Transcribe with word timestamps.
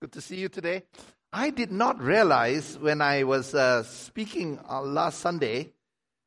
Good 0.00 0.12
to 0.12 0.20
see 0.20 0.36
you 0.36 0.48
today. 0.48 0.84
I 1.32 1.50
did 1.50 1.72
not 1.72 2.00
realize 2.00 2.78
when 2.78 3.00
I 3.00 3.24
was 3.24 3.52
uh, 3.52 3.82
speaking 3.82 4.60
uh, 4.70 4.80
last 4.80 5.18
Sunday 5.18 5.72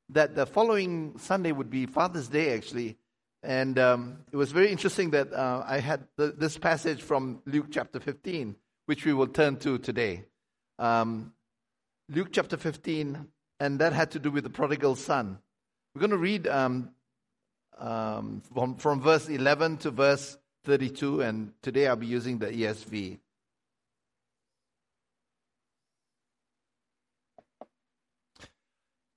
that 0.09 0.35
the 0.35 0.45
following 0.45 1.17
Sunday 1.17 1.53
would 1.53 1.69
be 1.69 1.85
Father's 1.85 2.27
Day, 2.27 2.53
actually. 2.53 2.97
And 3.43 3.79
um, 3.79 4.17
it 4.29 4.35
was 4.35 4.51
very 4.51 4.69
interesting 4.73 5.11
that 5.11 5.31
uh, 5.31 5.63
I 5.65 5.79
had 5.79 6.05
the, 6.17 6.33
this 6.37 6.57
passage 6.57 7.01
from 7.01 7.41
Luke 7.45 7.67
chapter 7.71 8.01
15, 8.01 8.57
which 8.87 9.05
we 9.05 9.13
will 9.13 9.27
turn 9.27 9.55
to 9.59 9.77
today. 9.77 10.25
Um, 10.77 11.31
Luke 12.09 12.33
chapter 12.33 12.57
15, 12.57 13.25
and 13.61 13.79
that 13.79 13.93
had 13.93 14.11
to 14.11 14.19
do 14.19 14.31
with 14.31 14.43
the 14.43 14.49
prodigal 14.49 14.97
son. 14.97 15.39
We're 15.95 16.01
going 16.01 16.11
to 16.11 16.17
read 16.17 16.45
um, 16.45 16.89
um 17.79 18.41
from, 18.53 18.75
from 18.75 18.99
verse 18.99 19.29
11 19.29 19.77
to 19.77 19.91
verse 19.91 20.37
32, 20.65 21.21
and 21.21 21.53
today 21.61 21.87
I'll 21.87 21.95
be 21.95 22.05
using 22.05 22.37
the 22.37 22.47
ESV. 22.47 23.19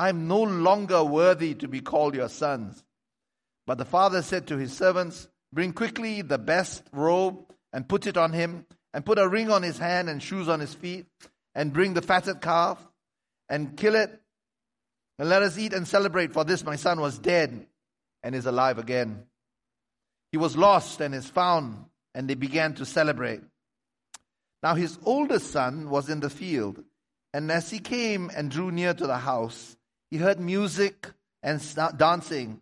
I 0.00 0.08
am 0.08 0.28
no 0.28 0.40
longer 0.40 1.04
worthy 1.04 1.52
to 1.56 1.68
be 1.68 1.82
called 1.82 2.14
your 2.14 2.30
sons. 2.30 2.82
But 3.66 3.76
the 3.76 3.84
father 3.84 4.22
said 4.22 4.46
to 4.46 4.56
his 4.56 4.74
servants, 4.74 5.28
Bring 5.52 5.74
quickly 5.74 6.22
the 6.22 6.38
best 6.38 6.82
robe 6.90 7.44
and 7.70 7.86
put 7.86 8.06
it 8.06 8.16
on 8.16 8.32
him, 8.32 8.64
and 8.94 9.04
put 9.04 9.18
a 9.18 9.28
ring 9.28 9.50
on 9.50 9.62
his 9.62 9.76
hand 9.76 10.08
and 10.08 10.22
shoes 10.22 10.48
on 10.48 10.58
his 10.58 10.72
feet, 10.72 11.04
and 11.54 11.74
bring 11.74 11.92
the 11.92 12.00
fatted 12.00 12.40
calf 12.40 12.82
and 13.50 13.76
kill 13.76 13.94
it, 13.94 14.10
and 15.18 15.28
let 15.28 15.42
us 15.42 15.58
eat 15.58 15.74
and 15.74 15.86
celebrate, 15.86 16.32
for 16.32 16.44
this 16.44 16.64
my 16.64 16.76
son 16.76 16.98
was 16.98 17.18
dead 17.18 17.66
and 18.22 18.34
is 18.34 18.46
alive 18.46 18.78
again. 18.78 19.24
He 20.32 20.38
was 20.38 20.56
lost 20.56 21.02
and 21.02 21.14
is 21.14 21.26
found, 21.26 21.84
and 22.14 22.26
they 22.26 22.36
began 22.36 22.72
to 22.76 22.86
celebrate. 22.86 23.42
Now 24.62 24.76
his 24.76 24.98
oldest 25.04 25.50
son 25.50 25.90
was 25.90 26.08
in 26.08 26.20
the 26.20 26.30
field, 26.30 26.82
and 27.34 27.52
as 27.52 27.68
he 27.68 27.80
came 27.80 28.30
and 28.34 28.50
drew 28.50 28.70
near 28.70 28.94
to 28.94 29.06
the 29.06 29.18
house, 29.18 29.76
he 30.10 30.16
heard 30.16 30.40
music 30.40 31.08
and 31.42 31.62
dancing. 31.96 32.60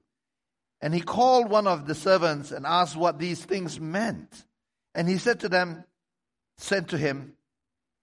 And 0.80 0.94
he 0.94 1.00
called 1.00 1.50
one 1.50 1.66
of 1.66 1.86
the 1.86 1.94
servants 1.94 2.52
and 2.52 2.64
asked 2.66 2.96
what 2.96 3.18
these 3.18 3.44
things 3.44 3.80
meant. 3.80 4.44
And 4.94 5.08
he 5.08 5.18
said 5.18 5.40
to 5.40 5.48
them, 5.48 5.84
said 6.56 6.88
to 6.88 6.98
him, 6.98 7.34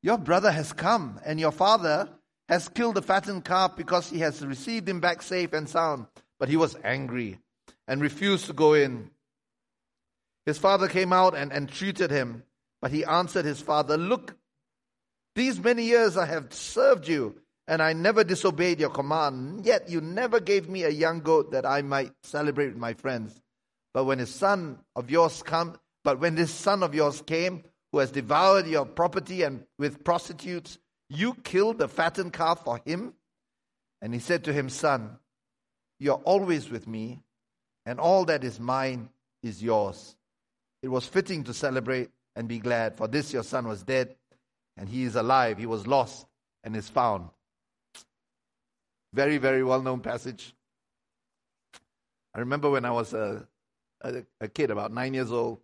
Your 0.01 0.17
brother 0.17 0.51
has 0.51 0.73
come, 0.73 1.19
and 1.25 1.39
your 1.39 1.51
father 1.51 2.09
has 2.49 2.69
killed 2.69 2.95
the 2.95 3.01
fattened 3.01 3.45
calf 3.45 3.75
because 3.75 4.09
he 4.09 4.19
has 4.19 4.45
received 4.45 4.89
him 4.89 4.99
back 4.99 5.21
safe 5.21 5.53
and 5.53 5.69
sound. 5.69 6.07
But 6.39 6.49
he 6.49 6.57
was 6.57 6.75
angry 6.83 7.39
and 7.87 8.01
refused 8.01 8.47
to 8.47 8.53
go 8.53 8.73
in. 8.73 9.11
His 10.45 10.57
father 10.57 10.87
came 10.87 11.13
out 11.13 11.35
and 11.35 11.51
entreated 11.51 12.11
him, 12.11 12.43
but 12.81 12.91
he 12.91 13.05
answered 13.05 13.45
his 13.45 13.61
father, 13.61 13.97
Look, 13.97 14.35
these 15.33 15.59
many 15.59 15.83
years 15.83 16.17
I 16.17 16.25
have 16.25 16.53
served 16.53 17.07
you 17.07 17.35
and 17.67 17.81
I 17.81 17.93
never 17.93 18.23
disobeyed 18.23 18.79
your 18.79 18.89
command. 18.89 19.65
Yet 19.65 19.89
you 19.89 20.01
never 20.01 20.39
gave 20.39 20.69
me 20.69 20.83
a 20.83 20.89
young 20.89 21.21
goat 21.21 21.51
that 21.51 21.65
I 21.65 21.81
might 21.81 22.11
celebrate 22.23 22.67
with 22.67 22.77
my 22.77 22.93
friends. 22.93 23.41
But 23.93 24.05
when 24.05 24.19
his 24.19 24.33
son 24.33 24.79
of 24.95 25.09
yours 25.09 25.41
come, 25.41 25.77
but 26.03 26.19
when 26.19 26.35
this 26.35 26.51
son 26.51 26.83
of 26.83 26.93
yours 26.93 27.23
came, 27.25 27.63
who 27.91 27.99
has 27.99 28.11
devoured 28.11 28.67
your 28.67 28.85
property 28.85 29.43
and 29.43 29.63
with 29.79 30.03
prostitutes, 30.03 30.77
you 31.09 31.33
killed 31.33 31.79
the 31.79 31.87
fattened 31.87 32.33
calf 32.33 32.63
for 32.63 32.81
him? 32.85 33.13
And 34.01 34.13
he 34.13 34.19
said 34.19 34.43
to 34.43 34.53
him, 34.53 34.69
Son, 34.69 35.17
you're 35.99 36.21
always 36.25 36.69
with 36.69 36.87
me, 36.87 37.23
and 37.85 37.99
all 37.99 38.25
that 38.25 38.43
is 38.43 38.59
mine 38.59 39.09
is 39.41 39.63
yours. 39.63 40.15
It 40.83 40.89
was 40.89 41.07
fitting 41.07 41.45
to 41.45 41.53
celebrate 41.53 42.09
and 42.35 42.47
be 42.47 42.59
glad, 42.59 42.97
for 42.97 43.07
this 43.07 43.33
your 43.33 43.43
son 43.43 43.67
was 43.67 43.81
dead, 43.81 44.15
and 44.77 44.89
he 44.89 45.03
is 45.03 45.15
alive. 45.15 45.57
He 45.57 45.65
was 45.65 45.87
lost 45.87 46.27
and 46.63 46.75
is 46.75 46.89
found. 46.89 47.29
Very, 49.15 49.37
very 49.37 49.63
well 49.63 49.81
known 49.81 50.01
passage. 50.01 50.53
I 52.33 52.39
remember 52.39 52.69
when 52.69 52.83
I 52.83 52.91
was 52.91 53.13
a, 53.13 53.47
a, 54.01 54.23
a, 54.41 54.49
kid, 54.49 54.71
about 54.71 54.91
nine 54.91 55.13
years 55.13 55.31
old, 55.31 55.59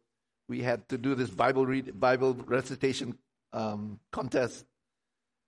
we 0.48 0.62
had 0.62 0.88
to 0.88 0.98
do 0.98 1.16
this 1.16 1.30
Bible 1.30 1.66
read, 1.66 2.00
Bible 2.00 2.34
recitation 2.46 3.18
um, 3.52 4.00
contest, 4.10 4.66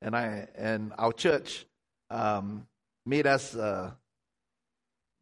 and 0.02 0.18
I 0.18 0.50
and 0.58 0.91
our 0.97 1.14
church 1.14 1.66
um, 2.09 2.68
made 3.06 3.25
us 3.25 3.56
uh, 3.56 3.91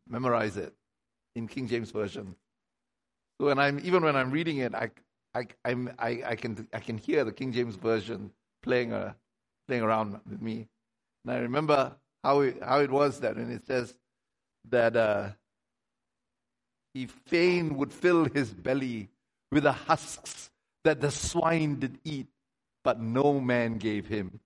memorize 0.10 0.58
it 0.58 0.74
in 1.36 1.48
King 1.48 1.68
James 1.68 1.92
version. 1.92 2.36
So 3.40 3.46
when 3.46 3.60
I'm 3.60 3.80
even 3.84 4.04
when 4.04 4.16
I'm 4.16 4.32
reading 4.32 4.58
it, 4.58 4.74
I 4.74 4.90
I 5.36 5.46
I'm, 5.64 5.94
I, 6.00 6.24
I 6.26 6.36
can 6.36 6.68
I 6.74 6.80
can 6.80 6.98
hear 6.98 7.24
the 7.26 7.32
King 7.32 7.54
James 7.54 7.76
version 7.76 8.32
playing 8.64 8.92
uh, 8.92 9.14
playing 9.68 9.84
around 9.84 10.20
with 10.28 10.42
me. 10.42 10.68
And 11.24 11.36
I 11.36 11.38
remember 11.42 11.96
how 12.24 12.42
it, 12.42 12.62
how 12.64 12.80
it 12.80 12.92
was 12.92 13.20
that, 13.22 13.36
and 13.36 13.52
it 13.52 13.66
says 13.66 13.94
that 14.70 14.96
uh, 14.96 15.30
he 16.94 17.08
fain 17.08 17.78
would 17.78 17.94
fill 17.94 18.26
his 18.26 18.54
belly 18.54 19.10
with 19.52 19.64
the 19.64 19.72
husks 19.72 20.50
that 20.84 21.02
the 21.02 21.12
swine 21.12 21.80
did 21.80 22.00
eat, 22.04 22.28
but 22.84 23.00
no 23.00 23.40
man 23.40 23.78
gave 23.78 24.08
him. 24.08 24.40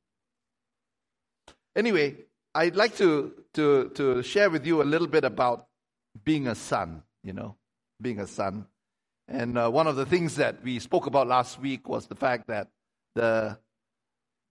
Anyway, 1.75 2.15
I'd 2.53 2.75
like 2.75 2.95
to, 2.97 3.33
to, 3.53 3.89
to 3.95 4.23
share 4.23 4.49
with 4.49 4.65
you 4.65 4.81
a 4.81 4.83
little 4.83 5.07
bit 5.07 5.23
about 5.23 5.67
being 6.23 6.47
a 6.47 6.55
son, 6.55 7.03
you 7.23 7.33
know, 7.33 7.55
being 8.01 8.19
a 8.19 8.27
son. 8.27 8.67
And 9.27 9.57
uh, 9.57 9.69
one 9.69 9.87
of 9.87 9.95
the 9.95 10.05
things 10.05 10.35
that 10.35 10.63
we 10.63 10.79
spoke 10.79 11.05
about 11.05 11.27
last 11.27 11.59
week 11.59 11.89
was 11.89 12.07
the 12.07 12.15
fact 12.15 12.47
that 12.47 12.69
the, 13.15 13.57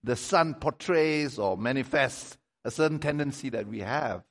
the 0.03 0.15
son 0.15 0.53
portrays 0.53 1.39
or 1.39 1.57
manifests 1.57 2.37
a 2.65 2.71
certain 2.71 2.99
tendency 2.99 3.49
that 3.49 3.67
we 3.67 3.79
have 3.79 4.23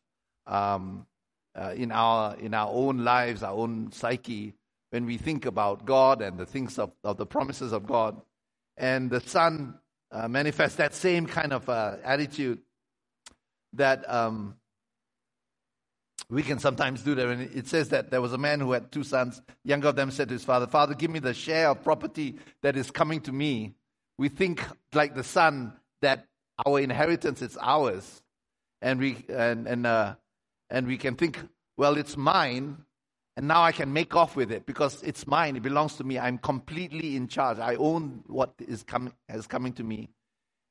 um, 0.46 1.06
uh, 1.54 1.72
in 1.76 1.92
our 1.92 2.36
in 2.36 2.52
our 2.52 2.68
own 2.70 3.04
lives, 3.04 3.42
our 3.42 3.54
own 3.54 3.92
psyche, 3.92 4.54
when 4.90 5.06
we 5.06 5.16
think 5.16 5.46
about 5.46 5.86
God 5.86 6.20
and 6.20 6.36
the 6.36 6.44
things 6.44 6.78
of, 6.78 6.90
of 7.04 7.16
the 7.16 7.26
promises 7.26 7.72
of 7.72 7.86
God, 7.86 8.20
and 8.76 9.08
the 9.08 9.20
Son 9.20 9.78
uh, 10.10 10.26
manifests 10.28 10.76
that 10.76 10.94
same 10.94 11.26
kind 11.26 11.52
of 11.52 11.68
uh, 11.68 11.96
attitude 12.02 12.58
that 13.74 14.08
um, 14.12 14.56
we 16.28 16.42
can 16.42 16.58
sometimes 16.58 17.02
do 17.02 17.14
that. 17.14 17.28
And 17.28 17.42
it 17.54 17.68
says 17.68 17.90
that 17.90 18.10
there 18.10 18.20
was 18.20 18.32
a 18.32 18.38
man 18.38 18.58
who 18.58 18.72
had 18.72 18.90
two 18.90 19.04
sons. 19.04 19.40
Younger 19.62 19.88
of 19.88 19.96
them 19.96 20.10
said 20.10 20.28
to 20.28 20.34
his 20.34 20.44
father, 20.44 20.66
"Father, 20.66 20.94
give 20.94 21.10
me 21.10 21.20
the 21.20 21.34
share 21.34 21.68
of 21.68 21.84
property 21.84 22.40
that 22.62 22.76
is 22.76 22.90
coming 22.90 23.20
to 23.22 23.32
me." 23.32 23.76
We 24.18 24.28
think 24.28 24.64
like 24.92 25.14
the 25.14 25.24
son 25.24 25.74
that 26.02 26.26
our 26.66 26.80
inheritance 26.80 27.42
is 27.42 27.56
ours 27.60 28.22
and 28.84 29.00
we 29.00 29.24
and 29.30 29.66
and 29.66 29.86
uh, 29.86 30.14
and 30.70 30.86
we 30.86 30.98
can 30.98 31.16
think, 31.16 31.40
well, 31.76 31.96
it's 31.96 32.16
mine, 32.16 32.76
and 33.36 33.48
now 33.48 33.62
I 33.62 33.72
can 33.72 33.92
make 33.92 34.14
off 34.14 34.36
with 34.36 34.52
it 34.52 34.66
because 34.66 35.02
it's 35.02 35.26
mine. 35.26 35.56
It 35.56 35.62
belongs 35.62 35.96
to 35.96 36.04
me. 36.04 36.18
I'm 36.18 36.36
completely 36.36 37.16
in 37.16 37.26
charge. 37.26 37.58
I 37.58 37.76
own 37.76 38.22
what 38.26 38.52
is 38.58 38.82
coming 38.82 39.14
is 39.30 39.46
coming 39.46 39.72
to 39.74 39.82
me. 39.82 40.10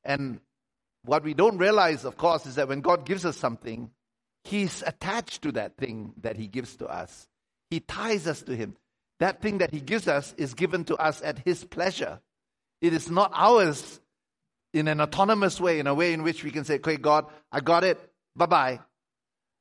And 0.06 0.39
what 1.04 1.24
we 1.24 1.33
don't 1.33 1.57
realize, 1.57 2.06
of 2.06 2.15
course, 2.15 2.45
is 2.45 2.56
that 2.56 2.68
when 2.68 2.81
God 2.81 3.06
gives 3.06 3.25
us 3.25 3.36
something, 3.36 3.89
He's 4.44 4.83
attached 4.86 5.42
to 5.42 5.51
that 5.54 5.77
thing 5.77 6.13
that 6.21 6.38
He 6.38 6.48
gives 6.48 6.75
to 6.77 6.86
us. 6.86 7.27
He 7.71 7.80
ties 7.80 8.27
us 8.27 8.44
to 8.44 8.56
Him. 8.56 8.77
That 9.19 9.42
thing 9.42 9.57
that 9.57 9.71
He 9.71 9.81
gives 9.81 10.07
us 10.07 10.36
is 10.38 10.54
given 10.54 10.83
to 10.86 10.95
us 10.98 11.24
at 11.24 11.39
His 11.39 11.66
pleasure. 11.66 12.19
It 12.80 12.94
is 12.94 13.09
not 13.09 13.31
ours 13.33 14.00
in 14.73 14.87
an 14.87 14.99
autonomous 14.99 15.61
way, 15.61 15.79
in 15.79 15.87
a 15.87 15.93
way 15.93 16.13
in 16.13 16.23
which 16.23 16.43
we 16.43 16.51
can 16.51 16.65
say, 16.65 16.75
okay, 16.75 16.97
God, 16.97 17.25
I 17.51 17.59
got 17.59 17.83
it. 17.83 17.99
Bye 18.35 18.45
bye. 18.47 18.79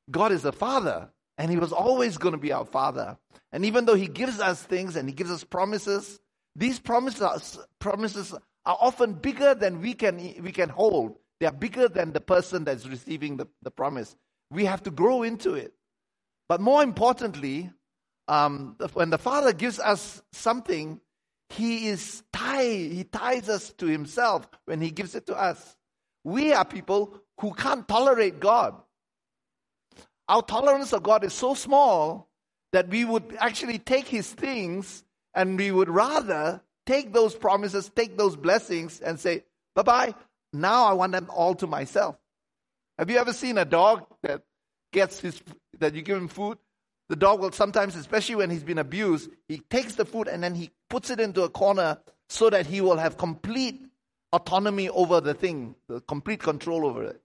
God 0.09 0.31
is 0.31 0.43
a 0.45 0.51
father. 0.51 1.09
And 1.37 1.49
he 1.49 1.57
was 1.57 1.71
always 1.71 2.17
going 2.17 2.33
to 2.33 2.39
be 2.39 2.51
our 2.51 2.65
father. 2.65 3.17
And 3.51 3.65
even 3.65 3.85
though 3.85 3.95
he 3.95 4.07
gives 4.07 4.39
us 4.39 4.61
things 4.61 4.95
and 4.95 5.07
he 5.07 5.15
gives 5.15 5.31
us 5.31 5.43
promises, 5.43 6.19
these 6.55 6.79
promises, 6.79 7.57
promises 7.79 8.33
are 8.65 8.77
often 8.79 9.13
bigger 9.13 9.55
than 9.55 9.81
we 9.81 9.93
can, 9.93 10.17
we 10.41 10.51
can 10.51 10.69
hold. 10.69 11.17
They 11.39 11.47
are 11.47 11.51
bigger 11.51 11.87
than 11.87 12.13
the 12.13 12.21
person 12.21 12.63
that's 12.63 12.87
receiving 12.87 13.37
the, 13.37 13.47
the 13.63 13.71
promise. 13.71 14.15
We 14.51 14.65
have 14.65 14.83
to 14.83 14.91
grow 14.91 15.23
into 15.23 15.55
it. 15.55 15.73
But 16.47 16.61
more 16.61 16.83
importantly, 16.83 17.71
um, 18.27 18.77
when 18.93 19.09
the 19.09 19.17
Father 19.17 19.53
gives 19.53 19.79
us 19.79 20.21
something, 20.31 21.01
He 21.49 21.87
is 21.87 22.23
tie, 22.31 22.63
He 22.63 23.03
ties 23.03 23.49
us 23.49 23.73
to 23.73 23.85
Himself 23.85 24.47
when 24.65 24.81
He 24.81 24.91
gives 24.91 25.15
it 25.15 25.27
to 25.27 25.35
us. 25.35 25.75
We 26.23 26.53
are 26.53 26.65
people 26.65 27.15
who 27.39 27.53
can't 27.53 27.87
tolerate 27.87 28.39
God. 28.39 28.75
Our 30.27 30.41
tolerance 30.41 30.93
of 30.93 31.03
God 31.03 31.23
is 31.23 31.33
so 31.33 31.53
small 31.53 32.29
that 32.71 32.89
we 32.89 33.05
would 33.05 33.35
actually 33.39 33.77
take 33.77 34.07
His 34.07 34.31
things 34.31 35.03
and 35.33 35.57
we 35.57 35.71
would 35.71 35.89
rather 35.89 36.61
take 36.85 37.13
those 37.13 37.35
promises, 37.35 37.91
take 37.95 38.17
those 38.17 38.35
blessings, 38.35 38.99
and 38.99 39.19
say, 39.19 39.43
bye 39.75 39.83
bye, 39.83 40.15
now 40.51 40.85
I 40.85 40.93
want 40.93 41.13
them 41.13 41.27
all 41.29 41.55
to 41.55 41.67
myself. 41.67 42.15
Have 42.97 43.09
you 43.09 43.17
ever 43.17 43.33
seen 43.33 43.57
a 43.57 43.65
dog 43.65 44.05
that 44.21 44.43
gets 44.91 45.19
his, 45.19 45.41
that 45.79 45.95
you 45.95 46.01
give 46.01 46.17
him 46.17 46.27
food? 46.27 46.57
The 47.09 47.15
dog 47.15 47.41
will 47.41 47.51
sometimes, 47.51 47.95
especially 47.95 48.35
when 48.35 48.49
he's 48.49 48.63
been 48.63 48.77
abused, 48.77 49.29
he 49.47 49.59
takes 49.69 49.95
the 49.95 50.05
food 50.05 50.27
and 50.27 50.43
then 50.43 50.55
he 50.55 50.71
puts 50.89 51.09
it 51.09 51.19
into 51.19 51.43
a 51.43 51.49
corner 51.49 51.97
so 52.29 52.49
that 52.49 52.65
he 52.65 52.81
will 52.81 52.97
have 52.97 53.17
complete 53.17 53.81
autonomy 54.31 54.89
over 54.89 55.21
the 55.21 55.33
thing, 55.33 55.75
the 55.87 56.01
complete 56.01 56.39
control 56.39 56.85
over 56.85 57.03
it. 57.03 57.21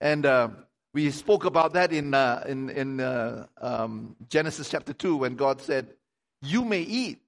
And 0.00 0.26
uh, 0.26 0.48
we 0.92 1.10
spoke 1.10 1.44
about 1.44 1.72
that 1.72 1.92
in, 1.92 2.14
uh, 2.14 2.44
in, 2.46 2.70
in 2.70 3.00
uh, 3.00 3.46
um, 3.60 4.14
Genesis 4.28 4.68
chapter 4.68 4.92
2 4.92 5.16
when 5.16 5.34
God 5.34 5.60
said, 5.60 5.88
You 6.42 6.64
may 6.64 6.82
eat. 6.82 7.20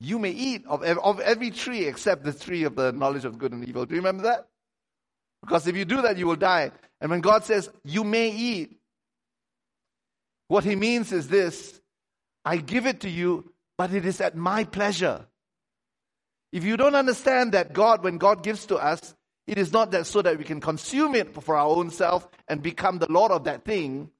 You 0.00 0.18
may 0.18 0.30
eat 0.30 0.64
of, 0.66 0.82
of 0.82 1.20
every 1.20 1.50
tree 1.50 1.84
except 1.84 2.24
the 2.24 2.32
tree 2.32 2.64
of 2.64 2.74
the 2.74 2.92
knowledge 2.92 3.26
of 3.26 3.38
good 3.38 3.52
and 3.52 3.68
evil. 3.68 3.84
Do 3.84 3.94
you 3.94 4.00
remember 4.00 4.22
that? 4.22 4.48
Because 5.42 5.66
if 5.66 5.76
you 5.76 5.84
do 5.84 6.00
that, 6.02 6.16
you 6.16 6.26
will 6.26 6.36
die. 6.36 6.70
And 7.00 7.10
when 7.10 7.20
God 7.20 7.44
says, 7.44 7.70
You 7.84 8.04
may 8.04 8.30
eat, 8.30 8.79
what 10.50 10.64
he 10.64 10.74
means 10.74 11.12
is 11.12 11.28
this 11.28 11.80
I 12.44 12.56
give 12.56 12.84
it 12.84 13.00
to 13.00 13.08
you, 13.08 13.52
but 13.78 13.94
it 13.94 14.04
is 14.04 14.20
at 14.20 14.36
my 14.36 14.64
pleasure. 14.64 15.26
If 16.50 16.64
you 16.64 16.76
don't 16.76 16.96
understand 16.96 17.52
that 17.52 17.72
God, 17.72 18.02
when 18.02 18.18
God 18.18 18.42
gives 18.42 18.66
to 18.66 18.76
us, 18.76 19.14
it 19.46 19.58
is 19.58 19.72
not 19.72 19.92
that 19.92 20.08
so 20.08 20.22
that 20.22 20.38
we 20.38 20.42
can 20.42 20.60
consume 20.60 21.14
it 21.14 21.40
for 21.40 21.54
our 21.54 21.68
own 21.68 21.90
self 21.90 22.28
and 22.48 22.60
become 22.60 22.98
the 22.98 23.06
Lord 23.10 23.30
of 23.30 23.44
that 23.44 23.64
thing. 23.64 24.10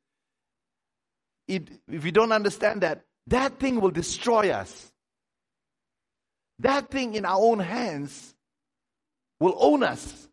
It, 1.49 1.69
if 1.89 2.05
we 2.05 2.13
don't 2.13 2.31
understand 2.31 2.83
that, 2.83 3.03
that 3.27 3.59
thing 3.59 3.81
will 3.81 3.91
destroy 3.91 4.51
us. 4.51 4.93
That 6.61 6.93
thing 6.93 7.15
in 7.15 7.25
our 7.25 7.41
own 7.41 7.59
hands 7.59 8.37
will 9.41 9.57
own 9.59 9.83
us. 9.83 10.29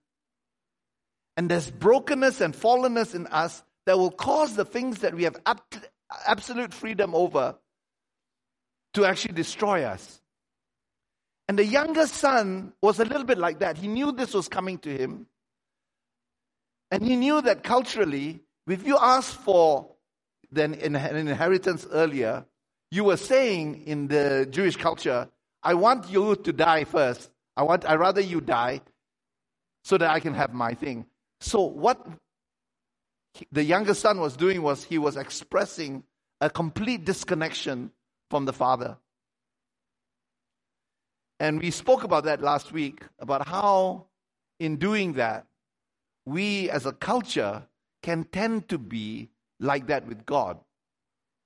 And 1.36 1.50
there's 1.50 1.72
brokenness 1.72 2.40
and 2.40 2.54
fallenness 2.54 3.16
in 3.16 3.26
us 3.26 3.64
that 3.88 3.98
will 3.98 4.12
cause 4.12 4.54
the 4.54 4.66
things 4.66 5.00
that 5.00 5.16
we 5.16 5.24
have 5.24 5.38
absolute 6.26 6.74
freedom 6.74 7.16
over 7.16 7.56
to 8.94 9.06
actually 9.06 9.34
destroy 9.34 9.84
us. 9.84 10.22
And 11.48 11.58
the 11.58 11.64
younger 11.64 12.06
son 12.06 12.74
was 12.82 13.00
a 13.00 13.06
little 13.06 13.24
bit 13.24 13.38
like 13.38 13.60
that. 13.60 13.78
He 13.78 13.88
knew 13.88 14.12
this 14.12 14.34
was 14.34 14.50
coming 14.50 14.78
to 14.80 14.90
him. 14.90 15.28
And 16.92 17.02
he 17.02 17.16
knew 17.16 17.42
that 17.42 17.64
culturally, 17.64 18.42
if 18.68 18.86
you 18.86 18.98
asked 19.00 19.36
for 19.36 19.90
an 20.54 20.74
inheritance 20.74 21.88
earlier, 21.90 22.46
you 22.92 23.06
were 23.06 23.16
saying 23.16 23.88
in 23.88 24.10
the 24.10 24.50
Jewish 24.50 24.76
culture, 24.76 25.30
I 25.64 25.76
want 25.76 26.10
you 26.10 26.36
to 26.36 26.52
die 26.52 26.84
first. 26.84 27.30
I 27.56 27.64
want 27.64 27.86
I 27.90 27.96
rather 27.96 28.22
you 28.22 28.42
die 28.42 28.82
so 29.86 29.98
that 29.98 30.10
I 30.10 30.20
can 30.20 30.34
have 30.34 30.54
my 30.54 30.74
thing. 30.74 31.06
So 31.40 31.62
what 31.62 32.06
the 33.52 33.64
younger 33.64 33.94
son 33.94 34.20
was 34.20 34.36
doing 34.36 34.62
was 34.62 34.84
he 34.84 34.98
was 34.98 35.18
expressing 35.18 36.04
a 36.42 36.50
complete 36.50 37.06
disconnection 37.06 37.92
from 38.30 38.46
the 38.46 38.54
father. 38.54 38.98
And 41.40 41.62
we 41.62 41.72
spoke 41.72 42.04
about 42.04 42.24
that 42.26 42.42
last 42.42 42.72
week 42.72 43.02
about 43.20 43.48
how, 43.48 44.06
in 44.60 44.78
doing 44.78 45.14
that, 45.14 45.46
we 46.26 46.70
as 46.70 46.86
a 46.86 46.92
culture 46.92 47.64
can 48.02 48.24
tend 48.26 48.70
to 48.70 48.78
be 48.78 49.30
like 49.60 49.88
that 49.88 50.08
with 50.08 50.26
God. 50.26 50.60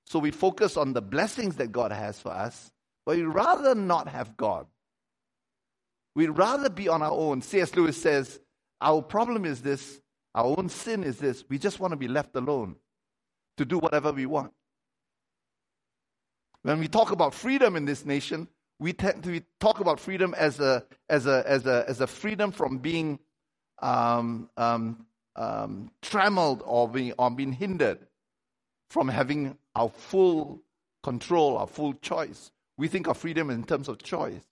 So 0.06 0.18
we 0.18 0.30
focus 0.30 0.76
on 0.76 0.92
the 0.92 1.02
blessings 1.02 1.56
that 1.56 1.72
God 1.72 1.92
has 1.92 2.18
for 2.18 2.30
us, 2.30 2.72
but 3.06 3.16
we'd 3.16 3.24
rather 3.24 3.74
not 3.74 4.08
have 4.08 4.36
God. 4.36 4.66
We'd 6.14 6.30
rather 6.30 6.68
be 6.68 6.88
on 6.88 7.02
our 7.02 7.12
own. 7.12 7.42
C.S. 7.42 7.74
Lewis 7.74 8.00
says, 8.00 8.40
Our 8.80 9.02
problem 9.02 9.44
is 9.44 9.62
this, 9.62 10.00
our 10.34 10.54
own 10.58 10.68
sin 10.68 11.04
is 11.04 11.18
this, 11.18 11.44
we 11.48 11.58
just 11.58 11.80
want 11.80 11.92
to 11.92 11.96
be 11.96 12.08
left 12.08 12.34
alone 12.36 12.76
to 13.58 13.64
do 13.64 13.78
whatever 13.78 14.12
we 14.12 14.26
want. 14.26 14.52
When 16.62 16.78
we 16.78 16.88
talk 16.88 17.10
about 17.10 17.34
freedom 17.34 17.76
in 17.76 17.84
this 17.84 18.06
nation, 18.06 18.48
we 18.78 18.92
tend 18.92 19.24
to 19.24 19.42
talk 19.60 19.80
about 19.80 20.00
freedom 20.00 20.34
as 20.34 20.60
a, 20.60 20.84
as 21.08 21.26
a, 21.26 21.44
as 21.46 21.66
a, 21.66 21.84
as 21.88 22.00
a 22.00 22.06
freedom 22.06 22.50
from 22.50 22.78
being 22.78 23.18
um, 23.80 24.48
um, 24.56 25.06
um, 25.36 25.90
trammeled 26.00 26.62
or 26.64 26.88
being, 26.88 27.12
or 27.18 27.30
being 27.30 27.52
hindered 27.52 27.98
from 28.90 29.08
having 29.08 29.56
our 29.74 29.88
full 29.88 30.62
control, 31.02 31.58
our 31.58 31.66
full 31.66 31.94
choice. 31.94 32.52
We 32.76 32.88
think 32.88 33.06
of 33.06 33.16
freedom 33.16 33.50
in 33.50 33.64
terms 33.64 33.88
of 33.88 34.02
choice. 34.02 34.42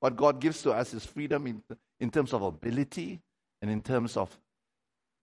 What 0.00 0.16
God 0.16 0.40
gives 0.40 0.62
to 0.62 0.72
us 0.72 0.94
is 0.94 1.04
freedom 1.04 1.46
in, 1.46 1.62
in 2.00 2.10
terms 2.10 2.32
of 2.32 2.42
ability 2.42 3.20
and 3.62 3.70
in 3.70 3.80
terms 3.80 4.16
of 4.16 4.36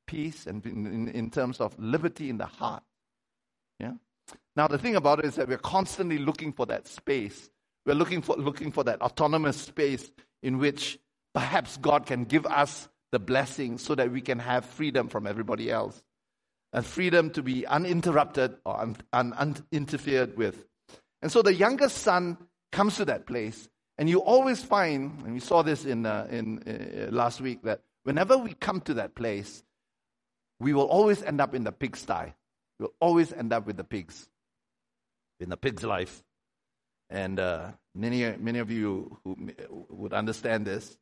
peace 0.07 0.47
and 0.47 0.65
in, 0.65 1.07
in, 1.09 1.29
terms 1.29 1.59
of 1.59 1.77
liberty 1.79 2.29
in 2.29 2.37
the 2.37 2.45
heart. 2.45 2.83
Yeah? 3.79 3.93
Now, 4.55 4.67
the 4.67 4.77
thing 4.77 4.95
about 4.95 5.19
it 5.19 5.25
is 5.25 5.35
that 5.35 5.47
we're 5.47 5.57
constantly 5.57 6.17
looking 6.17 6.53
for 6.53 6.65
that 6.67 6.87
space 6.87 7.49
we're 7.85 7.95
looking 7.95 8.21
for, 8.21 8.35
looking 8.35 8.71
for 8.71 8.83
that 8.83 9.01
autonomous 9.01 9.57
space 9.57 10.11
in 10.43 10.59
which 10.59 10.99
perhaps 11.33 11.77
God 11.77 12.05
can 12.05 12.25
give 12.25 12.45
us 12.45 12.89
the 13.11 13.19
blessing 13.19 13.77
so 13.77 13.95
that 13.95 14.11
we 14.11 14.21
can 14.21 14.39
have 14.39 14.65
freedom 14.65 15.07
from 15.07 15.25
everybody 15.25 15.71
else. 15.71 16.01
And 16.73 16.85
freedom 16.85 17.31
to 17.31 17.43
be 17.43 17.67
uninterrupted 17.67 18.55
or 18.65 18.79
un, 18.79 18.97
un, 19.11 19.33
uninterfered 19.33 20.37
with. 20.37 20.63
And 21.21 21.31
so 21.31 21.41
the 21.41 21.53
youngest 21.53 21.97
son 21.97 22.37
comes 22.71 22.95
to 22.97 23.05
that 23.05 23.25
place. 23.25 23.67
And 23.97 24.09
you 24.09 24.19
always 24.19 24.63
find, 24.63 25.19
and 25.25 25.33
we 25.33 25.41
saw 25.41 25.63
this 25.63 25.83
in, 25.85 26.05
uh, 26.05 26.27
in 26.31 26.59
uh, 26.59 27.11
last 27.11 27.41
week, 27.41 27.63
that 27.63 27.81
whenever 28.03 28.37
we 28.37 28.53
come 28.53 28.79
to 28.81 28.93
that 28.95 29.15
place, 29.15 29.63
we 30.61 30.73
will 30.73 30.85
always 30.85 31.23
end 31.23 31.41
up 31.41 31.55
in 31.55 31.63
the 31.63 31.71
pigsty. 31.71 32.33
We'll 32.79 32.93
always 32.99 33.33
end 33.33 33.51
up 33.51 33.65
with 33.65 33.77
the 33.77 33.83
pigs, 33.83 34.29
in 35.39 35.49
the 35.49 35.57
pig's 35.57 35.83
life. 35.83 36.23
And 37.09 37.39
uh, 37.39 37.71
many, 37.95 38.37
many 38.37 38.59
of 38.59 38.69
you 38.69 39.17
who 39.23 39.35
would 39.89 40.13
understand 40.13 40.67
this, 40.67 40.97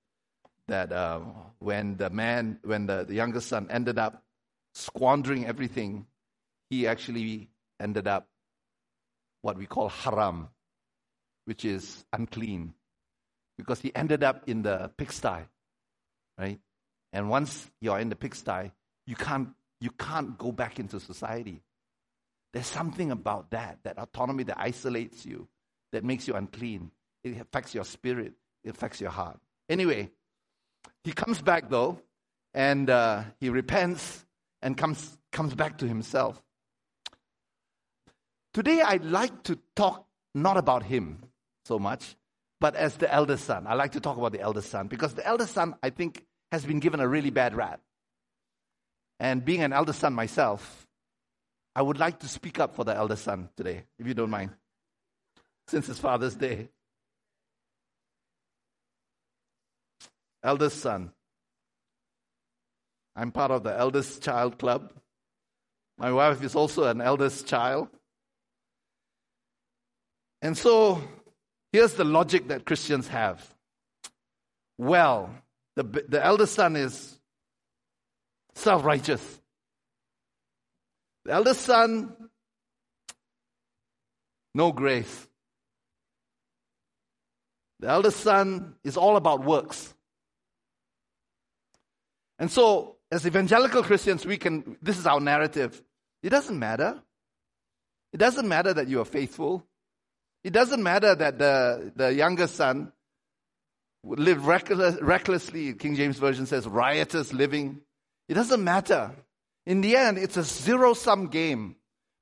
that 0.70 0.94
uh, 0.94 1.20
when 1.60 1.98
the 1.98 2.10
man, 2.10 2.60
when 2.64 2.86
the, 2.86 3.04
the 3.04 3.14
youngest 3.14 3.50
son 3.50 3.68
ended 3.70 4.00
up 4.00 4.24
squandering 4.74 5.46
everything, 5.46 6.06
he 6.70 6.88
actually 6.88 7.50
ended 7.82 8.08
up 8.08 8.28
what 9.42 9.58
we 9.58 9.66
call 9.66 9.90
haram, 9.90 10.48
which 11.46 11.66
is 11.66 12.06
unclean, 12.14 12.74
because 13.58 13.82
he 13.82 13.94
ended 13.94 14.24
up 14.24 14.48
in 14.48 14.62
the 14.62 14.90
pigsty, 14.98 15.44
right? 16.38 16.60
And 17.12 17.30
once 17.30 17.70
you're 17.82 18.00
in 18.00 18.10
the 18.10 18.16
pigsty, 18.16 18.72
you 19.10 19.16
can't 19.16 19.50
you 19.82 19.90
can't 19.90 20.38
go 20.38 20.52
back 20.52 20.80
into 20.80 21.00
society. 21.00 21.64
There's 22.54 22.68
something 22.68 23.10
about 23.10 23.50
that, 23.52 23.80
that 23.84 23.98
autonomy 23.98 24.44
that 24.44 24.60
isolates 24.60 25.26
you 25.26 25.48
that 25.92 26.04
makes 26.04 26.28
you 26.28 26.36
unclean. 26.36 26.92
It 27.24 27.42
affects 27.42 27.74
your 27.74 27.86
spirit, 27.86 28.34
it 28.64 28.70
affects 28.70 29.02
your 29.02 29.10
heart. 29.10 29.40
Anyway, 29.68 30.12
he 31.04 31.12
comes 31.12 31.42
back 31.42 31.70
though, 31.70 32.00
and 32.54 32.88
uh, 32.90 33.24
he 33.40 33.50
repents, 33.50 34.26
and 34.62 34.78
comes, 34.78 35.18
comes 35.32 35.56
back 35.56 35.80
to 35.80 35.88
himself. 35.88 36.42
Today, 38.54 38.82
I'd 38.82 39.06
like 39.06 39.44
to 39.44 39.58
talk 39.76 40.06
not 40.36 40.58
about 40.58 40.84
him 40.84 41.24
so 41.66 41.80
much, 41.80 42.16
but 42.60 42.76
as 42.76 42.98
the 42.98 43.12
eldest 43.12 43.46
son. 43.46 43.66
I 43.66 43.74
like 43.74 43.94
to 43.94 44.00
talk 44.00 44.18
about 44.18 44.34
the 44.34 44.42
eldest 44.42 44.70
son 44.70 44.88
because 44.88 45.16
the 45.16 45.26
eldest 45.26 45.54
son, 45.54 45.76
I 45.82 45.90
think, 45.90 46.26
has 46.52 46.64
been 46.66 46.80
given 46.80 47.00
a 47.00 47.08
really 47.08 47.30
bad 47.32 47.56
rap. 47.56 47.82
And 49.20 49.44
being 49.44 49.62
an 49.64 49.74
eldest 49.74 50.00
son 50.00 50.14
myself, 50.14 50.88
I 51.76 51.82
would 51.82 52.00
like 52.00 52.20
to 52.20 52.28
speak 52.28 52.60
up 52.60 52.76
for 52.76 52.84
the 52.84 52.96
eldest 52.96 53.24
son 53.24 53.50
today, 53.56 53.84
if 53.98 54.08
you 54.08 54.14
don't 54.14 54.30
mind, 54.30 54.52
since 55.68 55.90
it's 55.90 56.00
Father's 56.00 56.36
Day. 56.36 56.70
Eldest 60.44 60.80
son. 60.80 61.12
I'm 63.16 63.32
part 63.32 63.52
of 63.52 63.64
the 63.64 63.78
eldest 63.78 64.24
child 64.24 64.58
club. 64.58 64.94
My 65.98 66.12
wife 66.14 66.42
is 66.42 66.56
also 66.56 66.86
an 66.86 67.02
eldest 67.02 67.46
child. 67.46 67.90
And 70.42 70.58
so 70.58 71.02
here's 71.74 71.94
the 71.96 72.06
logic 72.06 72.48
that 72.48 72.66
Christians 72.66 73.10
have. 73.10 73.46
Well, 74.78 75.30
the, 75.76 75.84
the 75.84 76.26
eldest 76.26 76.54
son 76.54 76.78
is 76.78 77.19
self 78.60 78.84
righteous. 78.84 79.40
The 81.26 81.34
eldest 81.34 81.62
son, 81.62 82.16
no 84.54 84.72
grace. 84.72 85.28
The 87.80 87.88
eldest 87.88 88.20
son 88.20 88.76
is 88.84 88.98
all 88.98 89.16
about 89.16 89.44
works. 89.44 89.94
And 92.38 92.52
so, 92.52 92.98
as 93.12 93.26
evangelical 93.26 93.84
Christians, 93.84 94.26
we 94.26 94.38
can, 94.38 94.78
this 94.82 94.98
is 94.98 95.06
our 95.06 95.20
narrative. 95.20 95.82
It 96.24 96.30
doesn't 96.30 96.58
matter. 96.58 97.02
It 98.14 98.18
doesn't 98.18 98.48
matter 98.48 98.74
that 98.74 98.88
you 98.88 99.02
are 99.02 99.06
faithful. 99.06 99.66
It 100.44 100.52
doesn't 100.52 100.82
matter 100.82 101.16
that 101.16 101.38
the, 101.38 101.92
the 101.96 102.14
younger 102.14 102.48
son 102.48 102.92
lived 104.04 104.46
reckless, 104.46 105.02
recklessly, 105.02 105.74
King 105.74 105.96
James 105.96 106.18
Version 106.18 106.46
says 106.46 106.66
riotous 106.66 107.34
living. 107.34 107.82
It 108.30 108.36
doesn't 108.36 108.64
matter. 108.64 109.12
In 109.66 109.82
the 109.82 109.98
end, 109.98 110.20
it's 110.20 110.38
a 110.38 110.44
zero 110.44 110.94
sum 110.94 111.28
game. 111.28 111.76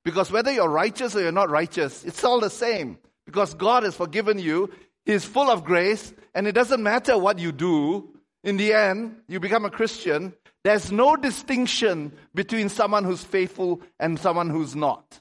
Because 0.04 0.32
whether 0.32 0.50
you're 0.50 0.68
righteous 0.68 1.14
or 1.14 1.20
you're 1.20 1.32
not 1.32 1.50
righteous, 1.50 2.02
it's 2.04 2.24
all 2.24 2.40
the 2.40 2.50
same. 2.50 2.98
Because 3.26 3.52
God 3.52 3.82
has 3.82 3.94
forgiven 3.94 4.38
you, 4.38 4.72
He 5.04 5.12
is 5.12 5.26
full 5.26 5.50
of 5.50 5.64
grace, 5.64 6.14
and 6.34 6.46
it 6.46 6.52
doesn't 6.52 6.82
matter 6.82 7.18
what 7.18 7.38
you 7.38 7.52
do. 7.52 8.08
In 8.42 8.56
the 8.56 8.72
end, 8.72 9.16
you 9.28 9.38
become 9.38 9.66
a 9.66 9.70
Christian. 9.70 10.32
There's 10.64 10.90
no 10.90 11.14
distinction 11.14 12.12
between 12.34 12.70
someone 12.70 13.04
who's 13.04 13.22
faithful 13.22 13.82
and 14.00 14.18
someone 14.18 14.48
who's 14.48 14.74
not. 14.74 15.20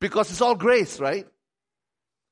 Because 0.00 0.30
it's 0.30 0.40
all 0.40 0.54
grace, 0.54 0.98
right? 0.98 1.26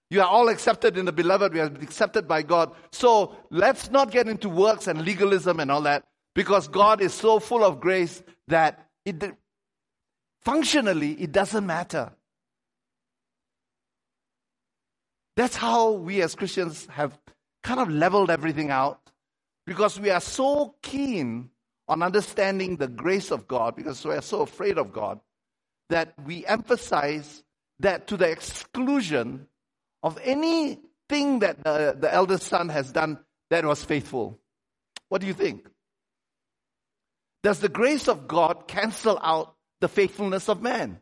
You 0.08 0.22
are 0.22 0.26
all 0.26 0.48
accepted 0.48 0.96
in 0.96 1.04
the 1.04 1.12
beloved. 1.12 1.52
We 1.52 1.60
are 1.60 1.66
accepted 1.66 2.26
by 2.26 2.42
God. 2.42 2.72
So 2.92 3.36
let's 3.50 3.90
not 3.90 4.10
get 4.10 4.26
into 4.26 4.48
works 4.48 4.86
and 4.86 5.04
legalism 5.04 5.60
and 5.60 5.70
all 5.70 5.82
that 5.82 6.04
because 6.34 6.68
God 6.68 7.00
is 7.00 7.12
so 7.12 7.38
full 7.40 7.64
of 7.64 7.80
grace 7.80 8.22
that 8.48 8.88
it, 9.04 9.22
functionally 10.42 11.12
it 11.12 11.32
doesn't 11.32 11.66
matter. 11.66 12.12
That's 15.36 15.56
how 15.56 15.92
we 15.92 16.22
as 16.22 16.34
Christians 16.34 16.86
have 16.90 17.18
kind 17.62 17.80
of 17.80 17.88
leveled 17.88 18.30
everything 18.30 18.70
out 18.70 19.00
because 19.66 19.98
we 19.98 20.10
are 20.10 20.20
so 20.20 20.74
keen 20.82 21.50
on 21.88 22.02
understanding 22.02 22.76
the 22.76 22.88
grace 22.88 23.30
of 23.30 23.48
God 23.48 23.76
because 23.76 24.04
we 24.04 24.14
are 24.14 24.22
so 24.22 24.42
afraid 24.42 24.78
of 24.78 24.92
God 24.92 25.20
that 25.88 26.14
we 26.24 26.46
emphasize 26.46 27.42
that 27.80 28.06
to 28.08 28.16
the 28.16 28.30
exclusion 28.30 29.46
of 30.02 30.18
anything 30.22 31.40
that 31.40 31.62
the, 31.64 31.96
the 31.98 32.12
eldest 32.12 32.46
son 32.46 32.68
has 32.68 32.92
done 32.92 33.18
that 33.50 33.64
was 33.64 33.84
faithful. 33.84 34.38
What 35.08 35.20
do 35.20 35.26
you 35.26 35.34
think? 35.34 35.66
Does 37.42 37.60
the 37.60 37.68
grace 37.68 38.08
of 38.08 38.28
God 38.28 38.68
cancel 38.68 39.18
out 39.22 39.54
the 39.80 39.88
faithfulness 39.88 40.48
of 40.48 40.62
man 40.62 41.00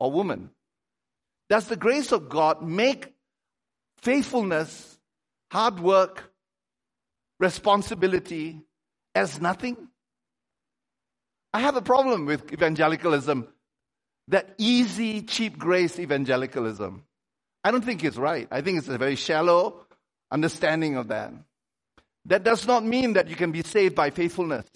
or 0.00 0.10
woman? 0.10 0.50
Does 1.48 1.68
the 1.68 1.76
grace 1.76 2.10
of 2.12 2.28
God 2.28 2.62
make 2.62 3.12
faithfulness, 3.98 4.98
hard 5.52 5.78
work, 5.78 6.32
responsibility 7.38 8.60
as 9.14 9.40
nothing? 9.40 9.76
I 11.52 11.60
have 11.60 11.76
a 11.76 11.82
problem 11.82 12.26
with 12.26 12.52
evangelicalism, 12.52 13.46
that 14.28 14.54
easy, 14.58 15.22
cheap 15.22 15.56
grace 15.56 16.00
evangelicalism. 16.00 17.04
I 17.62 17.70
don't 17.70 17.84
think 17.84 18.02
it's 18.02 18.16
right. 18.16 18.48
I 18.50 18.60
think 18.60 18.78
it's 18.78 18.88
a 18.88 18.98
very 18.98 19.14
shallow 19.14 19.86
understanding 20.32 20.96
of 20.96 21.08
that. 21.08 21.32
That 22.26 22.44
does 22.44 22.66
not 22.66 22.84
mean 22.84 23.14
that 23.14 23.28
you 23.28 23.36
can 23.36 23.52
be 23.52 23.62
saved 23.62 23.94
by 23.94 24.10
faithfulness. 24.10 24.66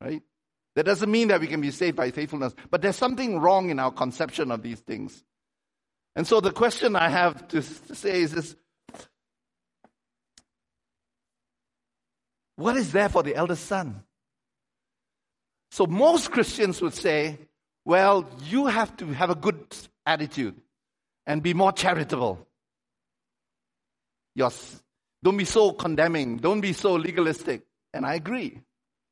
Right? 0.00 0.22
That 0.76 0.84
doesn't 0.84 1.10
mean 1.10 1.28
that 1.28 1.40
we 1.40 1.46
can 1.46 1.60
be 1.60 1.70
saved 1.70 1.96
by 1.96 2.10
faithfulness. 2.10 2.54
But 2.70 2.82
there's 2.82 2.96
something 2.96 3.40
wrong 3.40 3.70
in 3.70 3.78
our 3.78 3.90
conception 3.90 4.50
of 4.50 4.62
these 4.62 4.80
things. 4.80 5.24
And 6.14 6.26
so 6.26 6.40
the 6.40 6.52
question 6.52 6.94
I 6.94 7.08
have 7.08 7.48
to, 7.48 7.62
say 7.62 8.22
is 8.22 8.32
this 8.32 8.56
What 12.56 12.76
is 12.76 12.90
there 12.90 13.08
for 13.08 13.22
the 13.22 13.36
eldest 13.36 13.66
son? 13.66 14.02
So 15.70 15.86
most 15.86 16.32
Christians 16.32 16.82
would 16.82 16.94
say, 16.94 17.38
well, 17.84 18.28
you 18.44 18.66
have 18.66 18.96
to 18.96 19.06
have 19.06 19.30
a 19.30 19.36
good 19.36 19.64
attitude 20.04 20.60
and 21.24 21.42
be 21.42 21.54
more 21.54 21.72
charitable. 21.72 22.46
Yes. 24.34 24.82
Don't 25.22 25.36
be 25.36 25.44
so 25.44 25.72
condemning. 25.72 26.36
Don't 26.36 26.60
be 26.60 26.72
so 26.72 26.94
legalistic. 26.94 27.62
And 27.92 28.06
I 28.06 28.14
agree. 28.14 28.60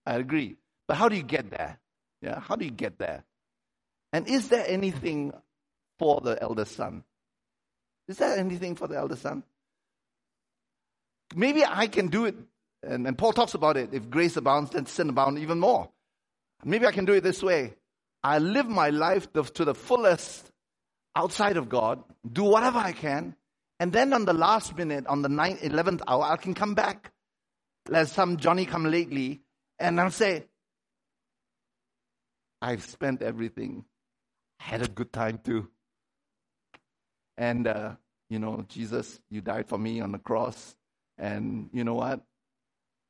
I 0.05 0.15
agree. 0.17 0.57
But 0.87 0.97
how 0.97 1.09
do 1.09 1.17
you 1.17 1.23
get 1.23 1.51
there? 1.51 1.79
Yeah, 2.23 2.41
how 2.41 2.57
do 2.57 2.65
you 2.65 2.71
get 2.71 2.99
there? 2.99 3.25
And 4.13 4.29
is 4.29 4.49
there 4.49 4.65
anything 4.67 5.33
for 5.99 6.21
the 6.21 6.41
eldest 6.41 6.77
son? 6.77 7.05
Is 8.09 8.19
there 8.19 8.37
anything 8.37 8.77
for 8.77 8.87
the 8.87 8.97
eldest 8.97 9.23
son? 9.23 9.43
Maybe 11.35 11.65
I 11.65 11.89
can 11.89 12.07
do 12.09 12.27
it. 12.27 12.37
And, 12.83 13.07
and 13.07 13.19
Paul 13.19 13.33
talks 13.33 13.55
about 13.55 13.77
it. 13.77 13.91
If 13.93 14.09
grace 14.09 14.37
abounds, 14.37 14.71
then 14.71 14.87
sin 14.87 15.09
abounds 15.09 15.41
even 15.41 15.59
more. 15.59 15.91
Maybe 16.65 16.87
I 16.87 16.93
can 16.93 17.05
do 17.05 17.15
it 17.15 17.23
this 17.23 17.43
way. 17.43 17.75
I 18.23 18.39
live 18.39 18.69
my 18.69 18.91
life 18.91 19.33
to 19.33 19.65
the 19.65 19.75
fullest 19.75 20.51
outside 21.15 21.57
of 21.57 21.69
God, 21.69 22.03
do 22.31 22.45
whatever 22.45 22.79
I 22.79 22.93
can, 22.93 23.35
and 23.79 23.93
then 23.93 24.13
on 24.13 24.25
the 24.25 24.33
last 24.33 24.77
minute, 24.77 25.07
on 25.07 25.23
the 25.23 25.29
ninth, 25.29 25.61
11th 25.61 26.03
hour, 26.09 26.25
I 26.25 26.37
can 26.37 26.55
come 26.55 26.75
back, 26.75 27.13
let 27.89 28.09
some 28.09 28.37
Johnny 28.37 28.65
come 28.65 28.85
lately, 28.91 29.43
and 29.79 30.01
I'll 30.01 30.11
say, 30.11 30.47
I've 32.63 32.85
spent 32.85 33.23
everything. 33.23 33.85
Had 34.59 34.83
a 34.83 34.89
good 34.89 35.13
time 35.13 35.39
too. 35.45 35.69
And, 37.37 37.67
uh, 37.67 37.93
you 38.31 38.39
know, 38.39 38.65
Jesus, 38.69 39.21
you 39.31 39.43
died 39.43 39.69
for 39.69 39.79
me 39.79 40.01
on 40.01 40.13
the 40.13 40.19
cross. 40.19 40.75
And 41.19 41.69
you 41.73 41.85
know 41.85 41.95
what? 41.95 42.21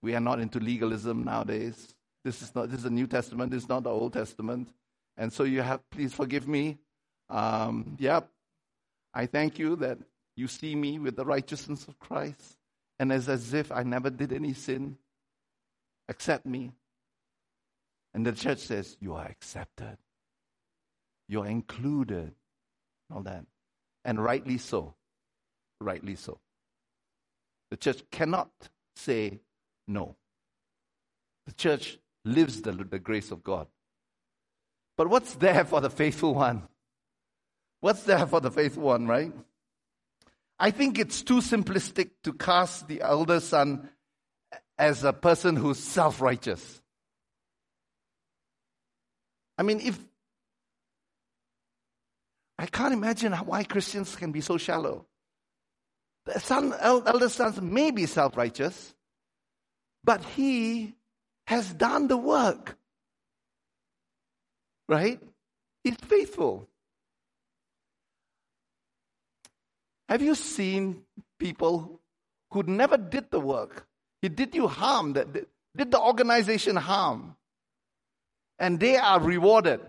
We 0.03 0.15
are 0.15 0.21
not 0.21 0.41
into 0.41 0.59
legalism 0.59 1.25
nowadays. 1.25 1.95
This 2.25 2.43
is 2.43 2.55
not, 2.55 2.69
this 2.71 2.79
is 2.79 2.85
the 2.85 2.91
New 2.91 3.07
Testament, 3.07 3.53
this 3.53 3.63
is 3.63 3.69
not 3.69 3.85
the 3.85 3.91
Old 3.91 4.13
Testament. 4.13 4.69
And 5.17 5.33
so 5.33 5.45
you 5.45 5.63
have, 5.63 5.81
please 5.91 6.13
forgive 6.13 6.49
me. 6.49 6.79
Um, 7.31 7.97
yep. 7.99 8.29
I 9.15 9.27
thank 9.27 9.59
you 9.59 9.77
that 9.77 9.99
you 10.37 10.49
see 10.49 10.75
me 10.75 10.99
with 10.99 11.17
the 11.17 11.25
righteousness 11.25 11.89
of 11.89 11.99
Christ. 11.99 12.59
And 12.99 13.11
it's 13.11 13.29
as 13.29 13.53
if 13.55 13.73
I 13.73 13.83
never 13.83 14.11
did 14.11 14.33
any 14.33 14.53
sin. 14.53 14.97
Accept 16.09 16.47
me. 16.47 16.73
And 18.15 18.25
the 18.25 18.33
church 18.33 18.59
says, 18.59 18.97
You 19.01 19.15
are 19.15 19.27
accepted. 19.27 19.97
You're 21.29 21.47
included. 21.47 22.33
All 23.13 23.23
that. 23.23 23.45
And 24.05 24.23
rightly 24.23 24.59
so. 24.59 24.95
Rightly 25.81 26.17
so. 26.17 26.39
The 27.71 27.77
church 27.77 28.03
cannot 28.11 28.51
say 28.95 29.41
no. 29.89 30.17
The 31.47 31.53
church 31.53 31.99
lives 32.25 32.63
the, 32.63 32.73
the 32.73 32.99
grace 32.99 33.31
of 33.31 33.43
God. 33.43 33.67
But 34.97 35.09
what's 35.09 35.35
there 35.35 35.65
for 35.65 35.81
the 35.81 35.91
faithful 35.91 36.35
one? 36.35 36.63
What's 37.81 38.03
there 38.05 38.27
for 38.27 38.41
the 38.41 38.51
faithful 38.51 38.85
one, 38.85 39.07
right? 39.07 39.33
I 40.59 40.71
think 40.71 40.99
it's 40.99 41.23
too 41.23 41.39
simplistic 41.39 42.11
to 42.25 42.33
cast 42.33 42.89
the 42.89 43.03
elder 43.03 43.41
son 43.41 43.91
as 44.79 45.05
a 45.05 45.13
person 45.13 45.57
who's 45.57 45.79
self 45.79 46.21
righteous. 46.21 46.83
I 49.59 49.63
mean, 49.63 49.81
if 49.81 49.99
I 52.59 52.67
can't 52.67 52.95
imagine 52.95 53.33
why 53.33 53.65
Christians 53.65 54.17
can 54.17 54.33
be 54.33 54.41
so 54.41 54.57
shallow. 54.59 55.07
The 56.27 56.41
son, 56.41 56.75
elder 56.81 57.29
son 57.29 57.73
may 57.73 57.91
be 57.91 58.07
self 58.07 58.37
righteous, 58.37 58.95
but 60.05 60.25
he 60.25 60.95
has 61.47 61.73
done 61.73 62.09
the 62.09 62.17
work. 62.17 62.77
right? 64.89 65.21
He's 65.85 65.97
faithful. 65.97 66.69
Have 70.09 70.23
you 70.23 70.35
seen 70.35 71.03
people 71.39 72.01
who 72.51 72.63
never 72.63 72.97
did 72.97 73.31
the 73.31 73.41
work? 73.41 73.87
He 74.23 74.29
did 74.29 74.55
you 74.55 74.69
harm, 74.69 75.13
did 75.13 75.91
the 75.91 76.01
organization 76.01 76.77
harm, 76.77 77.37
and 78.59 78.79
they 78.81 78.97
are 78.97 79.21
rewarded. 79.21 79.81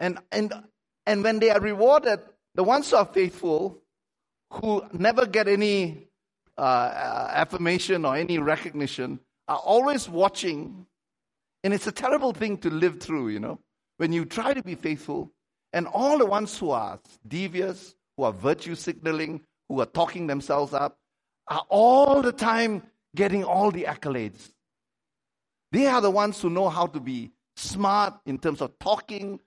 And, 0.00 0.18
and, 0.32 0.52
and 1.06 1.22
when 1.22 1.38
they 1.38 1.50
are 1.50 1.60
rewarded, 1.60 2.20
the 2.54 2.64
ones 2.64 2.90
who 2.90 2.96
are 2.96 3.04
faithful, 3.04 3.82
who 4.50 4.82
never 4.92 5.26
get 5.26 5.48
any 5.48 6.08
uh, 6.56 6.60
uh 6.60 7.30
affirmation 7.32 8.04
or 8.04 8.16
any 8.16 8.38
recognition, 8.38 9.20
are 9.48 9.58
always 9.58 10.08
watching. 10.08 10.86
And 11.62 11.74
it's 11.74 11.86
a 11.86 11.92
terrible 11.92 12.32
thing 12.32 12.58
to 12.58 12.70
live 12.70 13.00
through, 13.00 13.28
you 13.28 13.40
know, 13.40 13.58
when 13.98 14.12
you 14.12 14.24
try 14.24 14.54
to 14.54 14.62
be 14.62 14.74
faithful, 14.74 15.32
and 15.72 15.86
all 15.86 16.18
the 16.18 16.26
ones 16.26 16.56
who 16.58 16.70
are 16.70 17.00
devious, 17.26 17.94
who 18.16 18.24
are 18.24 18.32
virtue 18.32 18.74
signaling, 18.74 19.42
who 19.68 19.80
are 19.80 19.86
talking 19.86 20.26
themselves 20.26 20.72
up, 20.72 20.98
are 21.48 21.64
all 21.68 22.22
the 22.22 22.32
time 22.32 22.82
getting 23.14 23.44
all 23.44 23.70
the 23.70 23.84
accolades. 23.84 24.50
They 25.72 25.86
are 25.86 26.00
the 26.00 26.10
ones 26.10 26.40
who 26.40 26.50
know 26.50 26.68
how 26.68 26.86
to 26.86 27.00
be 27.00 27.32
smart 27.56 28.14
in 28.26 28.38
terms 28.38 28.60
of 28.60 28.78
talking, 28.78 29.40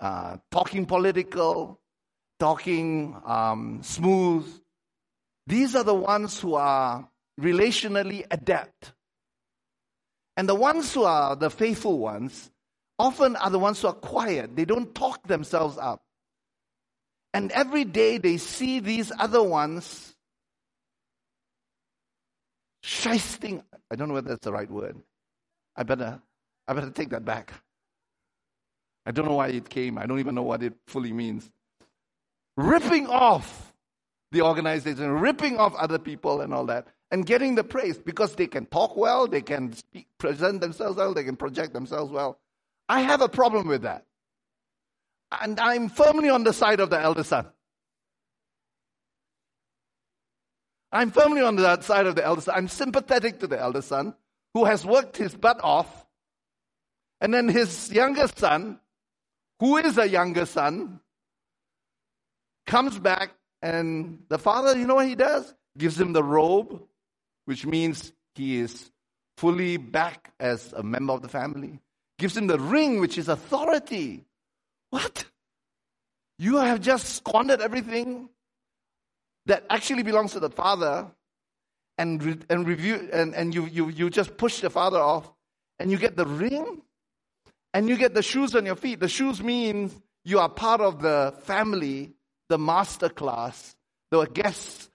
uh, 0.00 0.38
talking 0.50 0.86
political, 0.86 1.80
talking 2.38 3.16
um, 3.24 3.80
smooth. 3.82 4.46
These 5.46 5.76
are 5.76 5.84
the 5.84 5.94
ones 5.94 6.40
who 6.40 6.54
are 6.54 7.08
relationally 7.40 8.24
adept. 8.30 8.92
And 10.36 10.48
the 10.48 10.54
ones 10.54 10.92
who 10.92 11.04
are 11.04 11.36
the 11.36 11.50
faithful 11.50 11.98
ones 11.98 12.50
often 12.98 13.36
are 13.36 13.50
the 13.50 13.58
ones 13.58 13.80
who 13.80 13.88
are 13.88 13.94
quiet. 13.94 14.56
They 14.56 14.64
don't 14.64 14.94
talk 14.94 15.26
themselves 15.26 15.78
up. 15.78 16.02
And 17.36 17.52
every 17.52 17.84
day 17.84 18.16
they 18.16 18.38
see 18.38 18.80
these 18.80 19.12
other 19.18 19.42
ones 19.42 20.14
shysting. 22.82 23.62
I 23.90 23.94
don't 23.94 24.08
know 24.08 24.14
whether 24.14 24.30
that's 24.30 24.44
the 24.44 24.54
right 24.54 24.70
word. 24.70 24.96
I 25.76 25.82
better, 25.82 26.18
I 26.66 26.72
better 26.72 26.88
take 26.88 27.10
that 27.10 27.26
back. 27.26 27.52
I 29.04 29.10
don't 29.10 29.26
know 29.26 29.34
why 29.34 29.48
it 29.48 29.68
came. 29.68 29.98
I 29.98 30.06
don't 30.06 30.18
even 30.18 30.34
know 30.34 30.44
what 30.44 30.62
it 30.62 30.72
fully 30.86 31.12
means. 31.12 31.50
Ripping 32.56 33.06
off 33.06 33.74
the 34.32 34.40
organization, 34.40 35.10
ripping 35.10 35.58
off 35.58 35.74
other 35.74 35.98
people 35.98 36.40
and 36.40 36.54
all 36.54 36.64
that, 36.64 36.86
and 37.10 37.26
getting 37.26 37.54
the 37.54 37.64
praise 37.64 37.98
because 37.98 38.34
they 38.36 38.46
can 38.46 38.64
talk 38.64 38.96
well, 38.96 39.26
they 39.26 39.42
can 39.42 39.74
speak, 39.74 40.06
present 40.16 40.62
themselves 40.62 40.96
well, 40.96 41.12
they 41.12 41.24
can 41.24 41.36
project 41.36 41.74
themselves 41.74 42.10
well. 42.10 42.38
I 42.88 43.02
have 43.02 43.20
a 43.20 43.28
problem 43.28 43.68
with 43.68 43.82
that. 43.82 44.06
And 45.32 45.58
I'm 45.58 45.88
firmly 45.88 46.28
on 46.28 46.44
the 46.44 46.52
side 46.52 46.80
of 46.80 46.90
the 46.90 47.00
elder 47.00 47.24
son. 47.24 47.46
I'm 50.92 51.10
firmly 51.10 51.42
on 51.42 51.56
the 51.56 51.80
side 51.82 52.06
of 52.06 52.14
the 52.14 52.24
elder 52.24 52.40
son. 52.40 52.54
I'm 52.56 52.68
sympathetic 52.68 53.40
to 53.40 53.46
the 53.46 53.60
elder 53.60 53.82
son 53.82 54.14
who 54.54 54.64
has 54.64 54.84
worked 54.86 55.16
his 55.16 55.34
butt 55.34 55.60
off. 55.62 56.06
And 57.20 57.34
then 57.34 57.48
his 57.48 57.90
younger 57.92 58.28
son, 58.36 58.80
who 59.60 59.76
is 59.78 59.98
a 59.98 60.08
younger 60.08 60.46
son, 60.46 61.00
comes 62.66 62.98
back 62.98 63.32
and 63.62 64.22
the 64.28 64.38
father, 64.38 64.78
you 64.78 64.86
know 64.86 64.96
what 64.96 65.06
he 65.06 65.14
does? 65.14 65.54
Gives 65.76 66.00
him 66.00 66.12
the 66.12 66.22
robe, 66.22 66.82
which 67.46 67.66
means 67.66 68.12
he 68.34 68.58
is 68.58 68.90
fully 69.36 69.76
back 69.76 70.32
as 70.38 70.72
a 70.72 70.82
member 70.82 71.12
of 71.12 71.22
the 71.22 71.28
family. 71.28 71.80
Gives 72.18 72.36
him 72.36 72.46
the 72.46 72.58
ring, 72.58 73.00
which 73.00 73.18
is 73.18 73.28
authority. 73.28 74.24
What? 74.90 75.24
You 76.38 76.56
have 76.56 76.80
just 76.80 77.16
squandered 77.16 77.60
everything 77.60 78.28
that 79.46 79.64
actually 79.70 80.02
belongs 80.02 80.32
to 80.32 80.40
the 80.40 80.50
father 80.50 81.06
and, 81.98 82.22
re- 82.22 82.38
and 82.50 82.66
review 82.66 83.08
and, 83.12 83.34
and 83.34 83.54
you, 83.54 83.66
you, 83.66 83.88
you 83.88 84.10
just 84.10 84.36
push 84.36 84.60
the 84.60 84.70
father 84.70 84.98
off 84.98 85.32
and 85.78 85.90
you 85.90 85.98
get 85.98 86.16
the 86.16 86.26
ring 86.26 86.82
and 87.72 87.88
you 87.88 87.96
get 87.96 88.14
the 88.14 88.22
shoes 88.22 88.54
on 88.54 88.66
your 88.66 88.76
feet. 88.76 89.00
The 89.00 89.08
shoes 89.08 89.42
means 89.42 89.94
you 90.24 90.38
are 90.40 90.48
part 90.48 90.80
of 90.80 91.00
the 91.00 91.34
family, 91.42 92.14
the 92.48 92.58
master 92.58 93.08
class. 93.08 93.76
The 94.10 94.26
guests, 94.26 94.88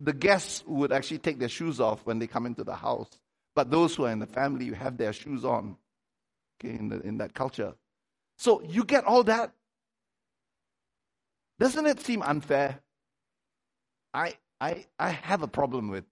the 0.00 0.12
guests 0.12 0.64
would 0.66 0.92
actually 0.92 1.18
take 1.18 1.38
their 1.38 1.48
shoes 1.48 1.80
off 1.80 2.04
when 2.04 2.18
they 2.18 2.26
come 2.26 2.46
into 2.46 2.64
the 2.64 2.74
house. 2.74 3.08
But 3.54 3.70
those 3.70 3.94
who 3.94 4.04
are 4.04 4.10
in 4.10 4.18
the 4.18 4.26
family, 4.26 4.66
you 4.66 4.74
have 4.74 4.96
their 4.96 5.12
shoes 5.12 5.44
on. 5.44 5.76
Okay, 6.60 6.74
in, 6.74 6.88
the, 6.88 7.00
in 7.00 7.18
that 7.18 7.34
culture. 7.34 7.74
So 8.38 8.62
you 8.62 8.84
get 8.84 9.04
all 9.04 9.24
that. 9.24 9.52
Doesn't 11.58 11.86
it 11.86 12.00
seem 12.00 12.22
unfair? 12.22 12.80
I, 14.12 14.34
I, 14.60 14.86
I 14.98 15.10
have 15.10 15.42
a 15.42 15.48
problem 15.48 15.88
with 15.88 16.04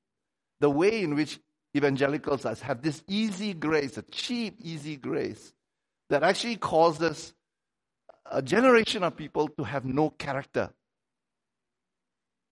the 0.61 0.71
way 0.71 1.03
in 1.03 1.15
which 1.15 1.39
evangelicals 1.77 2.45
have 2.45 2.83
this 2.83 3.03
easy 3.09 3.53
grace, 3.53 3.99
a 3.99 4.03
cheap, 4.03 4.59
easy 4.63 4.97
grace, 4.97 5.53
that 6.11 6.23
actually 6.23 6.57
causes 6.57 7.35
a 8.31 8.41
generation 8.41 9.03
of 9.03 9.17
people 9.17 9.49
to 9.49 9.65
have 9.65 9.85
no 9.85 10.11
character. 10.11 10.71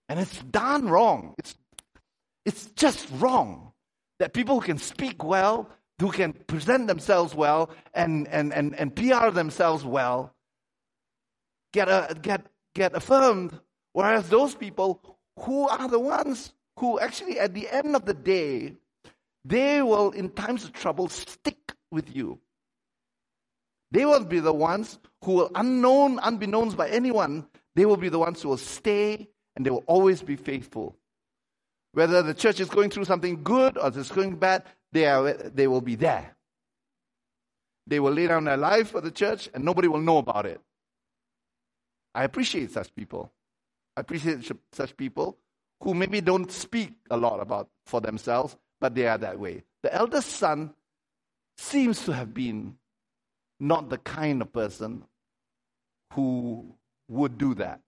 And 0.08 0.20
it's 0.20 0.42
done 0.42 0.88
wrong. 0.88 1.34
It's, 1.38 1.54
it's 2.44 2.66
just 2.72 3.08
wrong 3.12 3.72
that 4.18 4.34
people 4.34 4.60
who 4.60 4.66
can 4.66 4.78
speak 4.78 5.24
well, 5.24 5.70
who 6.00 6.10
can 6.10 6.32
present 6.32 6.86
themselves 6.86 7.34
well, 7.34 7.70
and, 7.94 8.28
and, 8.28 8.52
and, 8.52 8.74
and 8.74 8.94
PR 8.94 9.30
themselves 9.30 9.84
well, 9.84 10.34
get, 11.72 11.88
a, 11.88 12.16
get, 12.20 12.46
get 12.74 12.94
affirmed, 12.94 13.58
whereas 13.92 14.28
those 14.28 14.54
people 14.54 15.00
who 15.40 15.68
are 15.68 15.88
the 15.88 15.98
ones 16.00 16.52
who 16.78 16.98
actually, 17.00 17.38
at 17.38 17.54
the 17.54 17.68
end 17.68 17.94
of 17.94 18.04
the 18.04 18.14
day, 18.14 18.74
they 19.44 19.82
will, 19.82 20.10
in 20.10 20.30
times 20.30 20.64
of 20.64 20.72
trouble, 20.72 21.08
stick 21.08 21.72
with 21.90 22.14
you. 22.14 22.38
They 23.90 24.06
will 24.06 24.24
be 24.24 24.40
the 24.40 24.52
ones 24.52 24.98
who 25.24 25.32
will, 25.34 25.50
unknown, 25.54 26.18
unbeknownst 26.22 26.76
by 26.76 26.88
anyone, 26.88 27.46
they 27.74 27.86
will 27.86 27.96
be 27.96 28.08
the 28.08 28.18
ones 28.18 28.42
who 28.42 28.48
will 28.50 28.56
stay 28.56 29.28
and 29.56 29.64
they 29.64 29.70
will 29.70 29.84
always 29.86 30.22
be 30.22 30.36
faithful. 30.36 30.96
Whether 31.92 32.22
the 32.22 32.34
church 32.34 32.60
is 32.60 32.68
going 32.68 32.90
through 32.90 33.04
something 33.04 33.42
good 33.42 33.76
or 33.76 33.88
it's 33.88 34.10
going 34.10 34.36
bad, 34.36 34.64
they, 34.92 35.06
are, 35.06 35.32
they 35.32 35.66
will 35.66 35.80
be 35.80 35.94
there. 35.94 36.36
They 37.86 38.00
will 38.00 38.12
lay 38.12 38.26
down 38.26 38.44
their 38.44 38.56
life 38.56 38.90
for 38.90 39.00
the 39.00 39.10
church 39.10 39.48
and 39.52 39.64
nobody 39.64 39.88
will 39.88 40.00
know 40.00 40.18
about 40.18 40.46
it. 40.46 40.60
I 42.14 42.24
appreciate 42.24 42.70
such 42.70 42.94
people. 42.94 43.32
I 43.96 44.00
appreciate 44.02 44.50
such 44.72 44.96
people 44.96 45.38
who 45.82 45.94
maybe 45.94 46.20
don't 46.20 46.50
speak 46.50 46.92
a 47.10 47.16
lot 47.16 47.40
about 47.40 47.68
for 47.86 48.00
themselves, 48.00 48.56
but 48.80 48.94
they 48.94 49.06
are 49.06 49.18
that 49.18 49.38
way. 49.38 49.64
The 49.82 49.92
eldest 49.92 50.30
son 50.30 50.74
seems 51.56 52.04
to 52.04 52.12
have 52.12 52.32
been 52.32 52.76
not 53.60 53.90
the 53.90 53.98
kind 53.98 54.40
of 54.42 54.52
person 54.52 55.04
who 56.14 56.74
would 57.08 57.38
do 57.38 57.54
that. 57.54 57.80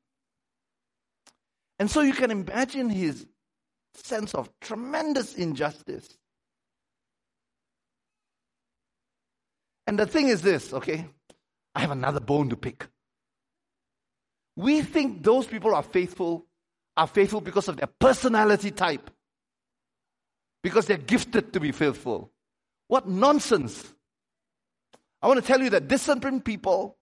And 1.79 1.91
so 1.91 2.01
you 2.01 2.13
can 2.13 2.31
imagine 2.31 2.89
his 2.89 3.27
sense 3.95 4.35
of 4.35 4.51
tremendous 4.61 5.35
injustice. 5.35 6.09
And 9.87 9.99
the 9.99 10.07
thing 10.07 10.29
is 10.29 10.43
this, 10.43 10.73
okay? 10.73 11.07
I 11.75 11.81
have 11.81 11.91
another 11.91 12.21
bone 12.21 12.49
to 12.51 12.57
pick. 12.57 12.87
We 14.57 14.83
think 14.83 15.23
those 15.23 15.47
people 15.47 15.75
are 15.75 15.83
faithful, 15.83 16.47
are 16.97 17.07
faithful 17.07 17.41
because 17.41 17.69
of 17.69 17.77
their 17.77 17.89
personality 17.99 18.71
type, 18.71 19.11
because 20.63 20.87
they're 20.87 20.97
gifted 20.97 21.53
to 21.53 21.61
be 21.61 21.73
faithful. 21.73 22.31
What 22.89 23.09
nonsense! 23.09 23.93
I 25.21 25.27
want 25.27 25.41
to 25.41 25.47
tell 25.47 25.61
you 25.61 25.71
that 25.71 25.89
disciplined 25.89 26.45
people 26.45 26.97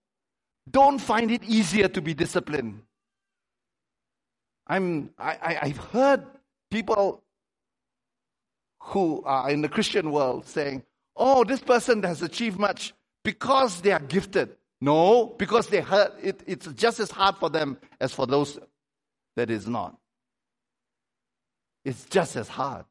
don't 0.71 0.99
find 0.99 1.31
it 1.31 1.45
easier 1.45 1.89
to 1.89 2.01
be 2.01 2.15
disciplined. 2.15 2.83
I'm, 4.67 5.11
I, 5.19 5.33
I, 5.33 5.59
I've 5.63 5.77
heard 5.77 6.25
people 6.73 7.23
who 8.81 9.23
are 9.25 9.51
in 9.51 9.63
the 9.63 9.69
Christian 9.69 10.11
world 10.11 10.47
saying, 10.47 10.83
oh, 11.15 11.45
this 11.45 11.61
person 11.61 12.03
has 12.03 12.23
achieved 12.23 12.59
much 12.59 12.95
because 13.23 13.83
they 13.83 13.93
are 13.93 14.01
gifted. 14.01 14.57
No, 14.81 15.27
because 15.39 15.69
they 15.69 15.81
hurt, 15.81 16.15
it, 16.21 16.43
it's 16.47 16.67
just 16.73 16.99
as 16.99 17.11
hard 17.11 17.37
for 17.37 17.49
them 17.49 17.79
as 18.01 18.13
for 18.13 18.27
those 18.27 18.59
that 19.37 19.51
is 19.51 19.69
not. 19.69 19.97
It's 21.85 22.05
just 22.07 22.35
as 22.35 22.49
hard. 22.49 22.85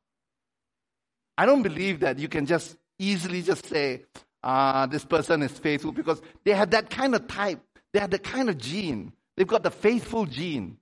I 1.38 1.46
don't 1.46 1.63
believe 1.63 2.02
that 2.02 2.20
you 2.20 2.30
can 2.30 2.46
just 2.46 2.78
easily 3.00 3.41
just 3.41 3.65
say, 3.65 4.04
ah, 4.44 4.86
this 4.86 5.04
person 5.04 5.41
is 5.41 5.52
faithful 5.52 5.91
because 5.91 6.22
they 6.46 6.52
have 6.52 6.70
that 6.72 6.89
kind 6.89 7.15
of 7.15 7.28
type. 7.28 7.60
They 7.94 8.00
have 8.00 8.12
the 8.12 8.20
kind 8.20 8.50
of 8.50 8.58
gene. 8.58 9.12
They've 9.36 9.48
got 9.48 9.63
the 9.63 9.72
faithful 9.72 10.26
gene. 10.26 10.78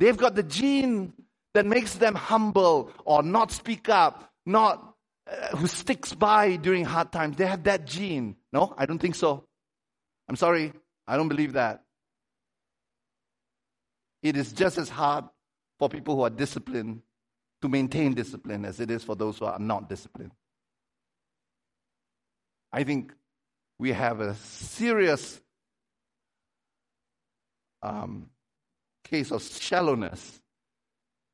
They've 0.00 0.16
got 0.16 0.34
the 0.34 0.42
gene 0.42 1.12
that 1.52 1.66
makes 1.66 1.94
them 1.94 2.14
humble 2.14 2.90
or 3.04 3.22
not 3.22 3.52
speak 3.52 3.90
up, 3.90 4.32
not 4.46 4.94
uh, 5.30 5.56
who 5.58 5.66
sticks 5.66 6.14
by 6.14 6.56
during 6.56 6.86
hard 6.86 7.12
times. 7.12 7.36
They 7.36 7.44
have 7.44 7.64
that 7.64 7.86
gene. 7.86 8.36
No, 8.50 8.74
I 8.78 8.86
don't 8.86 8.98
think 8.98 9.14
so. 9.14 9.44
I'm 10.26 10.36
sorry. 10.36 10.72
I 11.06 11.18
don't 11.18 11.28
believe 11.28 11.52
that. 11.52 11.84
It 14.22 14.38
is 14.38 14.54
just 14.54 14.78
as 14.78 14.88
hard 14.88 15.26
for 15.78 15.90
people 15.90 16.16
who 16.16 16.22
are 16.22 16.30
disciplined 16.30 17.02
to 17.60 17.68
maintain 17.68 18.14
discipline 18.14 18.64
as 18.64 18.80
it 18.80 18.90
is 18.90 19.04
for 19.04 19.14
those 19.14 19.38
who 19.38 19.44
are 19.44 19.58
not 19.58 19.90
disciplined. 19.90 20.32
I 22.72 22.84
think 22.84 23.12
we 23.78 23.92
have 23.92 24.20
a 24.20 24.34
serious 24.36 25.40
um, 27.82 28.30
case 29.10 29.32
of 29.32 29.42
shallowness 29.42 30.40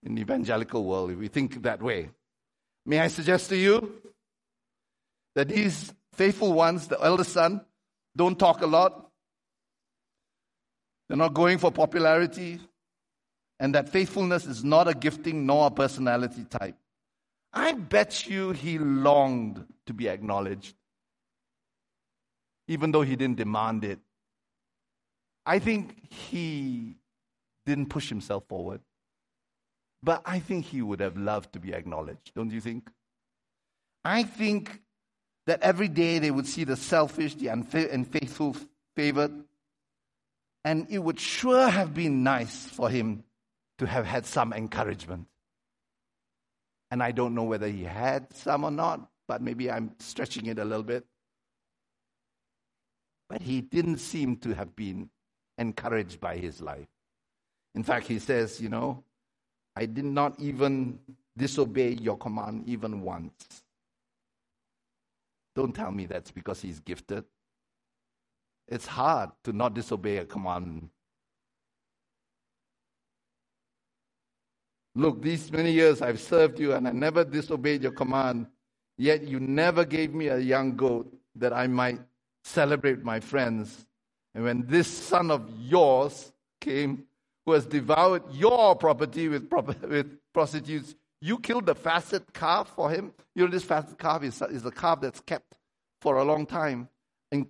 in 0.02 0.14
the 0.14 0.22
evangelical 0.22 0.84
world 0.84 1.10
if 1.10 1.18
we 1.18 1.28
think 1.28 1.62
that 1.62 1.82
way. 1.82 2.08
May 2.86 3.00
I 3.00 3.08
suggest 3.08 3.50
to 3.50 3.56
you 3.56 3.92
that 5.34 5.48
these 5.48 5.92
faithful 6.14 6.52
ones, 6.54 6.88
the 6.88 6.98
eldest 7.02 7.32
son, 7.32 7.60
don't 8.16 8.38
talk 8.38 8.62
a 8.62 8.66
lot. 8.66 9.10
They're 11.08 11.18
not 11.18 11.34
going 11.34 11.58
for 11.58 11.70
popularity. 11.70 12.60
And 13.60 13.74
that 13.74 13.88
faithfulness 13.88 14.46
is 14.46 14.64
not 14.64 14.88
a 14.88 14.94
gifting 14.94 15.46
nor 15.46 15.66
a 15.66 15.70
personality 15.70 16.44
type. 16.48 16.76
I 17.52 17.72
bet 17.72 18.26
you 18.26 18.52
he 18.52 18.78
longed 18.78 19.64
to 19.86 19.94
be 19.94 20.08
acknowledged, 20.08 20.74
even 22.68 22.92
though 22.92 23.02
he 23.02 23.16
didn't 23.16 23.38
demand 23.38 23.84
it. 23.84 23.98
I 25.46 25.58
think 25.58 26.12
he 26.12 26.96
didn't 27.66 27.87
push 27.87 28.09
himself 28.09 28.44
forward. 28.48 28.81
But 30.02 30.22
I 30.24 30.38
think 30.38 30.66
he 30.66 30.81
would 30.81 31.00
have 31.00 31.16
loved 31.18 31.52
to 31.52 31.61
be 31.61 31.74
acknowledged, 31.74 32.33
don't 32.35 32.50
you 32.50 32.61
think? 32.61 32.88
I 34.05 34.22
think 34.22 34.81
that 35.46 35.62
every 35.62 35.88
day 35.88 36.18
they 36.18 36.31
would 36.31 36.46
see 36.46 36.64
the 36.64 36.76
selfish, 36.76 37.35
the 37.35 37.48
unfaithful 37.48 38.57
favored, 38.94 39.33
and 40.64 40.87
it 40.90 40.98
would 40.98 41.20
sure 41.20 41.68
have 41.68 41.92
been 41.92 42.22
nice 42.22 42.66
for 42.66 42.88
him 42.88 43.24
to 43.79 43.87
have 43.87 44.07
had 44.07 44.26
some 44.26 44.52
encouragement. 44.52 45.26
And 46.90 47.02
I 47.02 47.12
don't 47.12 47.35
know 47.35 47.44
whether 47.44 47.68
he 47.68 47.85
had 47.85 48.33
some 48.35 48.64
or 48.64 48.70
not, 48.70 49.09
but 49.29 49.42
maybe 49.42 49.70
I'm 49.70 49.94
stretching 49.98 50.46
it 50.46 50.59
a 50.59 50.64
little 50.64 50.85
bit. 50.85 51.05
But 53.29 53.42
he 53.42 53.61
didn't 53.61 53.98
seem 53.98 54.37
to 54.38 54.55
have 54.55 54.76
been 54.76 55.11
encouraged 55.59 56.20
by 56.20 56.37
his 56.37 56.61
life. 56.61 56.87
In 57.76 57.82
fact, 57.84 58.08
he 58.08 58.18
says, 58.18 58.60
You 58.60 58.70
know, 58.70 59.04
I 59.76 59.86
did 59.86 60.06
not 60.06 60.40
even 60.40 60.98
disobey 61.36 61.90
your 61.90 62.16
command 62.16 62.64
even 62.66 63.02
once. 63.02 63.62
Don't 65.54 65.74
tell 65.74 65.92
me 65.92 66.06
that's 66.06 66.30
because 66.30 66.60
he's 66.60 66.80
gifted. 66.80 67.24
It's 68.68 68.86
hard 68.86 69.30
to 69.44 69.52
not 69.52 69.74
disobey 69.74 70.16
a 70.18 70.24
command. 70.24 70.88
Look, 74.94 75.22
these 75.22 75.52
many 75.52 75.72
years 75.72 76.00
I've 76.00 76.20
served 76.20 76.58
you 76.58 76.72
and 76.72 76.88
I 76.88 76.92
never 76.92 77.22
disobeyed 77.24 77.82
your 77.82 77.92
command, 77.92 78.46
yet 78.96 79.22
you 79.22 79.38
never 79.38 79.84
gave 79.84 80.14
me 80.14 80.28
a 80.28 80.38
young 80.38 80.74
goat 80.74 81.14
that 81.36 81.52
I 81.52 81.66
might 81.66 82.00
celebrate 82.42 83.04
my 83.04 83.20
friends. 83.20 83.86
And 84.34 84.44
when 84.44 84.66
this 84.66 84.88
son 84.88 85.30
of 85.30 85.48
yours 85.60 86.32
came, 86.60 87.04
who 87.46 87.52
has 87.52 87.64
devoured 87.64 88.22
your 88.32 88.74
property 88.74 89.28
with, 89.28 89.48
with 89.88 90.18
prostitutes, 90.35 90.94
you 91.20 91.38
killed 91.38 91.66
the 91.66 91.74
fatted 91.74 92.32
calf 92.35 92.72
for 92.74 92.90
him. 92.90 93.12
You 93.35 93.44
know, 93.44 93.50
this 93.50 93.64
fatted 93.64 93.98
calf 93.98 94.24
is, 94.24 94.42
is 94.42 94.66
a 94.66 94.70
calf 94.70 95.00
that's 95.00 95.20
kept 95.20 95.54
for 96.02 96.16
a 96.16 96.24
long 96.24 96.44
time 96.44 96.88
in, 97.30 97.46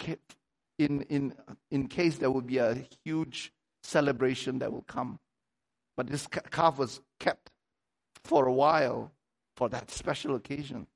in, 0.79 1.03
in, 1.03 1.35
in 1.71 1.89
case 1.89 2.19
there 2.19 2.31
will 2.31 2.43
be 2.43 2.59
a 2.59 2.85
huge 3.05 3.53
celebration 3.83 4.59
that 4.59 4.71
will 4.71 4.83
come. 4.83 5.19
But 5.97 6.09
this 6.09 6.27
calf 6.27 6.79
was 6.79 7.01
kept 7.19 7.51
for 8.23 8.47
a 8.47 8.53
while 8.53 9.13
for 9.57 9.71
that 9.71 9.91
special 9.91 10.35
occasion. 10.35 10.87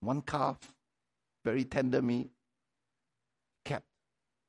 One 0.00 0.20
calf, 0.20 0.58
very 1.44 1.64
tender 1.64 2.02
meat, 2.02 2.30
kept 3.64 3.86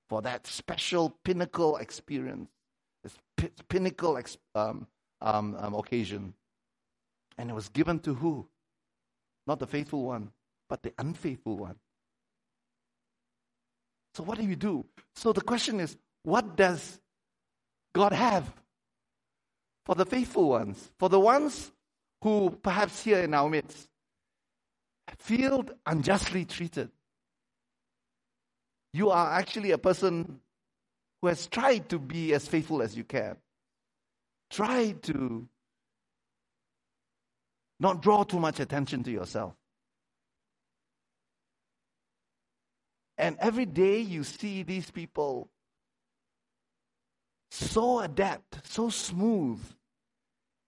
for 0.10 0.22
that 0.24 0.48
special 0.48 1.16
pinnacle 1.24 1.78
experience, 1.78 2.50
this 3.06 3.16
pinnacle 3.70 4.20
um, 4.56 4.88
um, 5.22 5.56
um, 5.60 5.74
occasion. 5.76 6.34
And 7.38 7.52
it 7.52 7.54
was 7.54 7.70
given 7.70 8.00
to 8.00 8.16
who? 8.16 8.48
Not 9.46 9.60
the 9.60 9.68
faithful 9.68 10.04
one, 10.04 10.32
but 10.68 10.82
the 10.82 10.92
unfaithful 10.98 11.58
one. 11.58 11.76
So, 14.16 14.24
what 14.24 14.40
do 14.40 14.46
you 14.46 14.56
do? 14.56 14.86
So, 15.16 15.34
the 15.34 15.42
question 15.42 15.80
is 15.80 15.96
what 16.24 16.56
does 16.56 17.00
God 17.94 18.14
have 18.14 18.52
for 19.86 19.94
the 19.94 20.06
faithful 20.06 20.50
ones, 20.50 20.90
for 20.98 21.10
the 21.10 21.20
ones 21.20 21.72
who 22.24 22.50
perhaps 22.64 23.04
here 23.04 23.20
in 23.20 23.36
our 23.36 23.50
midst 23.50 23.88
feel 25.20 25.64
unjustly 25.86 26.46
treated. 26.46 26.90
You 28.94 29.12
are 29.12 29.34
actually 29.34 29.72
a 29.72 29.78
person 29.78 30.40
who 31.22 31.28
has 31.28 31.48
tried 31.48 31.90
to 31.90 32.00
be 32.00 32.34
as 32.34 32.48
faithful 32.48 32.82
as 32.82 32.96
you 32.96 33.04
can. 33.04 33.36
Try 34.50 34.92
to 35.04 35.48
not 37.80 38.02
draw 38.02 38.24
too 38.24 38.40
much 38.40 38.60
attention 38.60 39.04
to 39.04 39.12
yourself. 39.12 39.54
And 43.18 43.38
every 43.40 43.66
day 43.66 44.00
you 44.00 44.24
see 44.24 44.64
these 44.64 44.92
people 44.92 45.50
so 47.52 48.00
adept, 48.00 48.60
so 48.68 48.90
smooth 48.90 49.60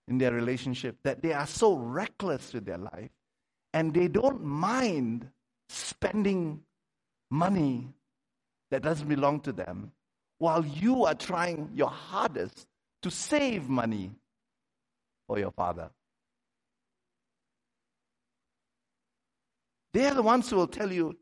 in 0.08 0.18
their 0.18 0.32
relationship 0.32 0.96
that 1.04 1.22
they 1.22 1.32
are 1.32 1.46
so 1.46 1.76
reckless 1.76 2.54
with 2.54 2.64
their 2.64 2.78
life 2.78 3.10
and 3.74 3.92
they 3.92 4.08
don't 4.08 4.42
mind 4.42 5.28
spending 5.68 6.62
money 7.30 7.88
that 8.70 8.82
doesn't 8.82 9.08
belong 9.08 9.40
to 9.40 9.52
them 9.52 9.92
while 10.38 10.64
you 10.64 11.04
are 11.04 11.14
trying 11.14 11.70
your 11.74 11.90
hardest 11.90 12.66
to 13.02 13.10
save 13.10 13.68
money 13.68 14.10
for 15.26 15.38
your 15.38 15.50
father. 15.50 15.90
They 19.92 20.06
are 20.06 20.14
the 20.14 20.22
ones 20.22 20.48
who 20.50 20.56
will 20.56 20.68
tell 20.68 20.92
you 20.92 21.16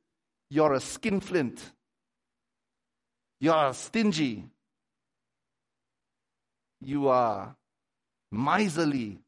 you're 0.51 0.75
a 0.75 0.81
skinflint, 0.81 1.61
you're 3.41 3.73
stingy, 3.73 4.45
you 6.81 7.09
are 7.09 7.57
miserly. 8.31 9.19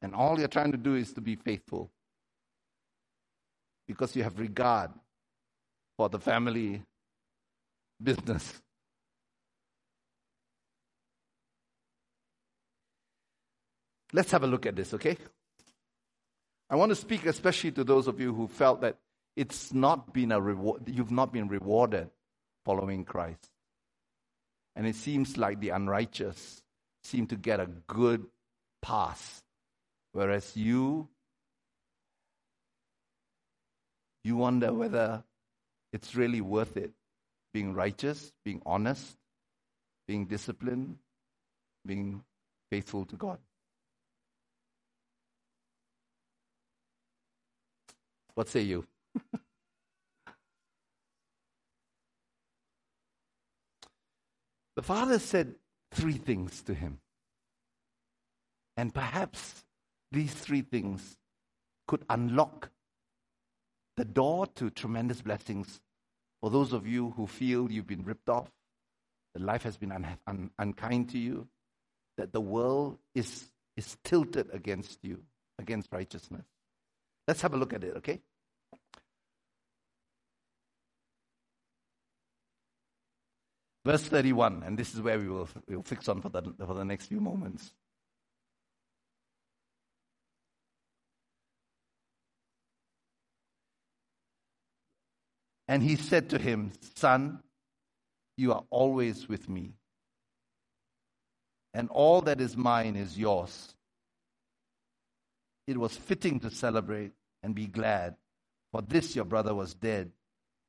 And 0.00 0.14
all 0.14 0.38
you're 0.38 0.48
trying 0.48 0.72
to 0.72 0.78
do 0.78 0.96
is 0.96 1.12
to 1.12 1.20
be 1.20 1.36
faithful 1.36 1.90
because 3.86 4.16
you 4.16 4.22
have 4.22 4.38
regard 4.38 4.90
for 5.96 6.08
the 6.08 6.18
family 6.18 6.82
business. 8.02 8.60
Let's 14.12 14.30
have 14.32 14.42
a 14.42 14.46
look 14.46 14.66
at 14.66 14.76
this, 14.76 14.92
okay? 14.94 15.16
I 16.68 16.76
want 16.76 16.90
to 16.90 16.96
speak 16.96 17.26
especially 17.26 17.72
to 17.72 17.84
those 17.84 18.06
of 18.08 18.20
you 18.20 18.34
who 18.34 18.46
felt 18.46 18.80
that 18.82 18.96
it's 19.36 19.72
not 19.72 20.12
been 20.12 20.32
a 20.32 20.40
reward, 20.40 20.82
you've 20.86 21.10
not 21.10 21.32
been 21.32 21.48
rewarded 21.48 22.10
following 22.64 23.04
Christ. 23.04 23.50
And 24.76 24.86
it 24.86 24.96
seems 24.96 25.36
like 25.36 25.60
the 25.60 25.70
unrighteous 25.70 26.62
seem 27.04 27.26
to 27.28 27.36
get 27.36 27.60
a 27.60 27.66
good 27.86 28.24
pass, 28.80 29.42
whereas 30.12 30.56
you, 30.56 31.08
you 34.24 34.36
wonder 34.36 34.72
whether 34.72 35.24
it's 35.92 36.14
really 36.14 36.40
worth 36.40 36.76
it 36.76 36.92
being 37.52 37.74
righteous, 37.74 38.32
being 38.44 38.62
honest, 38.64 39.16
being 40.08 40.26
disciplined, 40.26 40.96
being 41.86 42.22
faithful 42.70 43.04
to 43.04 43.16
God. 43.16 43.38
What 48.34 48.48
say 48.48 48.62
you? 48.62 48.86
The 54.74 54.82
father 54.82 55.18
said 55.18 55.54
three 55.92 56.14
things 56.14 56.62
to 56.62 56.74
him. 56.74 56.98
And 58.76 58.94
perhaps 58.94 59.64
these 60.10 60.32
three 60.32 60.62
things 60.62 61.18
could 61.86 62.04
unlock 62.08 62.70
the 63.96 64.04
door 64.04 64.46
to 64.54 64.70
tremendous 64.70 65.22
blessings 65.22 65.80
for 66.40 66.50
those 66.50 66.72
of 66.72 66.86
you 66.86 67.10
who 67.10 67.26
feel 67.26 67.70
you've 67.70 67.86
been 67.86 68.04
ripped 68.04 68.28
off, 68.28 68.50
that 69.34 69.42
life 69.42 69.62
has 69.62 69.76
been 69.76 69.92
un- 69.92 70.18
un- 70.26 70.50
unkind 70.58 71.10
to 71.10 71.18
you, 71.18 71.46
that 72.16 72.32
the 72.32 72.40
world 72.40 72.98
is 73.14 73.48
is 73.76 73.96
tilted 74.04 74.48
against 74.52 74.98
you, 75.02 75.18
against 75.58 75.90
righteousness. 75.92 76.44
Let's 77.26 77.40
have 77.40 77.54
a 77.54 77.56
look 77.56 77.72
at 77.72 77.84
it, 77.84 77.96
okay? 77.96 78.20
Verse 83.84 84.02
31, 84.02 84.62
and 84.64 84.78
this 84.78 84.94
is 84.94 85.00
where 85.00 85.18
we 85.18 85.28
will 85.28 85.48
we'll 85.68 85.82
fix 85.82 86.08
on 86.08 86.20
for 86.20 86.28
the, 86.28 86.42
for 86.66 86.74
the 86.74 86.84
next 86.84 87.06
few 87.06 87.20
moments. 87.20 87.72
And 95.72 95.82
he 95.82 95.96
said 95.96 96.28
to 96.28 96.38
him, 96.38 96.70
Son, 96.96 97.40
you 98.36 98.52
are 98.52 98.62
always 98.68 99.26
with 99.26 99.48
me, 99.48 99.72
and 101.72 101.88
all 101.88 102.20
that 102.20 102.42
is 102.42 102.58
mine 102.58 102.94
is 102.94 103.18
yours. 103.18 103.74
It 105.66 105.78
was 105.78 105.96
fitting 105.96 106.40
to 106.40 106.50
celebrate 106.50 107.12
and 107.42 107.54
be 107.54 107.68
glad, 107.68 108.16
for 108.70 108.82
this 108.82 109.16
your 109.16 109.24
brother 109.24 109.54
was 109.54 109.72
dead 109.72 110.12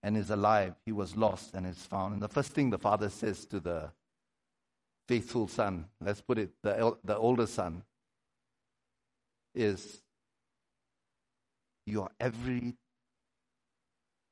and 0.03 0.15
is 0.15 0.29
alive. 0.29 0.73
He 0.85 0.93
was 0.93 1.17
lost 1.17 1.53
and 1.53 1.67
is 1.67 1.79
found. 1.79 2.13
And 2.13 2.21
the 2.21 2.29
first 2.29 2.53
thing 2.53 2.69
the 2.69 2.77
father 2.77 3.09
says 3.09 3.45
to 3.47 3.59
the 3.59 3.91
faithful 5.09 5.49
son, 5.49 5.83
let's 5.99 6.21
put 6.21 6.37
it, 6.37 6.51
the, 6.63 6.95
the 7.03 7.17
older 7.17 7.47
son, 7.47 7.83
is, 9.53 10.01
You 11.85 12.03
are 12.03 12.11
every, 12.21 12.77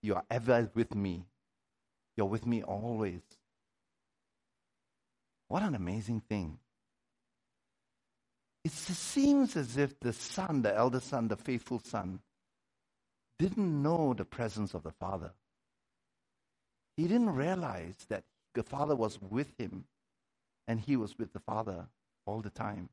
you 0.02 0.16
are 0.16 0.24
ever 0.30 0.70
with 0.74 0.96
me. 0.96 1.26
You're 2.18 2.28
with 2.28 2.46
me 2.46 2.64
always. 2.64 3.22
What 5.48 5.64
an 5.64 5.76
amazing 5.76 6.22
thing. 6.30 6.60
It 8.64 8.72
seems 8.72 9.56
as 9.56 9.78
if 9.78 10.00
the 10.00 10.14
son, 10.14 10.62
the 10.62 10.76
elder 10.76 11.00
son, 11.00 11.28
the 11.28 11.36
faithful 11.36 11.80
son, 11.80 12.20
didn't 13.40 13.82
know 13.82 14.14
the 14.14 14.26
presence 14.26 14.74
of 14.74 14.84
the 14.84 14.92
father. 14.92 15.32
He 16.96 17.08
didn't 17.08 17.36
realize 17.36 17.96
that 18.10 18.24
the 18.54 18.64
Father 18.64 18.96
was 18.96 19.20
with 19.22 19.52
him 19.58 19.86
and 20.68 20.80
he 20.80 20.96
was 20.96 21.18
with 21.18 21.34
the 21.34 21.40
Father 21.40 21.88
all 22.26 22.42
the 22.42 22.50
time. 22.50 22.90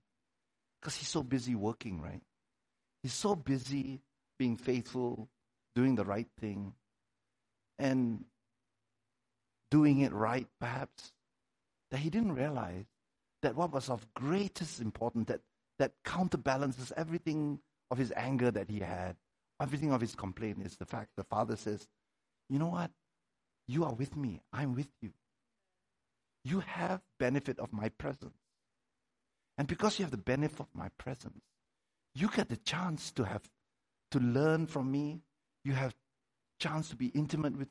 Because 0.81 0.97
he's 0.97 1.09
so 1.09 1.23
busy 1.23 1.55
working, 1.55 2.01
right? 2.01 2.23
He's 3.03 3.13
so 3.13 3.35
busy 3.35 4.01
being 4.39 4.57
faithful, 4.57 5.29
doing 5.75 5.97
the 5.97 6.05
right 6.05 6.29
thing, 6.41 6.73
and 7.79 8.25
doing 9.71 10.01
it 10.01 10.13
right, 10.13 10.47
perhaps, 10.61 11.13
that 11.91 11.99
he 11.99 12.11
didn't 12.11 12.35
realize 12.35 12.87
that 13.43 13.55
what 13.55 13.73
was 13.73 13.89
of 13.89 14.07
greatest 14.15 14.81
importance, 14.81 15.29
that, 15.29 15.41
that 15.79 15.93
counterbalances 16.05 16.93
everything 16.97 17.61
of 17.91 17.99
his 17.99 18.13
anger 18.17 18.51
that 18.51 18.69
he 18.69 18.81
had, 18.81 19.17
everything 19.61 19.93
of 19.93 20.01
his 20.01 20.15
complaint, 20.15 20.59
is 20.65 20.77
the 20.77 20.87
fact 20.87 21.11
the 21.17 21.25
Father 21.25 21.57
says, 21.57 21.87
You 22.49 22.59
know 22.59 22.69
what? 22.69 22.91
You 23.67 23.85
are 23.85 23.93
with 23.93 24.17
me. 24.17 24.41
I'm 24.53 24.75
with 24.75 24.89
you. 25.01 25.13
You 26.45 26.61
have 26.61 27.03
benefit 27.19 27.59
of 27.59 27.73
my 27.73 27.91
presence. 27.91 28.35
And 29.59 29.69
because 29.69 29.99
you 29.99 30.05
have 30.05 30.13
the 30.13 30.17
benefit 30.17 30.61
of 30.61 30.69
my 30.73 30.89
presence, 30.99 31.43
you 32.15 32.29
get 32.29 32.49
the 32.49 32.57
chance 32.57 33.11
to 33.13 33.25
have 33.25 33.43
to 34.13 34.19
learn 34.19 34.67
from 34.67 34.91
me. 34.91 35.21
You 35.65 35.73
have 35.73 35.95
chance 36.59 36.89
to 36.91 36.97
be 36.97 37.07
intimate 37.09 37.57
with, 37.57 37.69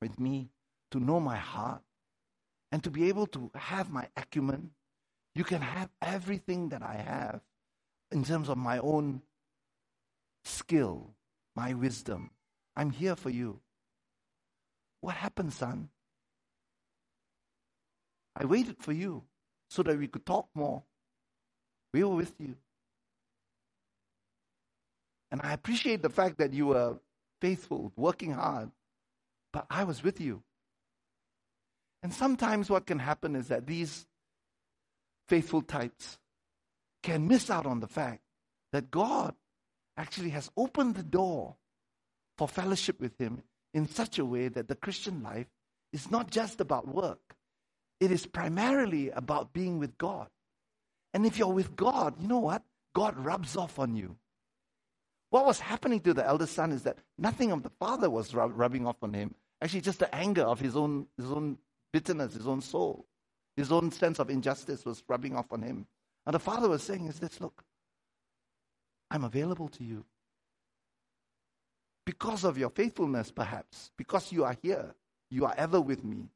with 0.00 0.18
me, 0.18 0.50
to 0.90 1.00
know 1.00 1.20
my 1.20 1.36
heart, 1.36 1.82
and 2.72 2.82
to 2.84 2.90
be 2.90 3.08
able 3.08 3.26
to 3.28 3.50
have 3.54 3.90
my 3.90 4.08
acumen. 4.16 4.70
You 5.34 5.44
can 5.44 5.62
have 5.62 5.90
everything 6.00 6.68
that 6.70 6.82
I 6.82 6.94
have 6.94 7.40
in 8.10 8.24
terms 8.24 8.48
of 8.48 8.56
my 8.56 8.78
own 8.78 9.22
skill, 10.44 11.10
my 11.56 11.74
wisdom. 11.74 12.30
I'm 12.76 12.90
here 12.90 13.16
for 13.16 13.30
you. 13.30 13.60
What 15.00 15.16
happened, 15.16 15.52
son? 15.52 15.90
I 18.36 18.44
waited 18.44 18.76
for 18.78 18.92
you 18.92 19.24
so 19.68 19.82
that 19.82 19.98
we 19.98 20.08
could 20.08 20.26
talk 20.26 20.48
more. 20.54 20.82
We 21.92 22.02
were 22.04 22.16
with 22.16 22.34
you. 22.38 22.56
And 25.30 25.40
I 25.42 25.52
appreciate 25.52 26.02
the 26.02 26.10
fact 26.10 26.38
that 26.38 26.52
you 26.52 26.66
were 26.66 26.96
faithful, 27.44 27.92
working 27.94 28.32
hard, 28.32 28.70
but 29.52 29.66
I 29.68 29.84
was 29.84 30.02
with 30.02 30.18
you. 30.18 30.42
And 32.02 32.10
sometimes 32.10 32.70
what 32.70 32.86
can 32.86 32.98
happen 32.98 33.36
is 33.36 33.48
that 33.48 33.66
these 33.66 34.06
faithful 35.28 35.60
types 35.60 36.18
can 37.02 37.28
miss 37.28 37.50
out 37.50 37.66
on 37.66 37.80
the 37.80 37.86
fact 37.86 38.22
that 38.72 38.90
God 38.90 39.34
actually 39.98 40.30
has 40.30 40.50
opened 40.56 40.94
the 40.94 41.02
door 41.02 41.56
for 42.38 42.48
fellowship 42.48 42.98
with 42.98 43.18
Him 43.20 43.42
in 43.74 43.86
such 43.86 44.18
a 44.18 44.24
way 44.24 44.48
that 44.48 44.68
the 44.68 44.74
Christian 44.74 45.22
life 45.22 45.48
is 45.92 46.10
not 46.10 46.30
just 46.30 46.62
about 46.62 46.88
work, 46.88 47.36
it 48.00 48.10
is 48.10 48.24
primarily 48.24 49.10
about 49.10 49.52
being 49.52 49.78
with 49.78 49.98
God. 49.98 50.28
And 51.12 51.26
if 51.26 51.36
you're 51.36 51.48
with 51.48 51.76
God, 51.76 52.14
you 52.22 52.26
know 52.26 52.38
what? 52.38 52.62
God 52.94 53.18
rubs 53.18 53.54
off 53.54 53.78
on 53.78 53.96
you. 53.96 54.16
What 55.34 55.46
was 55.46 55.58
happening 55.58 55.98
to 56.02 56.14
the 56.14 56.24
eldest 56.24 56.54
son 56.54 56.70
is 56.70 56.84
that 56.84 56.98
nothing 57.18 57.50
of 57.50 57.64
the 57.64 57.70
father 57.70 58.08
was 58.08 58.32
rub- 58.32 58.52
rubbing 58.54 58.86
off 58.86 59.02
on 59.02 59.12
him. 59.12 59.34
Actually, 59.60 59.80
just 59.80 59.98
the 59.98 60.14
anger 60.14 60.42
of 60.42 60.60
his 60.60 60.76
own, 60.76 61.08
his 61.16 61.28
own 61.28 61.58
bitterness, 61.92 62.34
his 62.34 62.46
own 62.46 62.60
soul, 62.60 63.04
his 63.56 63.72
own 63.72 63.90
sense 63.90 64.20
of 64.20 64.30
injustice 64.30 64.84
was 64.84 65.02
rubbing 65.08 65.34
off 65.34 65.46
on 65.50 65.60
him. 65.60 65.88
And 66.24 66.34
the 66.36 66.38
father 66.38 66.68
was 66.68 66.84
saying, 66.84 67.06
Is 67.08 67.18
this, 67.18 67.40
look, 67.40 67.64
I'm 69.10 69.24
available 69.24 69.66
to 69.70 69.82
you 69.82 70.04
because 72.06 72.44
of 72.44 72.56
your 72.56 72.70
faithfulness, 72.70 73.32
perhaps, 73.32 73.90
because 73.96 74.30
you 74.30 74.44
are 74.44 74.56
here, 74.62 74.94
you 75.32 75.46
are 75.46 75.54
ever 75.58 75.80
with 75.80 76.04
me. 76.04 76.28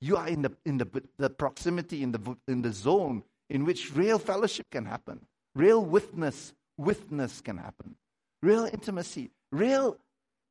You 0.00 0.16
are 0.16 0.28
in 0.28 0.40
the, 0.40 0.52
in 0.64 0.78
the, 0.78 0.88
the 1.18 1.28
proximity, 1.28 2.02
in 2.02 2.12
the, 2.12 2.36
in 2.48 2.62
the 2.62 2.72
zone 2.72 3.22
in 3.50 3.66
which 3.66 3.94
real 3.94 4.18
fellowship 4.18 4.64
can 4.70 4.86
happen, 4.86 5.26
real 5.54 5.84
witness, 5.84 6.54
witness 6.78 7.40
can 7.40 7.58
happen, 7.58 7.96
real 8.42 8.64
intimacy, 8.64 9.30
real 9.52 9.96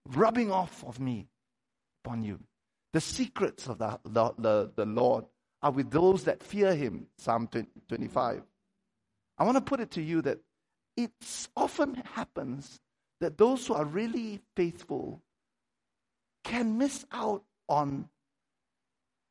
rubbing 0.09 0.51
off 0.51 0.83
of 0.85 0.99
me 0.99 1.27
upon 2.03 2.23
you. 2.23 2.39
The 2.93 3.01
secrets 3.01 3.67
of 3.67 3.79
the, 3.79 3.99
the, 4.05 4.33
the, 4.37 4.71
the 4.75 4.85
Lord 4.85 5.25
are 5.61 5.71
with 5.71 5.91
those 5.91 6.23
that 6.25 6.43
fear 6.43 6.75
him, 6.75 7.07
Psalm 7.17 7.49
25. 7.87 8.43
I 9.37 9.43
want 9.43 9.57
to 9.57 9.61
put 9.61 9.79
it 9.79 9.91
to 9.91 10.01
you 10.01 10.21
that 10.21 10.39
it 10.95 11.11
often 11.57 11.95
happens 12.13 12.79
that 13.19 13.37
those 13.37 13.67
who 13.67 13.73
are 13.73 13.85
really 13.85 14.39
faithful 14.55 15.21
can 16.43 16.77
miss 16.77 17.05
out 17.11 17.43
on 17.67 18.07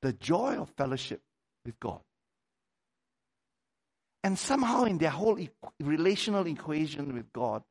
the 0.02 0.12
joy 0.12 0.56
of 0.56 0.70
fellowship 0.76 1.22
with 1.64 1.78
God. 1.80 2.00
And 4.24 4.38
somehow, 4.38 4.84
in 4.84 4.98
their 4.98 5.10
whole 5.10 5.38
e- 5.38 5.50
relational 5.80 6.46
equation 6.46 7.14
with 7.14 7.32
God, 7.32 7.62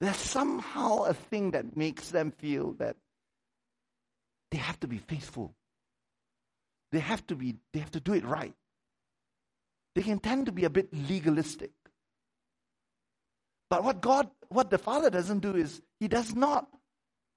there's 0.00 0.16
somehow 0.16 1.04
a 1.04 1.14
thing 1.14 1.52
that 1.52 1.76
makes 1.76 2.10
them 2.10 2.30
feel 2.30 2.74
that 2.74 2.96
they 4.50 4.58
have 4.58 4.78
to 4.80 4.86
be 4.86 4.98
faithful. 4.98 5.54
They 6.92 7.00
have 7.00 7.26
to 7.28 7.34
be, 7.34 7.56
they 7.72 7.80
have 7.80 7.90
to 7.92 8.00
do 8.00 8.12
it 8.12 8.24
right. 8.24 8.54
They 9.96 10.02
can 10.02 10.20
tend 10.20 10.46
to 10.46 10.52
be 10.52 10.64
a 10.64 10.70
bit 10.70 10.90
legalistic. 10.92 11.72
But 13.70 13.82
what 13.82 14.00
God, 14.00 14.30
what 14.48 14.70
the 14.70 14.78
Father 14.78 15.10
doesn't 15.10 15.40
do 15.40 15.56
is, 15.56 15.82
He 15.98 16.06
does 16.06 16.34
not 16.34 16.68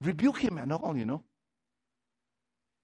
rebuke 0.02 0.38
him 0.38 0.58
at 0.58 0.70
all, 0.70 0.96
you 0.96 1.04
know. 1.04 1.24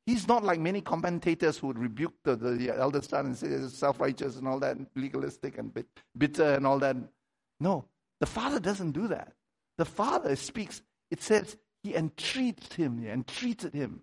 He's 0.09 0.27
not 0.27 0.42
like 0.42 0.59
many 0.59 0.81
commentators 0.81 1.59
who 1.59 1.66
would 1.66 1.79
rebuke 1.79 2.14
the, 2.25 2.35
the 2.35 2.75
elder 2.75 3.03
son 3.03 3.27
and 3.27 3.37
say 3.37 3.49
it's 3.49 3.77
self 3.77 4.01
righteous 4.01 4.37
and 4.37 4.49
all 4.49 4.59
that, 4.61 4.79
and 4.79 4.87
legalistic 4.97 5.59
and 5.59 5.71
bitter 6.16 6.55
and 6.55 6.66
all 6.66 6.79
that. 6.79 6.97
No, 7.61 7.85
the 8.18 8.25
Father 8.25 8.59
doesn't 8.59 8.92
do 8.92 9.09
that. 9.09 9.35
The 9.77 9.85
Father 9.85 10.35
speaks, 10.35 10.81
it 11.11 11.23
says, 11.23 11.59
He 11.83 11.94
entreats 11.94 12.75
him, 12.75 12.97
He 12.97 13.11
entreated 13.11 13.75
him. 13.75 14.01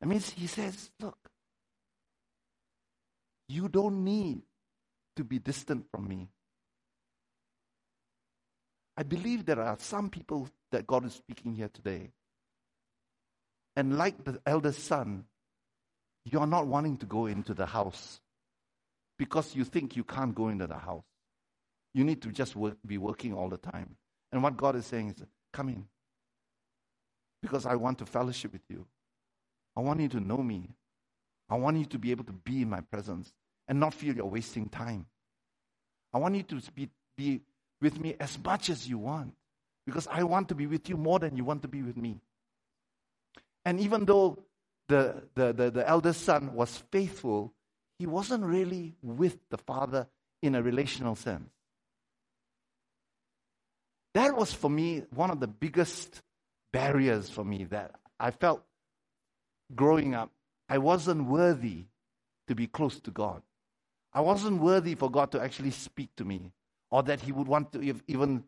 That 0.00 0.08
means 0.08 0.30
He 0.30 0.48
says, 0.48 0.90
Look, 0.98 1.30
you 3.48 3.68
don't 3.68 4.02
need 4.02 4.42
to 5.14 5.22
be 5.22 5.38
distant 5.38 5.86
from 5.92 6.08
me. 6.08 6.26
I 8.96 9.04
believe 9.04 9.44
there 9.44 9.60
are 9.60 9.76
some 9.78 10.10
people 10.10 10.48
that 10.72 10.88
God 10.88 11.04
is 11.06 11.12
speaking 11.12 11.54
here 11.54 11.70
today. 11.72 12.10
And 13.76 13.96
like 13.96 14.24
the 14.24 14.40
eldest 14.46 14.84
son, 14.84 15.24
you're 16.24 16.46
not 16.46 16.66
wanting 16.66 16.98
to 16.98 17.06
go 17.06 17.26
into 17.26 17.54
the 17.54 17.66
house 17.66 18.20
because 19.18 19.54
you 19.54 19.64
think 19.64 19.96
you 19.96 20.04
can't 20.04 20.34
go 20.34 20.48
into 20.48 20.66
the 20.66 20.76
house. 20.76 21.04
You 21.94 22.04
need 22.04 22.22
to 22.22 22.30
just 22.30 22.56
work, 22.56 22.76
be 22.86 22.98
working 22.98 23.34
all 23.34 23.48
the 23.48 23.58
time. 23.58 23.96
And 24.30 24.42
what 24.42 24.56
God 24.56 24.76
is 24.76 24.86
saying 24.86 25.10
is, 25.10 25.24
come 25.52 25.68
in. 25.68 25.86
Because 27.42 27.66
I 27.66 27.74
want 27.74 27.98
to 27.98 28.06
fellowship 28.06 28.52
with 28.52 28.62
you. 28.68 28.86
I 29.76 29.80
want 29.80 30.00
you 30.00 30.08
to 30.08 30.20
know 30.20 30.38
me. 30.38 30.70
I 31.50 31.56
want 31.56 31.76
you 31.78 31.84
to 31.86 31.98
be 31.98 32.10
able 32.10 32.24
to 32.24 32.32
be 32.32 32.62
in 32.62 32.70
my 32.70 32.80
presence 32.80 33.32
and 33.68 33.78
not 33.78 33.94
feel 33.94 34.14
you're 34.14 34.26
wasting 34.26 34.68
time. 34.68 35.06
I 36.12 36.18
want 36.18 36.34
you 36.34 36.42
to 36.44 36.62
be, 36.72 36.88
be 37.16 37.40
with 37.80 37.98
me 38.00 38.16
as 38.20 38.38
much 38.42 38.70
as 38.70 38.88
you 38.88 38.98
want 38.98 39.34
because 39.86 40.06
I 40.10 40.22
want 40.22 40.48
to 40.48 40.54
be 40.54 40.66
with 40.66 40.88
you 40.88 40.96
more 40.96 41.18
than 41.18 41.36
you 41.36 41.44
want 41.44 41.62
to 41.62 41.68
be 41.68 41.82
with 41.82 41.96
me. 41.96 42.20
And 43.64 43.80
even 43.80 44.04
though 44.04 44.38
the, 44.88 45.22
the, 45.34 45.52
the, 45.52 45.70
the 45.70 45.88
eldest 45.88 46.24
son 46.24 46.54
was 46.54 46.82
faithful, 46.90 47.52
he 47.98 48.06
wasn't 48.06 48.44
really 48.44 48.96
with 49.02 49.38
the 49.50 49.58
father 49.58 50.08
in 50.42 50.54
a 50.54 50.62
relational 50.62 51.14
sense. 51.14 51.48
That 54.14 54.36
was 54.36 54.52
for 54.52 54.68
me 54.68 55.04
one 55.14 55.30
of 55.30 55.40
the 55.40 55.46
biggest 55.46 56.20
barriers 56.72 57.30
for 57.30 57.44
me 57.44 57.64
that 57.64 57.92
I 58.18 58.30
felt 58.30 58.62
growing 59.74 60.14
up. 60.14 60.30
I 60.68 60.78
wasn't 60.78 61.26
worthy 61.26 61.84
to 62.48 62.54
be 62.54 62.66
close 62.66 63.00
to 63.00 63.10
God. 63.10 63.42
I 64.12 64.20
wasn't 64.20 64.60
worthy 64.60 64.94
for 64.94 65.10
God 65.10 65.32
to 65.32 65.40
actually 65.40 65.70
speak 65.70 66.10
to 66.16 66.24
me 66.24 66.52
or 66.90 67.02
that 67.04 67.20
He 67.20 67.32
would 67.32 67.48
want 67.48 67.72
to 67.72 67.80
even 68.06 68.44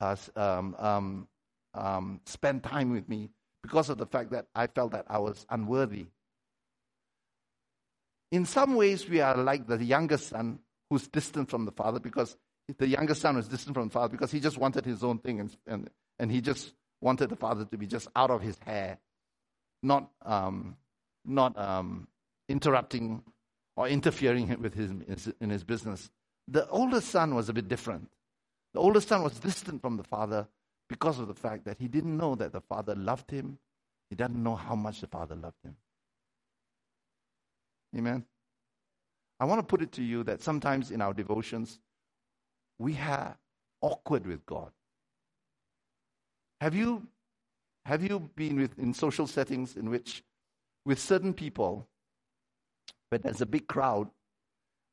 uh, 0.00 0.16
um, 0.36 0.76
um, 0.78 1.28
um, 1.74 2.20
spend 2.26 2.62
time 2.62 2.90
with 2.90 3.08
me 3.08 3.30
because 3.62 3.88
of 3.88 3.98
the 3.98 4.06
fact 4.06 4.30
that 4.30 4.46
I 4.54 4.66
felt 4.66 4.92
that 4.92 5.06
I 5.08 5.18
was 5.18 5.46
unworthy. 5.48 6.06
In 8.30 8.44
some 8.44 8.74
ways, 8.74 9.08
we 9.08 9.20
are 9.20 9.36
like 9.36 9.66
the 9.66 9.82
younger 9.82 10.16
son 10.16 10.58
who's 10.90 11.06
distant 11.06 11.50
from 11.50 11.64
the 11.64 11.72
father 11.72 12.00
because 12.00 12.36
the 12.78 12.86
younger 12.86 13.14
son 13.14 13.36
was 13.36 13.48
distant 13.48 13.74
from 13.74 13.88
the 13.88 13.92
father 13.92 14.08
because 14.08 14.30
he 14.30 14.40
just 14.40 14.58
wanted 14.58 14.84
his 14.84 15.04
own 15.04 15.18
thing 15.18 15.40
and, 15.40 15.56
and, 15.66 15.90
and 16.18 16.30
he 16.30 16.40
just 16.40 16.72
wanted 17.00 17.28
the 17.28 17.36
father 17.36 17.64
to 17.64 17.76
be 17.76 17.86
just 17.86 18.08
out 18.16 18.30
of 18.30 18.40
his 18.40 18.58
hair, 18.64 18.98
not, 19.82 20.10
um, 20.24 20.76
not 21.24 21.56
um, 21.58 22.08
interrupting 22.48 23.22
or 23.76 23.88
interfering 23.88 24.56
with 24.60 24.74
his, 24.74 25.32
in 25.40 25.50
his 25.50 25.64
business. 25.64 26.10
The 26.48 26.68
oldest 26.68 27.08
son 27.08 27.34
was 27.34 27.48
a 27.48 27.52
bit 27.52 27.68
different. 27.68 28.10
The 28.74 28.80
oldest 28.80 29.08
son 29.08 29.22
was 29.22 29.32
distant 29.38 29.82
from 29.82 29.96
the 29.96 30.04
father 30.04 30.48
because 30.92 31.18
of 31.18 31.26
the 31.26 31.34
fact 31.34 31.64
that 31.64 31.78
he 31.78 31.88
didn't 31.88 32.18
know 32.18 32.34
that 32.34 32.52
the 32.52 32.60
father 32.60 32.94
loved 32.94 33.30
him. 33.30 33.56
He 34.10 34.14
doesn't 34.14 34.42
know 34.42 34.56
how 34.56 34.74
much 34.74 35.00
the 35.00 35.06
father 35.06 35.34
loved 35.34 35.56
him. 35.64 35.74
Amen. 37.96 38.26
I 39.40 39.46
want 39.46 39.58
to 39.58 39.62
put 39.62 39.80
it 39.80 39.90
to 39.92 40.02
you 40.02 40.22
that 40.24 40.42
sometimes 40.42 40.90
in 40.90 41.00
our 41.00 41.14
devotions, 41.14 41.80
we 42.78 42.94
are 42.98 43.38
awkward 43.80 44.26
with 44.26 44.44
God. 44.44 44.70
Have 46.60 46.74
you, 46.74 47.06
have 47.86 48.02
you 48.02 48.28
been 48.36 48.60
with, 48.60 48.78
in 48.78 48.92
social 48.92 49.26
settings 49.26 49.76
in 49.76 49.88
which, 49.88 50.22
with 50.84 50.98
certain 50.98 51.32
people, 51.32 51.88
when 53.08 53.22
there's 53.22 53.40
a 53.40 53.46
big 53.46 53.66
crowd, 53.66 54.10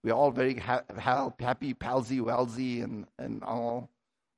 we're 0.01 0.13
all 0.13 0.31
very 0.31 0.55
ha- 0.55 0.83
ha- 0.97 1.33
happy, 1.41 1.73
palsy, 1.73 2.21
welsy, 2.21 2.83
and, 2.85 3.05
and 3.17 3.43
all, 3.43 3.89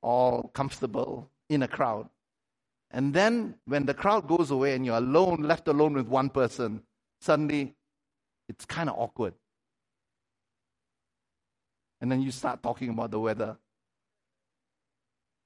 all 0.02 0.50
comfortable 0.56 1.30
in 1.52 1.64
a 1.64 1.68
crowd. 1.68 2.08
And 2.92 3.14
then 3.14 3.56
when 3.66 3.86
the 3.86 3.94
crowd 3.94 4.28
goes 4.28 4.52
away 4.52 4.74
and 4.74 4.86
you're 4.86 4.98
alone, 4.98 5.44
left 5.44 5.68
alone 5.68 5.94
with 5.94 6.08
one 6.08 6.30
person, 6.30 6.82
suddenly 7.20 7.76
it's 8.48 8.66
kind 8.66 8.90
of 8.90 8.96
awkward. 8.98 9.34
And 12.00 12.12
then 12.12 12.22
you 12.22 12.32
start 12.32 12.64
talking 12.64 12.90
about 12.90 13.12
the 13.12 13.20
weather 13.20 13.58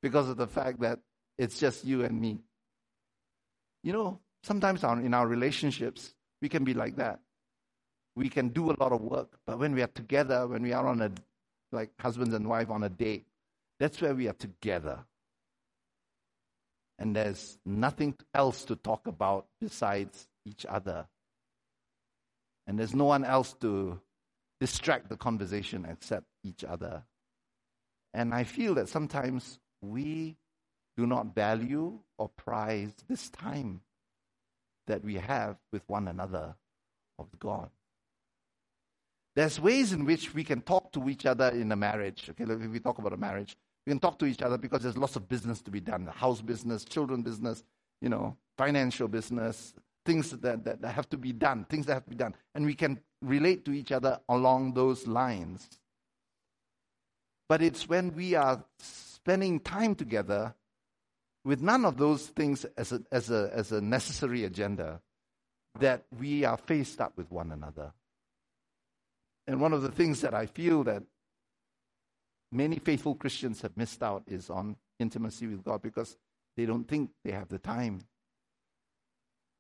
because 0.01 0.29
of 0.29 0.37
the 0.37 0.47
fact 0.47 0.79
that 0.81 0.99
it's 1.37 1.59
just 1.59 1.83
you 1.85 2.03
and 2.03 2.21
me. 2.21 2.39
You 3.83 3.93
know, 3.93 4.19
sometimes 4.43 4.83
in 4.83 5.13
our 5.13 5.27
relationships, 5.27 6.13
we 6.41 6.49
can 6.49 6.63
be 6.63 6.75
like 6.75 6.95
that. 6.97 7.19
We 8.15 8.29
can 8.29 8.49
do 8.49 8.71
a 8.71 8.77
lot 8.79 8.91
of 8.91 9.01
work, 9.01 9.37
but 9.45 9.59
when 9.59 9.73
we 9.73 9.81
are 9.81 9.87
together, 9.87 10.47
when 10.47 10.61
we 10.61 10.71
are 10.71 10.87
on 10.87 11.01
a, 11.01 11.11
like 11.71 11.89
husbands 11.99 12.33
and 12.33 12.47
wife 12.47 12.69
on 12.69 12.83
a 12.83 12.89
date, 12.89 13.25
that's 13.79 13.99
where 14.01 14.15
we 14.15 14.27
are 14.27 14.33
together. 14.33 14.99
And 16.97 17.15
there's 17.15 17.57
nothing 17.65 18.15
else 18.33 18.63
to 18.65 18.75
talk 18.75 19.07
about 19.07 19.47
besides 19.59 20.27
each 20.45 20.65
other. 20.65 21.07
And 22.67 22.79
there's 22.79 22.95
no 22.95 23.05
one 23.05 23.25
else 23.25 23.53
to 23.61 23.99
distract 24.59 25.09
the 25.09 25.17
conversation 25.17 25.85
except 25.89 26.25
each 26.43 26.63
other. 26.63 27.03
And 28.13 28.33
I 28.33 28.45
feel 28.45 28.75
that 28.75 28.89
sometimes 28.89 29.59
we 29.81 30.37
do 30.95 31.05
not 31.05 31.35
value 31.35 31.99
or 32.17 32.29
prize 32.29 32.93
this 33.09 33.29
time 33.29 33.81
that 34.87 35.03
we 35.03 35.15
have 35.15 35.57
with 35.73 35.83
one 35.87 36.07
another 36.07 36.55
of 37.19 37.27
God. 37.39 37.69
There's 39.35 39.59
ways 39.59 39.91
in 39.91 40.05
which 40.05 40.33
we 40.33 40.45
can 40.45 40.61
talk 40.61 40.93
to 40.93 41.09
each 41.09 41.25
other 41.25 41.49
in 41.49 41.71
a 41.71 41.75
marriage. 41.75 42.29
Okay, 42.29 42.45
if 42.45 42.71
we 42.71 42.79
talk 42.79 42.99
about 42.99 43.11
a 43.11 43.17
marriage, 43.17 43.57
we 43.85 43.91
can 43.91 43.99
talk 43.99 44.17
to 44.19 44.25
each 44.25 44.41
other 44.41 44.57
because 44.57 44.81
there's 44.81 44.97
lots 44.97 45.15
of 45.15 45.27
business 45.27 45.61
to 45.61 45.71
be 45.71 45.79
done 45.79 46.07
house 46.07 46.41
business, 46.41 46.83
children 46.83 47.21
business, 47.21 47.63
you 48.01 48.09
know, 48.09 48.35
financial 48.57 49.07
business, 49.07 49.73
things 50.05 50.31
that, 50.31 50.63
that, 50.63 50.81
that 50.81 50.91
have 50.91 51.09
to 51.09 51.17
be 51.17 51.33
done, 51.33 51.65
things 51.69 51.85
that 51.85 51.93
have 51.93 52.03
to 52.05 52.09
be 52.09 52.15
done. 52.15 52.35
And 52.53 52.65
we 52.65 52.73
can 52.73 52.99
relate 53.21 53.65
to 53.65 53.71
each 53.71 53.91
other 53.91 54.19
along 54.29 54.73
those 54.73 55.07
lines. 55.07 55.67
But 57.47 57.61
it's 57.61 57.87
when 57.87 58.15
we 58.15 58.35
are 58.35 58.63
spending 58.79 59.59
time 59.59 59.95
together 59.95 60.55
with 61.43 61.61
none 61.61 61.85
of 61.85 61.97
those 61.97 62.27
things 62.27 62.65
as 62.77 62.91
a, 62.91 63.01
as 63.11 63.29
a, 63.29 63.51
as 63.53 63.71
a 63.71 63.81
necessary 63.81 64.45
agenda 64.45 65.01
that 65.79 66.05
we 66.19 66.43
are 66.43 66.57
faced 66.57 67.01
up 67.01 67.13
with 67.17 67.31
one 67.31 67.51
another. 67.51 67.93
And 69.47 69.61
one 69.61 69.73
of 69.73 69.83
the 69.83 69.91
things 69.91 70.21
that 70.21 70.33
I 70.33 70.47
feel 70.47 70.83
that 70.85 71.03
many 72.51 72.79
faithful 72.79 73.15
Christians 73.15 73.61
have 73.61 73.75
missed 73.77 74.01
out 74.03 74.23
is 74.27 74.49
on 74.49 74.75
intimacy 74.99 75.47
with 75.47 75.63
God 75.63 75.81
because 75.81 76.17
they 76.55 76.65
don't 76.65 76.87
think 76.87 77.11
they 77.23 77.31
have 77.31 77.49
the 77.49 77.59
time 77.59 78.01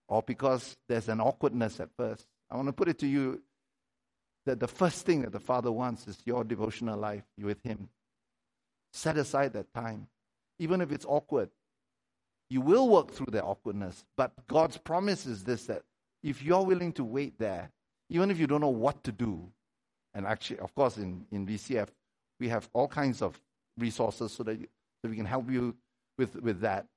or 0.07 0.21
because 0.21 0.77
there's 0.87 1.09
an 1.09 1.19
awkwardness 1.19 1.79
at 1.79 1.89
first. 1.97 2.27
I 2.49 2.55
want 2.55 2.67
to 2.67 2.73
put 2.73 2.87
it 2.87 2.99
to 2.99 3.07
you 3.07 3.41
that 4.45 4.59
the 4.59 4.67
first 4.67 5.05
thing 5.05 5.21
that 5.21 5.31
the 5.31 5.39
Father 5.39 5.71
wants 5.71 6.07
is 6.07 6.17
your 6.25 6.43
devotional 6.43 6.99
life 6.99 7.23
with 7.41 7.61
Him. 7.63 7.89
Set 8.93 9.17
aside 9.17 9.53
that 9.53 9.73
time, 9.73 10.07
even 10.59 10.81
if 10.81 10.91
it's 10.91 11.05
awkward. 11.05 11.49
You 12.49 12.61
will 12.61 12.87
work 12.87 13.11
through 13.11 13.31
the 13.31 13.41
awkwardness, 13.41 14.05
but 14.15 14.31
God's 14.47 14.77
promise 14.77 15.25
is 15.25 15.43
this 15.43 15.65
that 15.65 15.81
if 16.21 16.43
you're 16.43 16.63
willing 16.63 16.93
to 16.93 17.03
wait 17.03 17.39
there, 17.39 17.71
even 18.09 18.29
if 18.29 18.39
you 18.39 18.45
don't 18.45 18.61
know 18.61 18.69
what 18.69 19.03
to 19.03 19.11
do, 19.11 19.49
and 20.13 20.27
actually, 20.27 20.59
of 20.59 20.73
course, 20.75 20.97
in, 20.97 21.25
in 21.31 21.47
VCF, 21.47 21.87
we 22.39 22.49
have 22.49 22.69
all 22.73 22.87
kinds 22.87 23.21
of 23.21 23.39
resources 23.77 24.31
so 24.31 24.43
that, 24.43 24.59
you, 24.59 24.67
so 25.03 25.09
we 25.09 25.15
can 25.15 25.25
help 25.25 25.49
you 25.49 25.75
with, 26.17 26.35
with 26.35 26.61
that. 26.61 26.87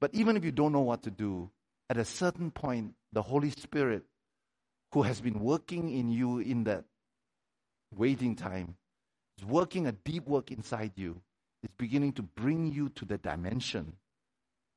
But 0.00 0.14
even 0.14 0.36
if 0.36 0.44
you 0.44 0.52
don't 0.52 0.72
know 0.72 0.80
what 0.80 1.02
to 1.02 1.10
do, 1.10 1.50
at 1.90 1.96
a 1.96 2.04
certain 2.04 2.50
point, 2.50 2.94
the 3.12 3.22
Holy 3.22 3.50
Spirit, 3.50 4.04
who 4.92 5.02
has 5.02 5.20
been 5.20 5.40
working 5.40 5.90
in 5.90 6.10
you 6.10 6.38
in 6.38 6.64
that 6.64 6.84
waiting 7.94 8.36
time, 8.36 8.76
is 9.38 9.44
working 9.44 9.86
a 9.86 9.92
deep 9.92 10.26
work 10.26 10.50
inside 10.50 10.92
you, 10.96 11.20
is 11.62 11.70
beginning 11.78 12.12
to 12.12 12.22
bring 12.22 12.72
you 12.72 12.88
to 12.90 13.04
the 13.04 13.18
dimension 13.18 13.94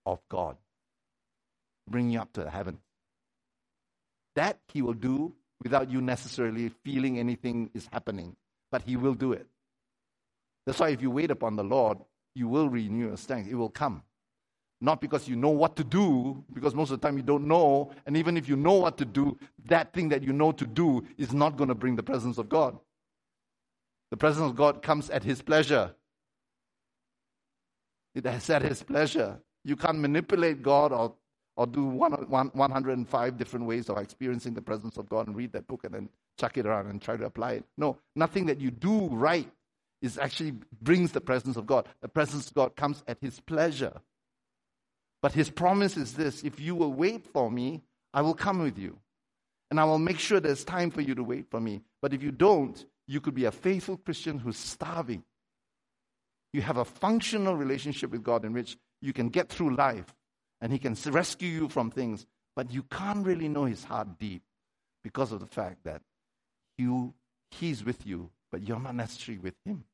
of 0.06 0.20
God, 0.30 0.58
bring 1.90 2.10
you 2.10 2.20
up 2.20 2.34
to 2.34 2.50
heaven. 2.50 2.80
That 4.36 4.60
He 4.74 4.82
will 4.82 4.94
do 4.94 5.34
without 5.64 5.92
you 5.92 6.02
necessarily 6.02 6.70
feeling 6.84 7.20
anything 7.20 7.70
is 7.74 7.88
happening, 7.92 8.36
but 8.72 8.84
He 8.84 8.96
will 8.96 9.14
do 9.14 9.34
it. 9.34 9.48
That's 10.66 10.80
why 10.80 10.90
if 10.90 11.02
you 11.02 11.12
wait 11.12 11.32
upon 11.32 11.56
the 11.56 11.64
Lord, 11.64 11.98
you 12.36 12.48
will 12.48 12.70
renew 12.70 13.08
your 13.08 13.18
strength. 13.18 13.50
It 13.50 13.56
will 13.56 13.70
come. 13.70 14.04
Not 14.80 15.00
because 15.00 15.28
you 15.28 15.36
know 15.36 15.50
what 15.50 15.76
to 15.76 15.84
do, 15.84 16.44
because 16.54 16.74
most 16.74 16.90
of 16.92 17.00
the 17.00 17.08
time 17.08 17.18
you 17.18 17.24
don't 17.24 17.48
know. 17.48 17.92
And 18.06 18.18
even 18.18 18.36
if 18.36 18.50
you 18.50 18.56
know 18.56 18.74
what 18.74 18.98
to 18.98 19.06
do, 19.06 19.38
that 19.66 19.94
thing 19.94 20.10
that 20.10 20.24
you 20.24 20.34
know 20.34 20.52
to 20.54 20.66
do 20.66 21.04
is 21.18 21.34
not 21.34 21.56
going 21.56 21.68
to 21.68 21.76
bring 21.76 21.96
the 21.96 22.04
presence 22.04 22.38
of 22.40 22.50
God. 22.50 22.78
The 24.10 24.18
presence 24.18 24.50
of 24.50 24.56
God 24.56 24.82
comes 24.82 25.10
at 25.12 25.24
His 25.24 25.42
pleasure. 25.42 25.94
It 28.16 28.26
has 28.26 28.50
at 28.50 28.64
His 28.64 28.82
pleasure. 28.82 29.40
You 29.64 29.76
can't 29.76 30.00
manipulate 30.00 30.64
God 30.64 30.92
or, 30.92 31.14
or 31.56 31.68
do 31.68 31.86
one, 31.86 32.14
one, 32.28 32.50
105 32.54 33.38
different 33.38 33.68
ways 33.68 33.88
of 33.88 33.98
experiencing 34.00 34.56
the 34.56 34.62
presence 34.62 34.98
of 34.98 35.08
God 35.08 35.28
and 35.28 35.36
read 35.36 35.54
that 35.54 35.68
book 35.68 35.84
and 35.84 35.94
then 35.94 36.10
chuck 36.40 36.58
it 36.58 36.66
around 36.66 36.88
and 36.88 37.00
try 37.00 37.18
to 37.18 37.26
apply 37.26 37.54
it. 37.54 37.66
No, 37.78 37.98
nothing 38.16 38.48
that 38.48 38.60
you 38.60 38.72
do 38.72 39.08
right 39.10 39.48
is 40.02 40.18
actually 40.18 40.54
brings 40.82 41.12
the 41.12 41.22
presence 41.22 41.58
of 41.58 41.66
God. 41.66 41.88
The 42.02 42.08
presence 42.08 42.48
of 42.48 42.54
God 42.54 42.76
comes 42.76 43.04
at 43.08 43.18
His 43.22 43.40
pleasure. 43.40 44.02
But 45.22 45.34
his 45.34 45.50
promise 45.50 45.98
is 45.98 46.14
this 46.14 46.44
if 46.44 46.60
you 46.60 46.76
will 46.76 46.94
wait 46.94 47.28
for 47.28 47.50
me, 47.50 47.82
I 48.14 48.22
will 48.22 48.34
come 48.34 48.60
with 48.60 48.78
you. 48.78 48.98
And 49.70 49.80
I 49.80 49.86
will 49.86 50.00
make 50.00 50.20
sure 50.20 50.40
there's 50.40 50.66
time 50.66 50.92
for 50.92 51.02
you 51.02 51.16
to 51.16 51.24
wait 51.24 51.50
for 51.50 51.62
me. 51.62 51.82
But 52.02 52.14
if 52.14 52.22
you 52.22 52.32
don't, 52.32 52.84
you 53.08 53.22
could 53.22 53.36
be 53.36 53.46
a 53.46 53.52
faithful 53.52 53.98
Christian 53.98 54.38
who's 54.38 54.58
starving. 54.58 55.24
You 56.52 56.62
have 56.62 56.78
a 56.78 56.84
functional 56.84 57.56
relationship 57.56 58.12
with 58.12 58.24
God 58.24 58.44
in 58.44 58.52
which 58.52 58.78
you 59.02 59.14
can 59.14 59.30
get 59.30 59.48
through 59.48 59.76
life 59.76 60.14
and 60.60 60.74
He 60.74 60.80
can 60.80 60.98
rescue 61.08 61.50
you 61.50 61.70
from 61.70 61.90
things, 61.90 62.26
but 62.56 62.72
you 62.72 62.84
can't 62.84 63.26
really 63.26 63.48
know 63.48 63.66
His 63.66 63.84
heart 63.84 64.20
deep 64.20 64.42
because 65.04 65.32
of 65.32 65.40
the 65.40 65.48
fact 65.48 65.86
that 65.86 66.02
you, 66.78 67.14
He's 67.52 67.86
with 67.86 68.06
you, 68.06 68.30
but 68.52 68.68
you're 68.68 68.80
not 68.80 68.96
necessarily 68.96 69.40
with 69.40 69.56
Him. 69.64 69.86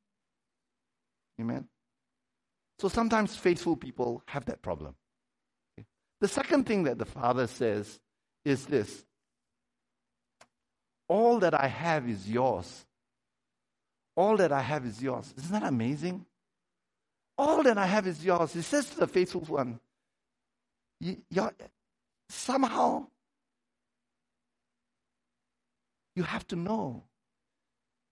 Amen. 1.39 1.67
So 2.79 2.89
sometimes 2.89 3.35
faithful 3.35 3.75
people 3.75 4.23
have 4.27 4.45
that 4.45 4.61
problem. 4.61 4.95
Okay. 5.79 5.85
The 6.21 6.27
second 6.27 6.65
thing 6.65 6.83
that 6.83 6.97
the 6.97 7.05
Father 7.05 7.47
says 7.47 7.99
is 8.45 8.65
this 8.65 9.05
All 11.07 11.39
that 11.39 11.53
I 11.59 11.67
have 11.67 12.07
is 12.07 12.29
yours. 12.29 12.85
All 14.15 14.37
that 14.37 14.51
I 14.51 14.61
have 14.61 14.85
is 14.85 15.01
yours. 15.01 15.33
Isn't 15.37 15.51
that 15.51 15.63
amazing? 15.63 16.25
All 17.37 17.63
that 17.63 17.77
I 17.77 17.85
have 17.85 18.07
is 18.07 18.25
yours. 18.25 18.53
He 18.53 18.63
says 18.63 18.89
to 18.89 18.99
the 18.99 19.07
faithful 19.07 19.41
one, 19.41 19.79
you, 20.99 21.17
somehow 22.29 23.07
you 26.15 26.23
have 26.23 26.47
to 26.47 26.55
know 26.55 27.03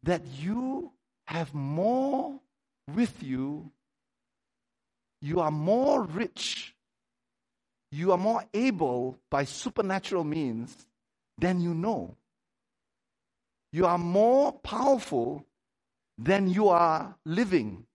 that 0.03 0.21
you 0.39 0.91
have 1.25 1.53
more 1.55 2.39
with 2.93 3.23
you. 3.23 3.71
You 5.21 5.39
are 5.39 5.51
more 5.51 6.03
rich. 6.03 6.75
You 7.91 8.11
are 8.11 8.17
more 8.17 8.43
able 8.53 9.17
by 9.31 9.45
supernatural 9.45 10.23
means 10.23 10.85
than 11.37 11.61
you 11.61 11.73
know. 11.73 12.15
You 13.71 13.85
are 13.85 13.97
more 13.97 14.53
powerful 14.53 15.45
than 16.17 16.49
you 16.49 16.69
are 16.69 17.15
living. 17.25 17.85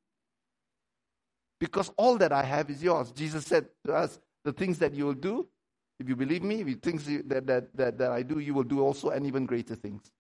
Because 1.59 1.91
all 1.97 2.17
that 2.19 2.33
I 2.33 2.43
have 2.43 2.71
is 2.71 2.83
yours. 2.83 3.13
Jesus 3.13 3.47
said 3.47 3.67
to 3.87 3.95
us, 3.95 4.19
The 4.45 4.53
things 4.53 4.79
that 4.79 4.95
you 4.95 5.07
will 5.07 5.15
do, 5.15 5.47
if 5.99 6.09
you 6.09 6.17
believe 6.17 6.43
me, 6.43 6.63
you 6.63 6.77
think 6.77 7.05
that, 7.29 7.47
that, 7.47 7.77
that, 7.77 7.99
that 7.99 8.11
I 8.11 8.23
do, 8.23 8.39
you 8.39 8.55
will 8.55 8.65
do 8.65 8.81
also 8.81 9.11
and 9.11 9.27
even 9.27 9.45
greater 9.45 9.75
things. 9.75 10.11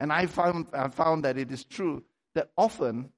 And 0.00 0.12
I 0.12 0.26
found, 0.26 0.68
I 0.72 0.88
found 0.88 1.24
that 1.24 1.36
it 1.36 1.50
is 1.50 1.64
true 1.64 2.02
that 2.34 2.50
often, 2.56 3.10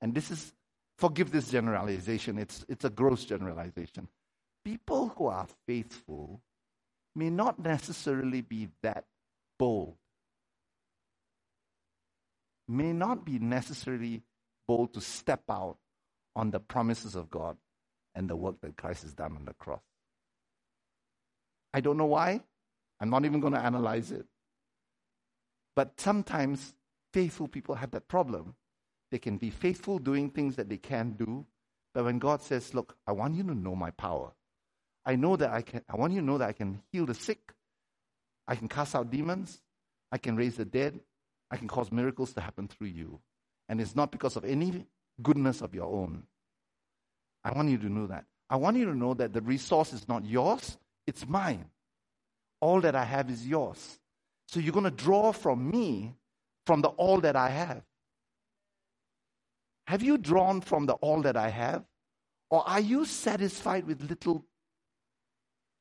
and 0.00 0.14
this 0.14 0.30
is, 0.30 0.52
forgive 0.98 1.30
this 1.30 1.50
generalization, 1.50 2.38
it's, 2.38 2.64
it's 2.68 2.84
a 2.84 2.90
gross 2.90 3.24
generalization. 3.24 4.08
People 4.64 5.12
who 5.16 5.26
are 5.26 5.46
faithful 5.66 6.40
may 7.14 7.30
not 7.30 7.58
necessarily 7.58 8.40
be 8.40 8.68
that 8.82 9.04
bold, 9.58 9.96
may 12.68 12.92
not 12.92 13.24
be 13.24 13.38
necessarily 13.38 14.22
bold 14.68 14.94
to 14.94 15.00
step 15.00 15.42
out 15.50 15.76
on 16.36 16.50
the 16.50 16.60
promises 16.60 17.16
of 17.16 17.30
God 17.30 17.56
and 18.14 18.28
the 18.28 18.36
work 18.36 18.60
that 18.62 18.76
Christ 18.76 19.02
has 19.02 19.12
done 19.12 19.36
on 19.36 19.44
the 19.44 19.54
cross. 19.54 19.82
I 21.72 21.80
don't 21.80 21.96
know 21.96 22.06
why. 22.06 22.40
I'm 23.00 23.10
not 23.10 23.24
even 23.24 23.40
going 23.40 23.52
to 23.54 23.60
analyze 23.60 24.12
it. 24.12 24.26
But 25.74 25.98
sometimes 25.98 26.74
faithful 27.12 27.48
people 27.48 27.74
have 27.76 27.92
that 27.92 28.08
problem. 28.08 28.54
They 29.10 29.18
can 29.18 29.36
be 29.38 29.50
faithful 29.50 29.98
doing 29.98 30.30
things 30.30 30.56
that 30.56 30.68
they 30.68 30.76
can 30.76 31.12
do, 31.12 31.44
but 31.94 32.04
when 32.04 32.18
God 32.18 32.42
says, 32.42 32.74
Look, 32.74 32.96
I 33.06 33.12
want 33.12 33.34
you 33.34 33.42
to 33.44 33.54
know 33.54 33.74
my 33.74 33.90
power. 33.90 34.32
I 35.04 35.16
know 35.16 35.36
that 35.36 35.50
I 35.50 35.62
can 35.62 35.82
I 35.88 35.96
want 35.96 36.12
you 36.12 36.20
to 36.20 36.26
know 36.26 36.38
that 36.38 36.48
I 36.48 36.52
can 36.52 36.82
heal 36.92 37.06
the 37.06 37.14
sick, 37.14 37.52
I 38.46 38.54
can 38.54 38.68
cast 38.68 38.94
out 38.94 39.10
demons, 39.10 39.60
I 40.12 40.18
can 40.18 40.36
raise 40.36 40.56
the 40.56 40.64
dead, 40.64 41.00
I 41.50 41.56
can 41.56 41.68
cause 41.68 41.90
miracles 41.90 42.32
to 42.34 42.40
happen 42.40 42.68
through 42.68 42.88
you. 42.88 43.20
And 43.68 43.80
it's 43.80 43.96
not 43.96 44.12
because 44.12 44.36
of 44.36 44.44
any 44.44 44.86
goodness 45.22 45.60
of 45.62 45.74
your 45.74 45.86
own. 45.86 46.24
I 47.44 47.52
want 47.52 47.70
you 47.70 47.78
to 47.78 47.88
know 47.88 48.06
that. 48.08 48.24
I 48.48 48.56
want 48.56 48.76
you 48.76 48.86
to 48.86 48.96
know 48.96 49.14
that 49.14 49.32
the 49.32 49.40
resource 49.40 49.92
is 49.92 50.08
not 50.08 50.24
yours, 50.24 50.76
it's 51.06 51.26
mine. 51.26 51.66
All 52.60 52.80
that 52.82 52.94
I 52.94 53.04
have 53.04 53.30
is 53.30 53.46
yours. 53.46 53.98
So 54.48 54.60
you're 54.60 54.72
going 54.72 54.84
to 54.84 54.90
draw 54.90 55.32
from 55.32 55.70
me 55.70 56.14
from 56.66 56.82
the 56.82 56.88
all 56.88 57.20
that 57.20 57.36
I 57.36 57.48
have. 57.48 57.82
Have 59.86 60.02
you 60.02 60.18
drawn 60.18 60.60
from 60.60 60.86
the 60.86 60.94
all 60.94 61.22
that 61.22 61.36
I 61.36 61.48
have? 61.48 61.84
Or 62.50 62.68
are 62.68 62.80
you 62.80 63.04
satisfied 63.04 63.86
with 63.86 64.02
little 64.08 64.44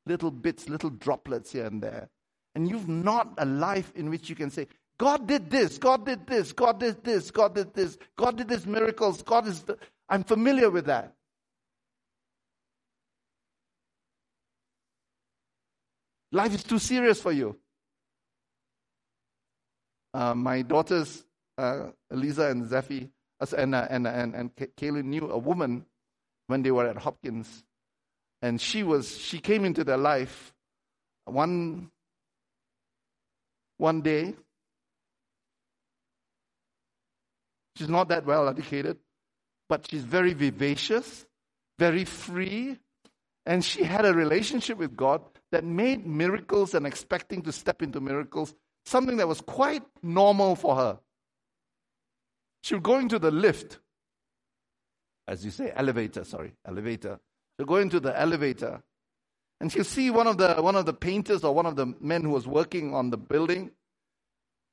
little 0.06 0.32
bits, 0.32 0.70
little 0.70 0.90
droplets 0.90 1.52
here 1.52 1.66
and 1.66 1.82
there? 1.82 2.10
And 2.56 2.68
you've 2.68 2.88
not 2.88 3.34
a 3.38 3.46
life 3.46 3.92
in 3.96 4.10
which 4.10 4.30
you 4.30 4.36
can 4.36 4.50
say, 4.50 4.68
God 4.98 5.28
did 5.28 5.50
this, 5.50 5.78
God 5.78 6.06
did 6.06 6.28
this, 6.28 6.52
God 6.52 6.80
did 6.80 7.04
this, 7.04 7.32
God 7.32 7.56
did 7.56 7.74
this, 7.74 7.98
God 8.18 8.38
did 8.38 8.48
this 8.50 8.66
miracles, 8.66 9.22
God 9.22 9.48
is 9.48 9.62
the, 9.62 9.78
I'm 10.10 10.24
familiar 10.24 10.70
with 10.70 10.86
that. 10.88 11.16
Life 16.32 16.54
is 16.54 16.64
too 16.64 16.80
serious 16.80 17.22
for 17.22 17.32
you. 17.32 17.58
Uh, 20.14 20.34
my 20.36 20.62
daughters, 20.62 21.24
uh, 21.58 21.88
Eliza 22.12 22.50
and 22.50 22.66
Zephy, 22.66 23.10
and, 23.58 23.74
uh, 23.74 23.88
and, 23.90 24.08
and, 24.08 24.36
and 24.36 24.56
Kaylin 24.56 25.06
knew 25.06 25.30
a 25.30 25.38
woman 25.38 25.86
when 26.48 26.64
they 26.64 26.72
were 26.72 26.88
at 26.88 26.98
Hopkins. 26.98 27.64
And 28.42 28.60
she 28.60 28.84
was, 28.84 29.18
she 29.18 29.40
came 29.40 29.66
into 29.66 29.84
their 29.84 29.98
life 29.98 30.54
one, 31.26 31.92
one 33.78 34.02
day. 34.02 34.36
She's 37.76 37.90
not 37.90 38.10
that 38.10 38.26
well 38.26 38.48
educated, 38.50 38.98
but 39.70 39.90
she's 39.90 40.04
very 40.04 40.34
vivacious, 40.34 41.26
very 41.78 42.04
free, 42.04 42.78
and 43.46 43.64
she 43.64 43.84
had 43.84 44.06
a 44.06 44.14
relationship 44.14 44.78
with 44.78 44.96
God 44.98 45.22
that 45.52 45.64
made 45.64 46.06
miracles 46.06 46.74
and 46.74 46.86
expecting 46.86 47.42
to 47.44 47.52
step 47.52 47.82
into 47.82 48.02
miracles 48.02 48.54
something 48.86 49.18
that 49.18 49.28
was 49.28 49.42
quite 49.42 49.84
normal 50.02 50.56
for 50.56 50.76
her. 50.76 51.00
She 52.62 52.76
would 52.76 52.84
go 52.84 53.00
into 53.00 53.20
the 53.20 53.32
lift, 53.32 53.80
as 55.28 55.46
you 55.46 55.52
say, 55.52 55.72
elevator, 55.76 56.24
sorry, 56.24 56.54
elevator. 56.66 57.20
She'll 57.58 57.68
go 57.68 57.78
into 57.78 58.00
the 58.00 58.18
elevator 58.20 58.82
and 59.62 59.72
she'll 59.72 59.84
see 59.84 60.10
one 60.10 60.28
of 60.28 60.38
the 60.38 60.56
one 60.56 60.76
of 60.76 60.86
the 60.86 60.94
painters 60.94 61.44
or 61.44 61.54
one 61.54 61.66
of 61.66 61.76
the 61.76 61.94
men 62.00 62.24
who 62.24 62.30
was 62.30 62.48
working 62.48 62.94
on 62.94 63.10
the 63.10 63.18
building. 63.18 63.72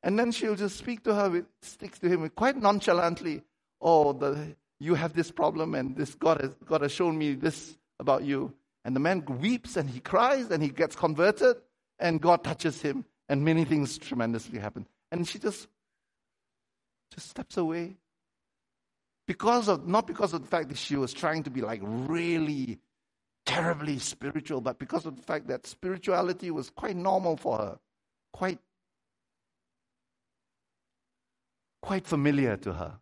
And 0.03 0.19
then 0.19 0.31
she'll 0.31 0.55
just 0.55 0.77
speak 0.79 1.03
to 1.05 1.15
her, 1.15 1.29
with, 1.29 1.47
speaks 1.63 1.99
to 2.01 2.09
him 2.09 2.29
quite 2.31 2.57
nonchalantly. 2.57 3.43
Oh, 3.81 4.13
the, 4.13 4.55
you 4.79 4.95
have 4.95 5.15
this 5.15 5.33
problem, 5.33 5.75
and 5.75 5.97
this 5.97 6.15
God 6.15 6.41
has 6.41 6.51
God 6.65 6.83
has 6.83 6.93
shown 6.93 7.19
me 7.19 7.35
this 7.35 7.77
about 7.99 8.23
you. 8.25 8.55
And 8.85 8.95
the 8.95 9.01
man 9.01 9.25
weeps 9.41 9.77
and 9.77 9.91
he 9.91 9.99
cries 9.99 10.51
and 10.51 10.63
he 10.63 10.69
gets 10.69 10.95
converted, 10.95 11.57
and 11.99 12.21
God 12.21 12.45
touches 12.45 12.81
him, 12.81 13.05
and 13.29 13.45
many 13.45 13.65
things 13.65 13.99
tremendously 13.99 14.61
happen. 14.61 14.87
And 15.11 15.27
she 15.27 15.41
just 15.41 15.67
just 17.15 17.31
steps 17.31 17.57
away. 17.57 17.97
Because 19.27 19.69
of 19.69 19.87
not 19.87 20.07
because 20.07 20.33
of 20.33 20.43
the 20.43 20.49
fact 20.49 20.69
that 20.69 20.79
she 20.79 20.97
was 20.97 21.13
trying 21.13 21.43
to 21.45 21.51
be 21.51 21.61
like 21.61 21.81
really 21.83 22.79
terribly 23.45 23.99
spiritual, 23.99 24.61
but 24.61 24.79
because 24.79 25.07
of 25.07 25.17
the 25.17 25.23
fact 25.23 25.49
that 25.49 25.67
spirituality 25.67 26.51
was 26.51 26.71
quite 26.71 26.97
normal 26.97 27.37
for 27.37 27.59
her, 27.59 27.79
quite 28.33 28.59
quite 31.83 32.07
familiar 32.07 32.57
to 32.57 32.73
her. 32.73 32.99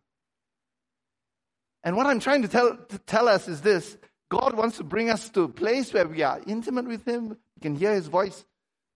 And 1.83 1.95
what 1.95 2.07
I'm 2.07 2.19
trying 2.19 2.41
to 2.41 2.47
tell, 2.47 2.75
to 2.75 2.97
tell 2.99 3.27
us 3.27 3.47
is 3.47 3.61
this 3.61 3.97
God 4.29 4.55
wants 4.55 4.77
to 4.77 4.83
bring 4.83 5.09
us 5.09 5.29
to 5.29 5.43
a 5.43 5.47
place 5.47 5.93
where 5.93 6.07
we 6.07 6.23
are 6.23 6.41
intimate 6.47 6.85
with 6.85 7.07
Him, 7.07 7.29
we 7.29 7.61
can 7.61 7.75
hear 7.75 7.93
His 7.93 8.07
voice. 8.07 8.45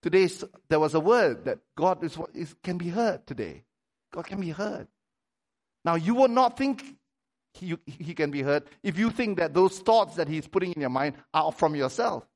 Today, 0.02 0.28
there 0.68 0.80
was 0.80 0.94
a 0.94 1.00
word 1.00 1.44
that 1.44 1.58
God 1.76 2.02
is, 2.02 2.18
is, 2.34 2.54
can 2.62 2.78
be 2.78 2.88
heard 2.88 3.26
today. 3.26 3.64
God 4.12 4.26
can 4.26 4.40
be 4.40 4.50
heard. 4.50 4.88
Now, 5.84 5.94
you 5.94 6.14
will 6.14 6.28
not 6.28 6.56
think 6.56 6.84
he, 7.54 7.76
he 7.84 8.14
can 8.14 8.30
be 8.30 8.42
heard 8.42 8.64
if 8.82 8.98
you 8.98 9.10
think 9.10 9.38
that 9.38 9.54
those 9.54 9.78
thoughts 9.80 10.16
that 10.16 10.28
He's 10.28 10.46
putting 10.46 10.72
in 10.72 10.80
your 10.80 10.90
mind 10.90 11.14
are 11.34 11.52
from 11.52 11.74
yourself. 11.74 12.26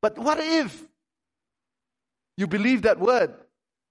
But 0.00 0.18
what 0.18 0.38
if 0.40 0.82
you 2.36 2.46
believe 2.46 2.82
that 2.82 2.98
word, 2.98 3.34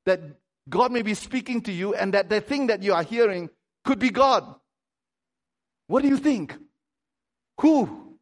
that 0.05 0.21
God 0.69 0.91
may 0.91 1.01
be 1.01 1.13
speaking 1.13 1.61
to 1.61 1.71
you, 1.71 1.93
and 1.93 2.13
that 2.13 2.29
the 2.29 2.41
thing 2.41 2.67
that 2.67 2.83
you 2.83 2.93
are 2.93 3.03
hearing 3.03 3.49
could 3.83 3.99
be 3.99 4.09
God? 4.09 4.55
What 5.87 6.01
do 6.01 6.07
you 6.07 6.17
think? 6.17 6.55
Who 7.59 8.17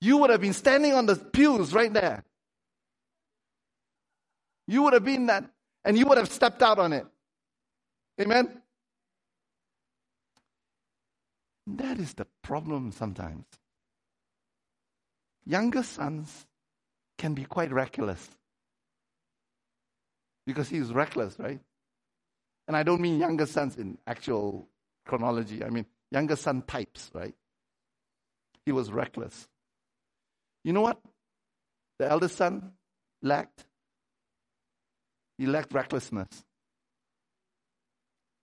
you 0.00 0.18
would 0.18 0.30
have 0.30 0.40
been 0.40 0.52
standing 0.52 0.92
on 0.92 1.06
the 1.06 1.16
pews 1.16 1.72
right 1.72 1.92
there. 1.92 2.22
You 4.68 4.82
would 4.82 4.92
have 4.92 5.04
been 5.04 5.26
that, 5.26 5.44
and 5.84 5.98
you 5.98 6.06
would 6.06 6.18
have 6.18 6.30
stepped 6.30 6.62
out 6.62 6.78
on 6.78 6.92
it. 6.92 7.06
Amen? 8.20 8.62
That 11.66 11.98
is 11.98 12.14
the 12.14 12.26
problem 12.42 12.92
sometimes. 12.92 13.44
Younger 15.44 15.82
sons 15.82 16.46
can 17.18 17.34
be 17.34 17.44
quite 17.44 17.72
reckless. 17.72 18.28
Because 20.46 20.68
he's 20.68 20.92
reckless, 20.92 21.36
right? 21.38 21.60
And 22.68 22.76
I 22.76 22.82
don't 22.82 23.00
mean 23.00 23.18
younger 23.18 23.46
sons 23.46 23.76
in 23.76 23.98
actual 24.06 24.68
chronology, 25.04 25.64
I 25.64 25.70
mean 25.70 25.86
younger 26.10 26.36
son 26.36 26.62
types, 26.62 27.10
right? 27.14 27.34
He 28.64 28.72
was 28.72 28.90
reckless. 28.90 29.48
You 30.64 30.72
know 30.72 30.80
what 30.80 31.00
the 31.98 32.08
eldest 32.08 32.36
son 32.36 32.72
lacked? 33.22 33.64
He 35.38 35.46
lacked 35.46 35.72
recklessness. 35.72 36.44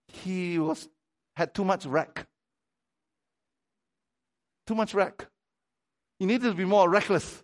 He 0.08 0.58
was 0.58 0.88
had 1.36 1.54
too 1.54 1.64
much 1.64 1.84
reck. 1.84 2.26
Too 4.66 4.74
much 4.74 4.94
reck. 4.94 5.26
You 6.18 6.26
needed 6.26 6.48
to 6.48 6.54
be 6.54 6.64
more 6.64 6.88
reckless. 6.88 7.42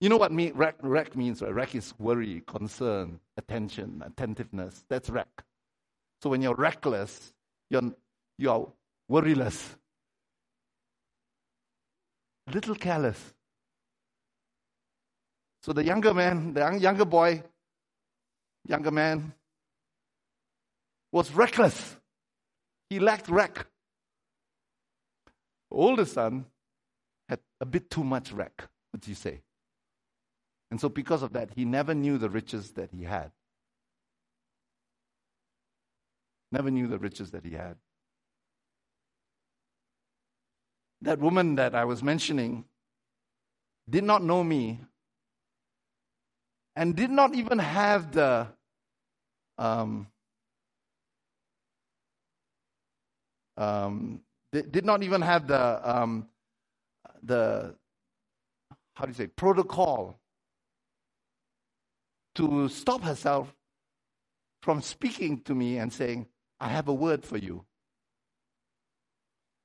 You 0.00 0.08
know 0.08 0.16
what 0.16 0.32
me, 0.32 0.50
reck, 0.50 0.76
reck 0.82 1.16
means, 1.16 1.40
right? 1.40 1.54
Reck 1.54 1.74
is 1.74 1.94
worry, 1.98 2.42
concern, 2.46 3.20
attention, 3.36 4.02
attentiveness. 4.04 4.84
That's 4.88 5.08
reck. 5.08 5.44
So 6.22 6.30
when 6.30 6.42
you're 6.42 6.54
reckless, 6.54 7.32
you're, 7.70 7.94
you're 8.38 8.72
worryless, 9.10 9.76
little 12.52 12.74
careless. 12.74 13.34
So 15.62 15.72
the 15.72 15.84
younger 15.84 16.12
man, 16.12 16.52
the 16.52 16.78
younger 16.78 17.06
boy, 17.06 17.42
younger 18.66 18.90
man, 18.90 19.32
was 21.12 21.30
reckless. 21.32 21.96
He 22.90 22.98
lacked 22.98 23.28
reck. 23.28 23.66
Older 25.74 26.04
son 26.04 26.46
had 27.28 27.40
a 27.60 27.66
bit 27.66 27.90
too 27.90 28.04
much 28.04 28.32
reck, 28.32 28.68
would 28.92 29.06
you 29.06 29.14
say? 29.14 29.40
And 30.70 30.80
so, 30.80 30.88
because 30.88 31.22
of 31.22 31.32
that, 31.34 31.50
he 31.54 31.64
never 31.64 31.94
knew 31.94 32.18
the 32.18 32.30
riches 32.30 32.72
that 32.72 32.90
he 32.90 33.04
had. 33.04 33.30
Never 36.50 36.70
knew 36.70 36.86
the 36.86 36.98
riches 36.98 37.30
that 37.32 37.44
he 37.44 37.52
had. 37.52 37.76
That 41.02 41.18
woman 41.18 41.56
that 41.56 41.74
I 41.74 41.84
was 41.84 42.02
mentioning 42.02 42.64
did 43.88 44.04
not 44.04 44.22
know 44.22 44.42
me 44.42 44.80
and 46.76 46.96
did 46.96 47.10
not 47.10 47.34
even 47.34 47.58
have 47.58 48.12
the 48.12 48.48
um, 49.58 50.08
um, 53.56 54.23
did 54.62 54.84
not 54.84 55.02
even 55.02 55.20
have 55.22 55.46
the 55.46 55.90
um, 55.96 56.28
the 57.22 57.74
how 58.94 59.04
do 59.04 59.10
you 59.10 59.14
say 59.14 59.26
protocol 59.26 60.18
to 62.34 62.68
stop 62.68 63.02
herself 63.02 63.54
from 64.62 64.80
speaking 64.80 65.40
to 65.42 65.54
me 65.54 65.78
and 65.78 65.92
saying, 65.92 66.26
"I 66.60 66.68
have 66.68 66.88
a 66.88 66.94
word 66.94 67.24
for 67.24 67.36
you." 67.36 67.64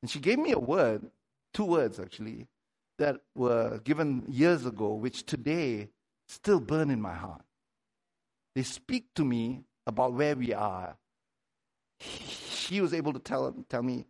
And 0.02 0.10
she 0.10 0.20
gave 0.20 0.40
me 0.40 0.52
a 0.52 0.60
word, 0.60 1.12
two 1.54 1.66
words 1.66 2.00
actually, 2.00 2.48
that 2.98 3.18
were 3.36 3.80
given 3.80 4.24
years 4.28 4.66
ago, 4.66 4.94
which 4.94 5.26
today 5.26 5.90
still 6.28 6.60
burn 6.60 6.90
in 6.90 7.02
my 7.02 7.14
heart. 7.14 7.44
They 8.56 8.64
speak 8.64 9.14
to 9.16 9.26
me 9.26 9.64
about 9.88 10.14
where 10.14 10.36
we 10.36 10.54
are. 10.54 10.98
She 12.00 12.82
was 12.82 12.94
able 12.94 13.14
to 13.14 13.20
tell, 13.20 13.54
tell 13.70 13.84
me 13.84 14.06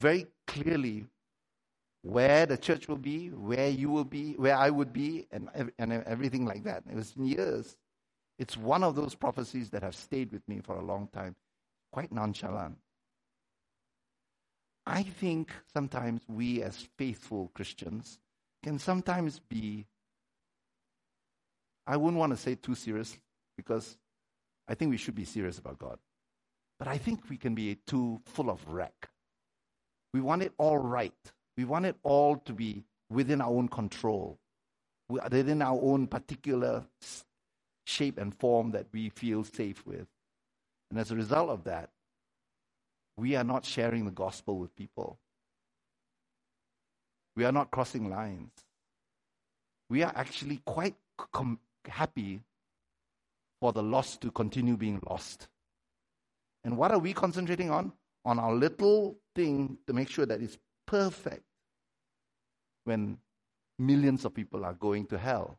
very 0.00 0.26
clearly 0.46 1.06
where 2.02 2.46
the 2.46 2.56
church 2.56 2.88
will 2.88 2.96
be, 2.96 3.28
where 3.28 3.68
you 3.68 3.90
will 3.90 4.04
be, 4.04 4.32
where 4.34 4.56
I 4.56 4.70
would 4.70 4.92
be, 4.92 5.26
and, 5.30 5.48
and 5.78 5.92
everything 5.92 6.46
like 6.46 6.64
that. 6.64 6.82
It 6.90 6.96
was 6.96 7.14
years. 7.16 7.76
It's 8.38 8.56
one 8.56 8.82
of 8.82 8.96
those 8.96 9.14
prophecies 9.14 9.68
that 9.70 9.82
have 9.82 9.94
stayed 9.94 10.32
with 10.32 10.46
me 10.48 10.60
for 10.62 10.76
a 10.76 10.84
long 10.84 11.08
time, 11.12 11.36
quite 11.92 12.10
nonchalant. 12.10 12.78
I 14.86 15.02
think 15.02 15.52
sometimes 15.74 16.22
we, 16.26 16.62
as 16.62 16.88
faithful 16.96 17.50
Christians, 17.54 18.18
can 18.62 18.78
sometimes 18.78 19.38
be, 19.38 19.84
I 21.86 21.98
wouldn't 21.98 22.18
want 22.18 22.32
to 22.32 22.36
say 22.38 22.54
too 22.54 22.74
serious 22.74 23.16
because 23.58 23.98
I 24.66 24.74
think 24.74 24.90
we 24.90 24.96
should 24.96 25.14
be 25.14 25.26
serious 25.26 25.58
about 25.58 25.78
God. 25.78 25.98
But 26.78 26.88
I 26.88 26.96
think 26.96 27.28
we 27.28 27.36
can 27.36 27.54
be 27.54 27.74
too 27.86 28.22
full 28.24 28.48
of 28.48 28.66
reck. 28.66 29.09
We 30.12 30.20
want 30.20 30.42
it 30.42 30.52
all 30.58 30.78
right. 30.78 31.12
We 31.56 31.64
want 31.64 31.86
it 31.86 31.96
all 32.02 32.36
to 32.36 32.52
be 32.52 32.84
within 33.10 33.40
our 33.40 33.50
own 33.50 33.68
control, 33.68 34.38
within 35.08 35.62
our 35.62 35.78
own 35.80 36.06
particular 36.06 36.84
shape 37.84 38.18
and 38.18 38.34
form 38.34 38.70
that 38.72 38.86
we 38.92 39.08
feel 39.10 39.44
safe 39.44 39.84
with. 39.86 40.06
And 40.90 40.98
as 40.98 41.10
a 41.10 41.16
result 41.16 41.50
of 41.50 41.64
that, 41.64 41.90
we 43.16 43.36
are 43.36 43.44
not 43.44 43.64
sharing 43.64 44.04
the 44.04 44.10
gospel 44.10 44.58
with 44.58 44.74
people. 44.74 45.18
We 47.36 47.44
are 47.44 47.52
not 47.52 47.70
crossing 47.70 48.10
lines. 48.10 48.50
We 49.88 50.02
are 50.02 50.12
actually 50.14 50.62
quite 50.64 50.94
com- 51.32 51.60
happy 51.86 52.40
for 53.60 53.72
the 53.72 53.82
lost 53.82 54.20
to 54.22 54.30
continue 54.30 54.76
being 54.76 55.00
lost. 55.08 55.48
And 56.64 56.76
what 56.76 56.92
are 56.92 56.98
we 56.98 57.12
concentrating 57.12 57.70
on? 57.70 57.92
On 58.24 58.38
our 58.38 58.54
little 58.54 59.16
thing 59.40 59.78
to 59.86 59.92
make 59.92 60.08
sure 60.10 60.26
that 60.26 60.42
it's 60.42 60.58
perfect 60.86 61.44
when 62.84 63.18
millions 63.78 64.24
of 64.24 64.34
people 64.34 64.64
are 64.64 64.74
going 64.74 65.06
to 65.06 65.18
hell. 65.18 65.58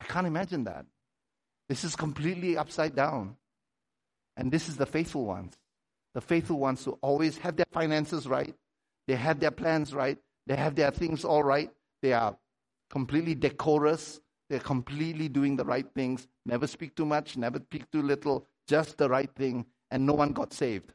I 0.00 0.04
can't 0.04 0.26
imagine 0.26 0.64
that. 0.64 0.86
This 1.68 1.84
is 1.84 1.94
completely 1.96 2.56
upside 2.56 2.94
down. 2.94 3.36
And 4.36 4.50
this 4.50 4.68
is 4.68 4.76
the 4.76 4.86
faithful 4.86 5.24
ones. 5.24 5.54
The 6.14 6.20
faithful 6.20 6.58
ones 6.58 6.84
who 6.84 6.98
always 7.02 7.36
have 7.38 7.56
their 7.56 7.66
finances 7.70 8.26
right, 8.26 8.54
they 9.06 9.16
have 9.16 9.40
their 9.40 9.50
plans 9.50 9.92
right, 9.92 10.18
they 10.46 10.56
have 10.56 10.74
their 10.74 10.90
things 10.90 11.24
all 11.24 11.42
right, 11.42 11.70
they 12.00 12.14
are 12.14 12.36
completely 12.88 13.34
decorous, 13.34 14.20
they're 14.48 14.60
completely 14.60 15.28
doing 15.28 15.56
the 15.56 15.64
right 15.64 15.86
things, 15.94 16.26
never 16.46 16.66
speak 16.66 16.96
too 16.96 17.04
much, 17.04 17.36
never 17.36 17.58
speak 17.58 17.90
too 17.90 18.00
little, 18.00 18.46
just 18.66 18.96
the 18.96 19.08
right 19.08 19.30
thing, 19.34 19.66
and 19.90 20.06
no 20.06 20.14
one 20.14 20.32
got 20.32 20.54
saved. 20.54 20.92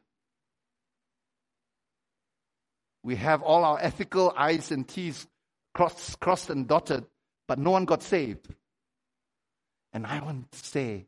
We 3.02 3.16
have 3.16 3.42
all 3.42 3.64
our 3.64 3.78
ethical 3.80 4.32
I's 4.36 4.70
and 4.70 4.86
T's 4.86 5.26
crossed, 5.74 6.20
crossed 6.20 6.50
and 6.50 6.68
dotted, 6.68 7.04
but 7.48 7.58
no 7.58 7.70
one 7.70 7.84
got 7.84 8.02
saved. 8.02 8.48
And 9.92 10.06
I 10.06 10.20
want 10.20 10.50
to 10.52 10.58
say, 10.58 11.06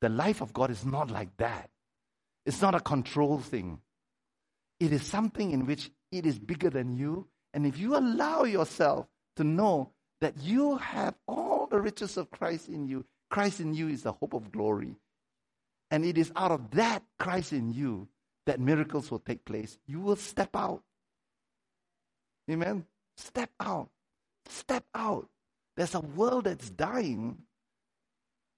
the 0.00 0.08
life 0.08 0.40
of 0.40 0.52
God 0.52 0.70
is 0.70 0.84
not 0.84 1.10
like 1.10 1.36
that. 1.38 1.70
It's 2.44 2.62
not 2.62 2.74
a 2.74 2.80
control 2.80 3.38
thing. 3.38 3.80
It 4.78 4.92
is 4.92 5.02
something 5.02 5.50
in 5.50 5.66
which 5.66 5.90
it 6.12 6.26
is 6.26 6.38
bigger 6.38 6.70
than 6.70 6.96
you. 6.96 7.28
And 7.54 7.66
if 7.66 7.78
you 7.78 7.96
allow 7.96 8.44
yourself 8.44 9.06
to 9.36 9.44
know 9.44 9.90
that 10.20 10.34
you 10.42 10.76
have 10.76 11.14
all 11.26 11.66
the 11.66 11.80
riches 11.80 12.16
of 12.16 12.30
Christ 12.30 12.68
in 12.68 12.86
you, 12.86 13.04
Christ 13.30 13.60
in 13.60 13.74
you 13.74 13.88
is 13.88 14.02
the 14.02 14.12
hope 14.12 14.34
of 14.34 14.52
glory. 14.52 14.96
And 15.90 16.04
it 16.04 16.18
is 16.18 16.32
out 16.36 16.50
of 16.50 16.70
that 16.72 17.02
Christ 17.18 17.52
in 17.52 17.72
you 17.72 18.08
that 18.46 18.60
miracles 18.60 19.10
will 19.10 19.18
take 19.18 19.44
place. 19.44 19.78
You 19.86 20.00
will 20.00 20.16
step 20.16 20.54
out. 20.54 20.82
Amen? 22.50 22.86
Step 23.16 23.50
out. 23.60 23.88
Step 24.48 24.84
out. 24.94 25.28
There's 25.76 25.94
a 25.94 26.00
world 26.00 26.44
that's 26.44 26.70
dying. 26.70 27.38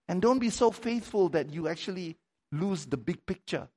And 0.09 0.23
don't 0.23 0.39
be 0.39 0.51
so 0.51 0.71
faithful 0.71 1.29
that 1.31 1.53
you 1.53 1.69
actually 1.69 2.17
lose 2.53 2.87
the 2.87 2.97
big 2.97 3.25
picture. 3.27 3.69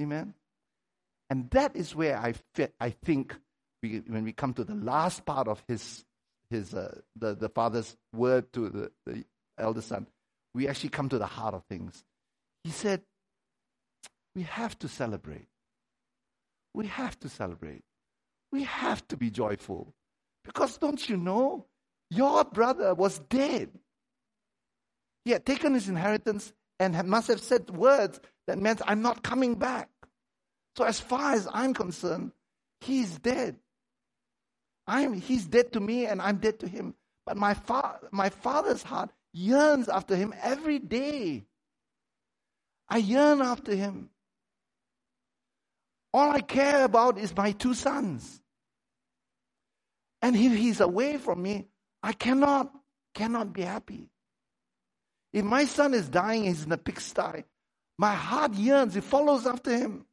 Amen? 0.00 0.34
And 1.28 1.48
that 1.50 1.76
is 1.76 1.94
where 1.94 2.18
I, 2.18 2.34
fit, 2.54 2.74
I 2.80 2.90
think 2.90 3.36
we, 3.82 4.02
when 4.06 4.24
we 4.24 4.32
come 4.32 4.52
to 4.54 4.64
the 4.64 4.74
last 4.74 5.24
part 5.24 5.46
of 5.46 5.62
his, 5.68 6.04
his 6.50 6.74
uh, 6.74 6.98
the, 7.16 7.34
the 7.34 7.48
father's 7.48 7.96
word 8.12 8.52
to 8.54 8.68
the, 8.68 8.92
the 9.06 9.24
elder 9.58 9.82
son, 9.82 10.06
we 10.54 10.66
actually 10.66 10.90
come 10.90 11.08
to 11.08 11.18
the 11.18 11.26
heart 11.26 11.54
of 11.54 11.62
things. 11.64 12.04
He 12.64 12.70
said, 12.70 13.02
We 14.34 14.42
have 14.42 14.78
to 14.80 14.88
celebrate. 14.88 15.46
We 16.74 16.86
have 16.86 17.18
to 17.20 17.28
celebrate. 17.28 17.82
We 18.52 18.64
have 18.64 19.06
to 19.08 19.16
be 19.16 19.30
joyful. 19.30 19.94
Because 20.44 20.78
don't 20.78 21.08
you 21.08 21.16
know, 21.16 21.66
your 22.10 22.44
brother 22.44 22.94
was 22.94 23.18
dead. 23.20 23.70
He 25.24 25.32
had 25.32 25.46
taken 25.46 25.74
his 25.74 25.88
inheritance 25.88 26.52
and 26.78 26.96
must 27.08 27.28
have 27.28 27.40
said 27.40 27.70
words 27.70 28.20
that 28.46 28.58
meant, 28.58 28.82
I'm 28.86 29.02
not 29.02 29.22
coming 29.22 29.54
back. 29.56 29.88
So, 30.76 30.84
as 30.84 31.00
far 31.00 31.34
as 31.34 31.48
I'm 31.52 31.74
concerned, 31.74 32.32
he's 32.80 33.18
dead. 33.18 33.56
I'm, 34.86 35.14
he's 35.14 35.46
dead 35.46 35.72
to 35.74 35.80
me 35.80 36.06
and 36.06 36.22
I'm 36.22 36.38
dead 36.38 36.60
to 36.60 36.68
him. 36.68 36.94
But 37.26 37.36
my, 37.36 37.54
fa- 37.54 38.00
my 38.10 38.30
father's 38.30 38.82
heart 38.82 39.10
yearns 39.32 39.88
after 39.88 40.16
him 40.16 40.34
every 40.42 40.78
day. 40.78 41.44
I 42.88 42.98
yearn 42.98 43.40
after 43.42 43.74
him. 43.74 44.10
All 46.12 46.30
I 46.30 46.40
care 46.40 46.84
about 46.84 47.18
is 47.18 47.36
my 47.36 47.52
two 47.52 47.74
sons. 47.74 48.39
And 50.22 50.36
if 50.36 50.52
he's 50.52 50.80
away 50.80 51.16
from 51.16 51.42
me, 51.42 51.66
I 52.02 52.12
cannot, 52.12 52.72
cannot 53.14 53.52
be 53.52 53.62
happy. 53.62 54.10
If 55.32 55.44
my 55.44 55.64
son 55.64 55.94
is 55.94 56.08
dying, 56.08 56.44
he's 56.44 56.64
in 56.64 56.72
a 56.72 56.78
pigsty, 56.78 57.44
my 57.98 58.14
heart 58.14 58.54
yearns, 58.54 58.96
it 58.96 59.04
follows 59.04 59.46
after 59.46 59.76
him. 59.76 60.06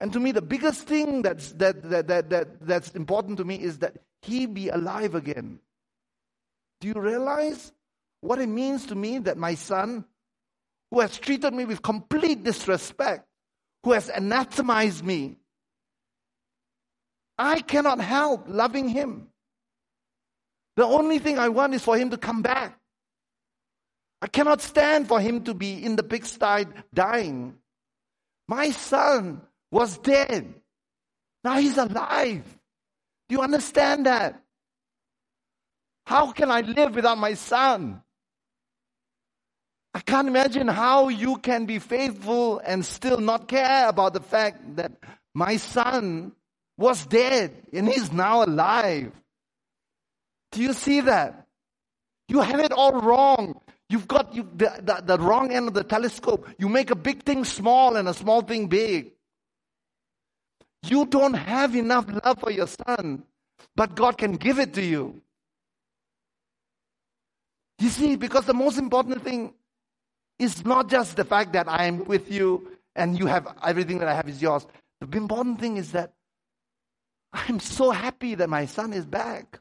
And 0.00 0.12
to 0.12 0.20
me, 0.20 0.32
the 0.32 0.42
biggest 0.42 0.86
thing 0.86 1.22
that's, 1.22 1.52
that, 1.52 1.82
that, 1.90 2.08
that, 2.08 2.30
that, 2.30 2.66
that's 2.66 2.90
important 2.90 3.38
to 3.38 3.44
me 3.44 3.56
is 3.56 3.78
that 3.78 3.96
he 4.22 4.46
be 4.46 4.68
alive 4.68 5.14
again. 5.14 5.60
Do 6.80 6.88
you 6.88 6.94
realize 6.94 7.72
what 8.20 8.40
it 8.40 8.48
means 8.48 8.86
to 8.86 8.94
me 8.94 9.18
that 9.18 9.36
my 9.36 9.54
son, 9.54 10.04
who 10.90 11.00
has 11.00 11.18
treated 11.18 11.52
me 11.52 11.64
with 11.64 11.82
complete 11.82 12.42
disrespect, 12.42 13.26
who 13.82 13.92
has 13.92 14.08
anathemized 14.08 15.04
me. 15.04 15.36
I 17.38 17.60
cannot 17.60 18.00
help 18.00 18.44
loving 18.48 18.88
him. 18.88 19.28
The 20.76 20.84
only 20.84 21.18
thing 21.18 21.38
I 21.38 21.48
want 21.48 21.74
is 21.74 21.82
for 21.82 21.96
him 21.96 22.10
to 22.10 22.16
come 22.16 22.42
back. 22.42 22.78
I 24.20 24.28
cannot 24.28 24.60
stand 24.60 25.08
for 25.08 25.20
him 25.20 25.44
to 25.44 25.54
be 25.54 25.84
in 25.84 25.96
the 25.96 26.02
pigsty 26.02 26.66
dying. 26.94 27.56
My 28.48 28.70
son 28.70 29.42
was 29.70 29.98
dead. 29.98 30.54
Now 31.44 31.58
he's 31.58 31.76
alive. 31.76 32.44
Do 33.28 33.34
you 33.34 33.42
understand 33.42 34.06
that? 34.06 34.40
How 36.06 36.32
can 36.32 36.50
I 36.50 36.60
live 36.60 36.94
without 36.94 37.18
my 37.18 37.34
son? 37.34 38.02
I 39.94 40.00
can't 40.00 40.28
imagine 40.28 40.68
how 40.68 41.08
you 41.08 41.36
can 41.36 41.66
be 41.66 41.78
faithful 41.78 42.60
and 42.64 42.84
still 42.84 43.18
not 43.18 43.48
care 43.48 43.88
about 43.88 44.14
the 44.14 44.20
fact 44.20 44.76
that 44.76 44.92
my 45.34 45.56
son 45.56 46.32
was 46.76 47.06
dead 47.06 47.52
and 47.72 47.88
he's 47.88 48.12
now 48.12 48.44
alive. 48.44 49.12
Do 50.52 50.62
you 50.62 50.72
see 50.72 51.00
that? 51.02 51.46
You 52.28 52.40
have 52.40 52.60
it 52.60 52.72
all 52.72 53.00
wrong. 53.00 53.60
You've 53.88 54.08
got 54.08 54.34
you, 54.34 54.48
the, 54.54 54.72
the, 54.82 55.16
the 55.16 55.22
wrong 55.22 55.52
end 55.52 55.68
of 55.68 55.74
the 55.74 55.84
telescope. 55.84 56.48
You 56.58 56.68
make 56.68 56.90
a 56.90 56.96
big 56.96 57.24
thing 57.24 57.44
small 57.44 57.96
and 57.96 58.08
a 58.08 58.14
small 58.14 58.42
thing 58.42 58.68
big. 58.68 59.12
You 60.84 61.06
don't 61.06 61.34
have 61.34 61.76
enough 61.76 62.06
love 62.24 62.40
for 62.40 62.50
your 62.50 62.66
son, 62.66 63.24
but 63.76 63.94
God 63.94 64.18
can 64.18 64.36
give 64.36 64.58
it 64.58 64.74
to 64.74 64.82
you. 64.82 65.20
You 67.78 67.88
see, 67.88 68.16
because 68.16 68.46
the 68.46 68.54
most 68.54 68.78
important 68.78 69.22
thing 69.22 69.54
is 70.38 70.64
not 70.64 70.88
just 70.88 71.16
the 71.16 71.24
fact 71.24 71.52
that 71.52 71.68
I 71.68 71.84
am 71.84 72.04
with 72.04 72.30
you 72.30 72.68
and 72.96 73.18
you 73.18 73.26
have 73.26 73.46
everything 73.64 73.98
that 73.98 74.08
I 74.08 74.14
have 74.14 74.28
is 74.28 74.40
yours. 74.40 74.66
The 75.00 75.16
important 75.16 75.60
thing 75.60 75.76
is 75.76 75.92
that 75.92 76.12
I'm 77.32 77.60
so 77.60 77.90
happy 77.90 78.34
that 78.34 78.48
my 78.48 78.66
son 78.66 78.92
is 78.92 79.06
back. 79.06 79.60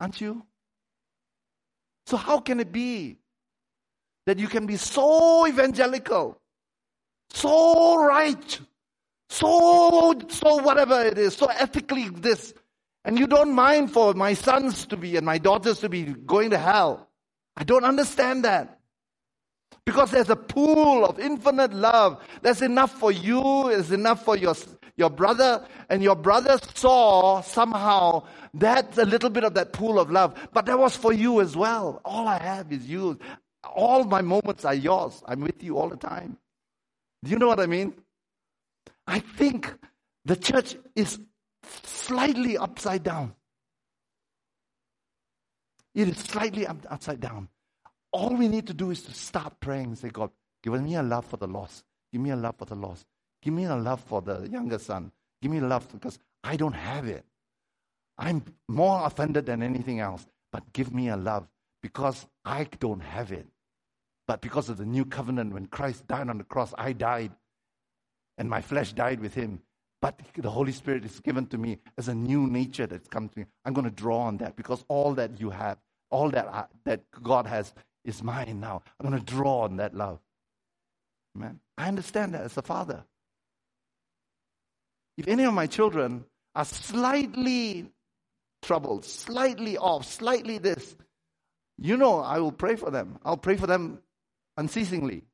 Aren't 0.00 0.20
you? 0.20 0.44
So, 2.06 2.16
how 2.16 2.40
can 2.40 2.60
it 2.60 2.72
be 2.72 3.18
that 4.26 4.38
you 4.38 4.48
can 4.48 4.66
be 4.66 4.76
so 4.76 5.46
evangelical, 5.46 6.40
so 7.30 8.02
right, 8.02 8.60
so, 9.28 10.18
so 10.28 10.56
whatever 10.62 11.00
it 11.02 11.18
is, 11.18 11.36
so 11.36 11.46
ethically 11.46 12.08
this, 12.08 12.52
and 13.04 13.18
you 13.18 13.26
don't 13.26 13.52
mind 13.52 13.92
for 13.92 14.14
my 14.14 14.34
sons 14.34 14.86
to 14.86 14.96
be 14.96 15.16
and 15.16 15.24
my 15.24 15.38
daughters 15.38 15.80
to 15.80 15.88
be 15.88 16.04
going 16.04 16.50
to 16.50 16.58
hell? 16.58 17.08
I 17.56 17.64
don't 17.64 17.84
understand 17.84 18.44
that. 18.44 18.78
Because 19.84 20.10
there's 20.10 20.30
a 20.30 20.36
pool 20.36 21.04
of 21.04 21.18
infinite 21.18 21.72
love. 21.72 22.22
There's 22.42 22.62
enough 22.62 22.92
for 22.92 23.10
you, 23.10 23.68
there's 23.68 23.90
enough 23.90 24.24
for 24.24 24.36
your, 24.36 24.54
your 25.00 25.10
brother, 25.10 25.66
and 25.88 26.02
your 26.02 26.14
brother 26.14 26.58
saw 26.74 27.40
somehow 27.40 28.22
that 28.54 28.96
a 28.98 29.04
little 29.04 29.30
bit 29.30 29.42
of 29.42 29.54
that 29.54 29.72
pool 29.72 29.98
of 29.98 30.10
love. 30.10 30.38
But 30.52 30.66
that 30.66 30.78
was 30.78 30.94
for 30.96 31.12
you 31.12 31.40
as 31.40 31.56
well. 31.56 32.00
All 32.04 32.28
I 32.28 32.38
have 32.38 32.70
is 32.72 32.86
you. 32.86 33.18
All 33.64 34.04
my 34.04 34.22
moments 34.22 34.64
are 34.64 34.74
yours. 34.74 35.22
I'm 35.26 35.40
with 35.40 35.62
you 35.62 35.78
all 35.78 35.88
the 35.88 35.96
time. 35.96 36.36
Do 37.24 37.30
you 37.30 37.38
know 37.38 37.48
what 37.48 37.58
I 37.60 37.66
mean? 37.66 37.94
I 39.06 39.18
think 39.18 39.74
the 40.24 40.36
church 40.36 40.76
is 40.94 41.18
slightly 41.64 42.56
upside 42.56 43.02
down. 43.02 43.34
It 45.94 46.08
is 46.08 46.18
slightly 46.18 46.66
upside 46.66 47.20
down. 47.20 47.48
All 48.12 48.36
we 48.36 48.48
need 48.48 48.68
to 48.68 48.74
do 48.74 48.90
is 48.90 49.02
to 49.02 49.12
start 49.12 49.58
praying 49.60 49.86
and 49.86 49.98
say, 49.98 50.08
God, 50.08 50.30
give 50.62 50.72
me 50.80 50.94
a 50.94 51.02
love 51.02 51.26
for 51.26 51.36
the 51.36 51.48
lost. 51.48 51.84
Give 52.12 52.20
me 52.20 52.30
a 52.30 52.36
love 52.36 52.56
for 52.58 52.64
the 52.64 52.74
lost. 52.74 53.06
Give 53.42 53.54
me 53.54 53.64
a 53.64 53.76
love 53.76 54.00
for 54.00 54.20
the 54.20 54.48
younger 54.48 54.78
son. 54.78 55.12
Give 55.40 55.50
me 55.50 55.60
love 55.60 55.88
because 55.92 56.18
I 56.44 56.56
don't 56.56 56.74
have 56.74 57.06
it. 57.06 57.24
I'm 58.18 58.44
more 58.68 59.06
offended 59.06 59.46
than 59.46 59.62
anything 59.62 60.00
else. 60.00 60.26
But 60.52 60.72
give 60.72 60.92
me 60.92 61.08
a 61.08 61.16
love 61.16 61.48
because 61.82 62.26
I 62.44 62.64
don't 62.78 63.00
have 63.00 63.32
it. 63.32 63.46
But 64.26 64.40
because 64.40 64.68
of 64.68 64.76
the 64.76 64.84
new 64.84 65.04
covenant, 65.04 65.54
when 65.54 65.66
Christ 65.66 66.06
died 66.06 66.28
on 66.28 66.38
the 66.38 66.44
cross, 66.44 66.74
I 66.76 66.92
died 66.92 67.32
and 68.38 68.48
my 68.48 68.60
flesh 68.60 68.92
died 68.92 69.20
with 69.20 69.34
him. 69.34 69.60
But 70.02 70.18
the 70.34 70.50
Holy 70.50 70.72
Spirit 70.72 71.04
is 71.04 71.20
given 71.20 71.46
to 71.46 71.58
me 71.58 71.78
as 71.98 72.08
a 72.08 72.14
new 72.14 72.46
nature 72.46 72.86
that's 72.86 73.08
come 73.08 73.28
to 73.28 73.38
me. 73.40 73.46
I'm 73.64 73.74
going 73.74 73.84
to 73.84 73.90
draw 73.90 74.20
on 74.20 74.38
that 74.38 74.56
because 74.56 74.84
all 74.88 75.14
that 75.14 75.38
you 75.40 75.50
have, 75.50 75.78
all 76.10 76.30
that, 76.30 76.48
I, 76.48 76.64
that 76.84 77.02
God 77.22 77.46
has 77.46 77.74
is 78.04 78.22
mine 78.22 78.60
now. 78.60 78.82
I'm 78.98 79.08
going 79.08 79.18
to 79.22 79.24
draw 79.24 79.60
on 79.62 79.76
that 79.76 79.94
love. 79.94 80.20
Man, 81.34 81.60
I 81.76 81.88
understand 81.88 82.34
that 82.34 82.42
as 82.42 82.56
a 82.56 82.62
father. 82.62 83.04
If 85.20 85.28
any 85.28 85.44
of 85.44 85.52
my 85.52 85.66
children 85.66 86.24
are 86.54 86.64
slightly 86.64 87.90
troubled, 88.62 89.04
slightly 89.04 89.76
off, 89.76 90.06
slightly 90.06 90.56
this, 90.56 90.96
you 91.76 91.98
know, 91.98 92.20
I 92.20 92.38
will 92.38 92.52
pray 92.52 92.76
for 92.76 92.90
them. 92.90 93.18
I'll 93.22 93.36
pray 93.36 93.58
for 93.58 93.66
them 93.66 93.98
unceasingly. 94.56 95.24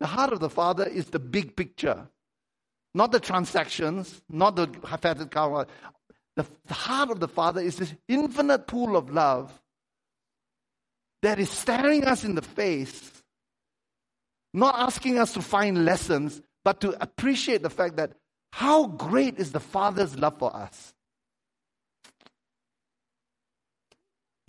The 0.00 0.08
heart 0.08 0.34
of 0.34 0.40
the 0.40 0.50
Father 0.50 0.84
is 0.84 1.06
the 1.06 1.18
big 1.18 1.56
picture, 1.56 2.06
not 2.92 3.12
the 3.12 3.20
transactions, 3.20 4.20
not 4.28 4.56
the 4.56 4.66
fatted 4.66 5.30
cow. 5.30 5.64
The, 6.36 6.44
the 6.66 6.74
heart 6.74 7.10
of 7.10 7.18
the 7.18 7.28
Father 7.28 7.62
is 7.62 7.76
this 7.76 7.94
infinite 8.08 8.66
pool 8.66 8.94
of 8.94 9.08
love 9.08 9.58
that 11.22 11.38
is 11.38 11.48
staring 11.48 12.04
us 12.04 12.24
in 12.24 12.34
the 12.34 12.42
face, 12.42 13.10
not 14.52 14.74
asking 14.78 15.18
us 15.18 15.32
to 15.32 15.40
find 15.40 15.86
lessons, 15.86 16.42
but 16.66 16.80
to 16.80 17.00
appreciate 17.00 17.62
the 17.62 17.70
fact 17.70 17.94
that 17.94 18.10
how 18.50 18.88
great 18.88 19.38
is 19.38 19.52
the 19.52 19.60
Father's 19.60 20.18
love 20.18 20.36
for 20.36 20.52
us. 20.52 20.92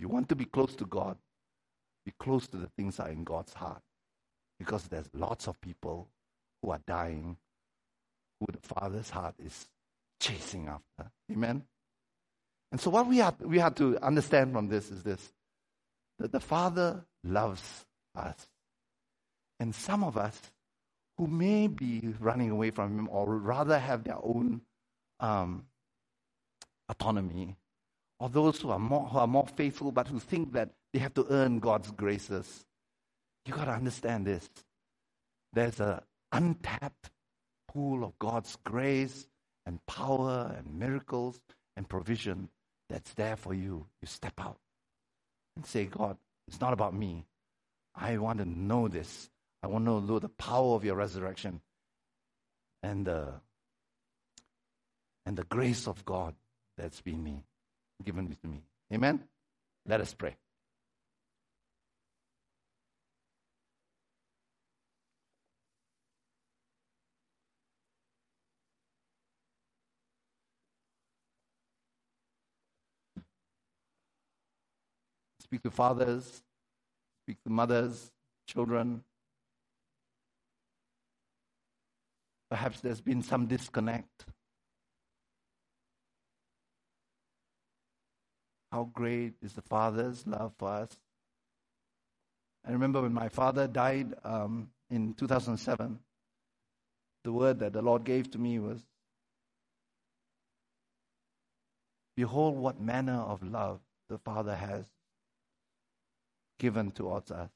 You 0.00 0.08
want 0.08 0.28
to 0.30 0.34
be 0.34 0.44
close 0.44 0.74
to 0.74 0.84
God, 0.84 1.16
be 2.04 2.12
close 2.18 2.48
to 2.48 2.56
the 2.56 2.66
things 2.76 2.96
that 2.96 3.06
are 3.06 3.12
in 3.12 3.22
God's 3.22 3.54
heart. 3.54 3.82
Because 4.58 4.88
there's 4.88 5.08
lots 5.14 5.46
of 5.46 5.60
people 5.60 6.08
who 6.60 6.72
are 6.72 6.80
dying, 6.88 7.36
who 8.40 8.46
the 8.50 8.66
Father's 8.66 9.10
heart 9.10 9.36
is 9.38 9.68
chasing 10.18 10.66
after. 10.66 11.12
Amen? 11.30 11.62
And 12.72 12.80
so, 12.80 12.90
what 12.90 13.06
we 13.06 13.18
have, 13.18 13.40
we 13.42 13.60
have 13.60 13.76
to 13.76 13.96
understand 14.04 14.52
from 14.52 14.66
this 14.66 14.90
is 14.90 15.04
this 15.04 15.32
that 16.18 16.32
the 16.32 16.40
Father 16.40 17.04
loves 17.22 17.86
us. 18.16 18.48
And 19.60 19.72
some 19.72 20.02
of 20.02 20.16
us 20.16 20.40
who 21.18 21.26
may 21.26 21.66
be 21.66 22.14
running 22.20 22.50
away 22.50 22.70
from 22.70 22.98
Him 22.98 23.08
or 23.10 23.26
rather 23.36 23.78
have 23.78 24.04
their 24.04 24.18
own 24.22 24.62
um, 25.20 25.64
autonomy, 26.88 27.56
or 28.20 28.28
those 28.28 28.60
who 28.60 28.70
are, 28.70 28.78
more, 28.78 29.06
who 29.08 29.18
are 29.18 29.26
more 29.26 29.46
faithful 29.56 29.92
but 29.92 30.08
who 30.08 30.20
think 30.20 30.52
that 30.52 30.70
they 30.92 31.00
have 31.00 31.14
to 31.14 31.26
earn 31.30 31.60
God's 31.60 31.90
graces, 31.92 32.64
you 33.46 33.54
got 33.54 33.66
to 33.66 33.72
understand 33.72 34.26
this. 34.26 34.48
There's 35.52 35.80
an 35.80 36.00
untapped 36.32 37.10
pool 37.68 38.04
of 38.04 38.18
God's 38.18 38.56
grace 38.64 39.26
and 39.66 39.84
power 39.86 40.54
and 40.56 40.78
miracles 40.78 41.40
and 41.76 41.88
provision 41.88 42.48
that's 42.88 43.14
there 43.14 43.36
for 43.36 43.54
you. 43.54 43.86
You 44.02 44.08
step 44.08 44.34
out 44.40 44.58
and 45.56 45.66
say, 45.66 45.86
God, 45.86 46.16
it's 46.48 46.60
not 46.60 46.72
about 46.72 46.94
me. 46.94 47.26
I 47.94 48.18
want 48.18 48.38
to 48.38 48.44
know 48.46 48.88
this. 48.88 49.30
I 49.62 49.66
want 49.66 49.84
to 49.86 50.00
know 50.00 50.18
the 50.18 50.28
power 50.28 50.74
of 50.74 50.84
your 50.84 50.96
resurrection 50.96 51.60
and 52.82 53.06
the, 53.06 53.34
and 55.26 55.36
the 55.36 55.44
grace 55.44 55.86
of 55.86 56.04
God 56.04 56.34
that's 56.76 57.00
been 57.00 57.22
me, 57.22 57.44
given 58.04 58.28
to 58.28 58.48
me. 58.48 58.62
Amen? 58.92 59.24
Let 59.86 60.00
us 60.00 60.14
pray. 60.14 60.36
speak 75.48 75.62
to 75.62 75.70
fathers, 75.70 76.42
speak 77.24 77.42
to 77.42 77.48
mothers, 77.48 78.10
children. 78.46 79.02
Perhaps 82.50 82.80
there's 82.80 83.00
been 83.00 83.22
some 83.22 83.46
disconnect. 83.46 84.24
How 88.72 88.90
great 88.92 89.34
is 89.42 89.52
the 89.54 89.62
Father's 89.62 90.26
love 90.26 90.52
for 90.58 90.68
us? 90.68 90.96
I 92.66 92.72
remember 92.72 93.00
when 93.02 93.14
my 93.14 93.28
father 93.28 93.66
died 93.66 94.14
um, 94.24 94.68
in 94.90 95.14
2007, 95.14 95.98
the 97.24 97.32
word 97.32 97.58
that 97.60 97.72
the 97.72 97.82
Lord 97.82 98.04
gave 98.04 98.30
to 98.32 98.38
me 98.38 98.58
was 98.58 98.82
Behold, 102.16 102.56
what 102.56 102.80
manner 102.80 103.20
of 103.20 103.44
love 103.44 103.80
the 104.08 104.18
Father 104.18 104.56
has 104.56 104.84
given 106.58 106.90
towards 106.90 107.30
us 107.30 107.50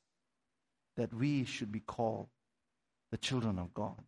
that 0.97 1.13
we 1.13 1.45
should 1.45 1.73
be 1.73 1.81
called 1.81 2.29
the 3.11 3.19
children 3.19 3.59
of 3.59 3.75
God. 3.75 4.01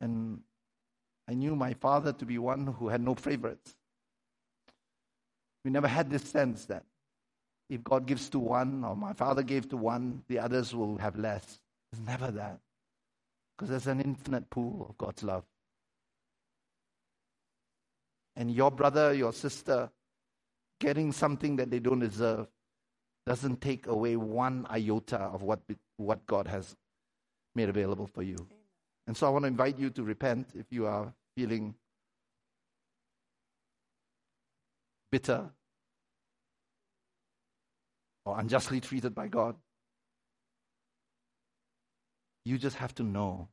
And 0.00 0.40
I 1.28 1.34
knew 1.34 1.54
my 1.56 1.74
father 1.74 2.12
to 2.12 2.24
be 2.24 2.38
one 2.38 2.66
who 2.66 2.88
had 2.88 3.02
no 3.02 3.14
favorites. 3.14 3.74
We 5.64 5.70
never 5.70 5.88
had 5.88 6.10
this 6.10 6.22
sense 6.22 6.64
that 6.66 6.84
if 7.68 7.84
God 7.84 8.06
gives 8.06 8.28
to 8.30 8.38
one, 8.38 8.84
or 8.84 8.96
my 8.96 9.12
father 9.12 9.42
gave 9.42 9.68
to 9.70 9.76
one, 9.76 10.22
the 10.28 10.38
others 10.38 10.74
will 10.74 10.96
have 10.98 11.18
less. 11.18 11.60
It's 11.92 12.00
never 12.00 12.30
that. 12.30 12.60
Because 13.56 13.70
there's 13.70 13.86
an 13.86 14.00
infinite 14.00 14.48
pool 14.48 14.86
of 14.88 14.96
God's 14.96 15.22
love. 15.22 15.44
And 18.36 18.50
your 18.50 18.70
brother, 18.70 19.12
your 19.12 19.32
sister, 19.32 19.90
getting 20.80 21.12
something 21.12 21.56
that 21.56 21.70
they 21.70 21.80
don't 21.80 21.98
deserve 21.98 22.46
doesn't 23.26 23.60
take 23.60 23.86
away 23.86 24.16
one 24.16 24.66
iota 24.70 25.18
of 25.18 25.42
what, 25.42 25.60
what 25.96 26.24
God 26.26 26.46
has 26.46 26.76
made 27.54 27.68
available 27.68 28.06
for 28.06 28.22
you. 28.22 28.36
And 29.08 29.16
so 29.16 29.26
I 29.26 29.30
want 29.30 29.44
to 29.44 29.48
invite 29.48 29.78
you 29.78 29.88
to 29.88 30.02
repent 30.02 30.48
if 30.54 30.66
you 30.70 30.86
are 30.86 31.14
feeling 31.34 31.74
bitter 35.10 35.48
or 38.26 38.38
unjustly 38.38 38.80
treated 38.80 39.14
by 39.14 39.28
God. 39.28 39.56
You 42.44 42.58
just 42.58 42.76
have 42.76 42.94
to 42.96 43.02
know 43.02 43.48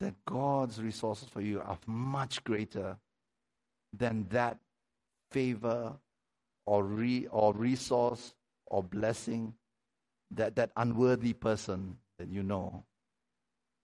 that 0.00 0.14
God's 0.26 0.82
resources 0.82 1.28
for 1.28 1.40
you 1.40 1.60
are 1.60 1.78
much 1.86 2.42
greater 2.42 2.96
than 3.96 4.26
that 4.30 4.58
favor 5.30 5.92
or, 6.66 6.82
re, 6.82 7.28
or 7.30 7.54
resource 7.54 8.34
or 8.66 8.82
blessing 8.82 9.54
that 10.32 10.56
that 10.56 10.72
unworthy 10.76 11.34
person 11.34 11.98
that 12.18 12.28
you 12.28 12.42
know 12.42 12.84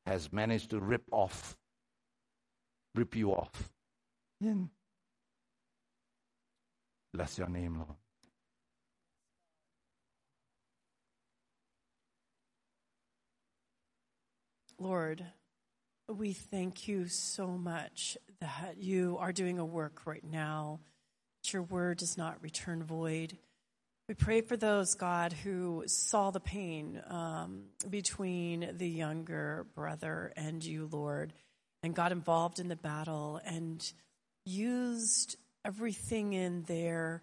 has 0.09 0.32
managed 0.32 0.70
to 0.70 0.80
rip 0.80 1.04
off, 1.11 1.54
rip 2.94 3.14
you 3.14 3.30
off. 3.30 3.70
Bless 7.12 7.36
your 7.36 7.48
name, 7.48 7.76
Lord. 7.76 7.96
Lord, 14.80 15.24
we 16.09 16.32
thank 16.32 16.88
you 16.88 17.09
so 17.09 17.48
much 17.48 18.16
that 18.40 18.76
you 18.78 19.18
are 19.20 19.32
doing 19.32 19.59
a 19.59 19.64
work 19.64 20.06
right 20.06 20.24
now, 20.24 20.80
that 21.42 21.52
your 21.52 21.62
word 21.62 21.98
does 21.98 22.16
not 22.16 22.40
return 22.42 22.82
void. 22.82 23.36
We 24.09 24.14
pray 24.14 24.40
for 24.40 24.56
those, 24.56 24.94
God, 24.94 25.34
who 25.34 25.84
saw 25.86 26.30
the 26.30 26.40
pain 26.40 27.02
um, 27.09 27.64
between 27.90 28.70
the 28.78 28.88
younger 28.88 29.66
brother 29.74 30.32
and 30.34 30.64
you, 30.64 30.88
Lord, 30.90 31.34
and 31.82 31.94
got 31.94 32.11
involved 32.11 32.59
in 32.59 32.68
the 32.68 32.76
battle 32.76 33.38
and 33.44 33.84
used 34.46 35.36
everything 35.62 36.32
in 36.32 36.62
their 36.62 37.22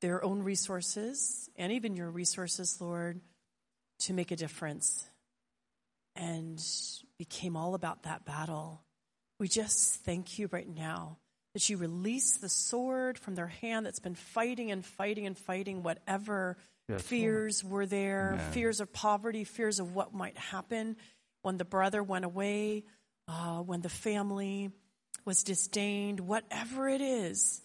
their 0.00 0.24
own 0.24 0.42
resources 0.42 1.48
and 1.56 1.72
even 1.72 1.94
your 1.94 2.10
resources, 2.10 2.80
Lord, 2.80 3.20
to 4.00 4.12
make 4.12 4.32
a 4.32 4.36
difference 4.36 5.06
and 6.16 6.60
became 7.16 7.54
all 7.54 7.74
about 7.74 8.04
that 8.04 8.24
battle. 8.24 8.82
We 9.38 9.46
just 9.46 10.02
thank 10.02 10.38
you 10.38 10.48
right 10.50 10.68
now 10.68 11.18
that 11.54 11.68
you 11.68 11.76
release 11.76 12.36
the 12.36 12.48
sword 12.48 13.18
from 13.18 13.34
their 13.34 13.48
hand 13.48 13.86
that's 13.86 13.98
been 13.98 14.14
fighting 14.14 14.70
and 14.70 14.84
fighting 14.84 15.26
and 15.26 15.36
fighting 15.36 15.82
whatever 15.82 16.56
yes, 16.88 17.02
fears 17.02 17.64
Lord. 17.64 17.72
were 17.72 17.86
there 17.86 18.32
Amen. 18.34 18.52
fears 18.52 18.80
of 18.80 18.92
poverty, 18.92 19.44
fears 19.44 19.80
of 19.80 19.94
what 19.94 20.14
might 20.14 20.38
happen 20.38 20.96
when 21.42 21.56
the 21.56 21.64
brother 21.64 22.02
went 22.02 22.24
away, 22.24 22.84
uh, 23.28 23.58
when 23.58 23.80
the 23.80 23.88
family 23.88 24.70
was 25.24 25.42
disdained, 25.42 26.20
whatever 26.20 26.88
it 26.88 27.00
is 27.00 27.60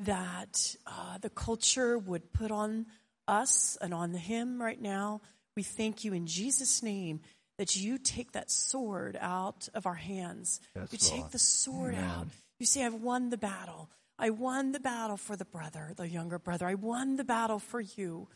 that 0.00 0.76
uh, 0.86 1.18
the 1.18 1.30
culture 1.30 1.96
would 1.98 2.32
put 2.32 2.50
on 2.50 2.86
us 3.28 3.78
and 3.80 3.94
on 3.94 4.12
him 4.12 4.60
right 4.60 4.80
now. 4.80 5.20
We 5.56 5.62
thank 5.62 6.04
you 6.04 6.12
in 6.12 6.26
Jesus' 6.26 6.82
name 6.82 7.20
that 7.58 7.76
you 7.76 7.98
take 7.98 8.32
that 8.32 8.50
sword 8.50 9.16
out 9.20 9.68
of 9.74 9.86
our 9.86 9.94
hands. 9.94 10.60
Yes, 10.74 10.88
you 10.92 10.98
take 10.98 11.20
Lord. 11.20 11.32
the 11.32 11.38
sword 11.38 11.94
Amen. 11.94 12.04
out. 12.04 12.26
You 12.58 12.66
say, 12.66 12.84
I've 12.84 12.94
won 12.94 13.30
the 13.30 13.36
battle. 13.36 13.90
I 14.18 14.30
won 14.30 14.72
the 14.72 14.80
battle 14.80 15.16
for 15.16 15.36
the 15.36 15.44
brother, 15.44 15.92
the 15.96 16.08
younger 16.08 16.38
brother. 16.38 16.66
I 16.66 16.74
won 16.74 17.16
the 17.16 17.24
battle 17.24 17.58
for 17.58 17.80
you. 17.80 18.28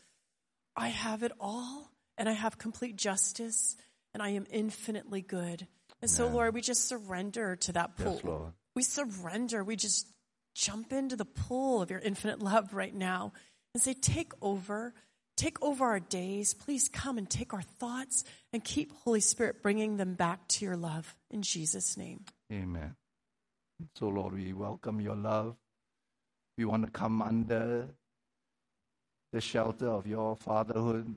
I 0.76 0.88
have 0.88 1.22
it 1.22 1.32
all, 1.40 1.90
and 2.16 2.28
I 2.28 2.32
have 2.32 2.58
complete 2.58 2.96
justice, 2.96 3.76
and 4.12 4.22
I 4.22 4.30
am 4.30 4.46
infinitely 4.50 5.22
good. 5.22 5.66
And 6.00 6.08
Amen. 6.08 6.08
so, 6.08 6.28
Lord, 6.28 6.54
we 6.54 6.60
just 6.60 6.88
surrender 6.88 7.56
to 7.56 7.72
that 7.72 7.96
pool. 7.96 8.20
Yes, 8.24 8.52
we 8.74 8.82
surrender. 8.82 9.64
We 9.64 9.76
just 9.76 10.06
jump 10.54 10.92
into 10.92 11.16
the 11.16 11.24
pool 11.24 11.82
of 11.82 11.90
your 11.90 12.00
infinite 12.00 12.40
love 12.40 12.74
right 12.74 12.94
now 12.94 13.32
and 13.74 13.82
say, 13.82 13.94
Take 13.94 14.32
over. 14.42 14.94
Take 15.39 15.62
over 15.62 15.84
our 15.84 16.01
days. 16.01 16.53
Please 16.53 16.89
come 16.89 17.16
and 17.16 17.30
take 17.30 17.55
our 17.55 17.62
thoughts 17.62 18.24
and 18.53 18.64
keep 18.64 18.93
Holy 19.05 19.20
Spirit 19.20 19.62
bringing 19.62 19.97
them 19.97 20.14
back 20.14 20.49
to 20.49 20.64
your 20.64 20.76
love. 20.76 21.14
In 21.30 21.43
Jesus' 21.43 21.97
name. 21.97 22.24
Amen. 22.53 22.97
So, 23.97 24.09
Lord, 24.09 24.34
we 24.34 24.53
welcome 24.53 25.01
your 25.01 25.14
love. 25.14 25.55
We 26.57 26.64
want 26.64 26.86
to 26.86 26.91
come 26.91 27.22
under 27.22 27.86
the 29.32 29.41
shelter 29.41 29.86
of 29.86 30.09
your 30.09 30.34
fatherhood. 30.34 31.14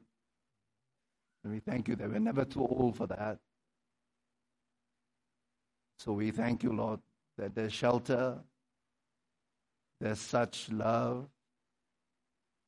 And 1.43 1.53
we 1.53 1.59
thank 1.59 1.87
you 1.87 1.95
that 1.95 2.07
we're 2.07 2.19
never 2.19 2.45
too 2.45 2.61
old 2.61 2.97
for 2.97 3.07
that. 3.07 3.39
So 5.97 6.13
we 6.13 6.29
thank 6.29 6.61
you, 6.61 6.73
Lord, 6.73 6.99
that 7.39 7.55
there's 7.55 7.73
shelter, 7.73 8.37
there's 9.99 10.19
such 10.19 10.69
love, 10.71 11.25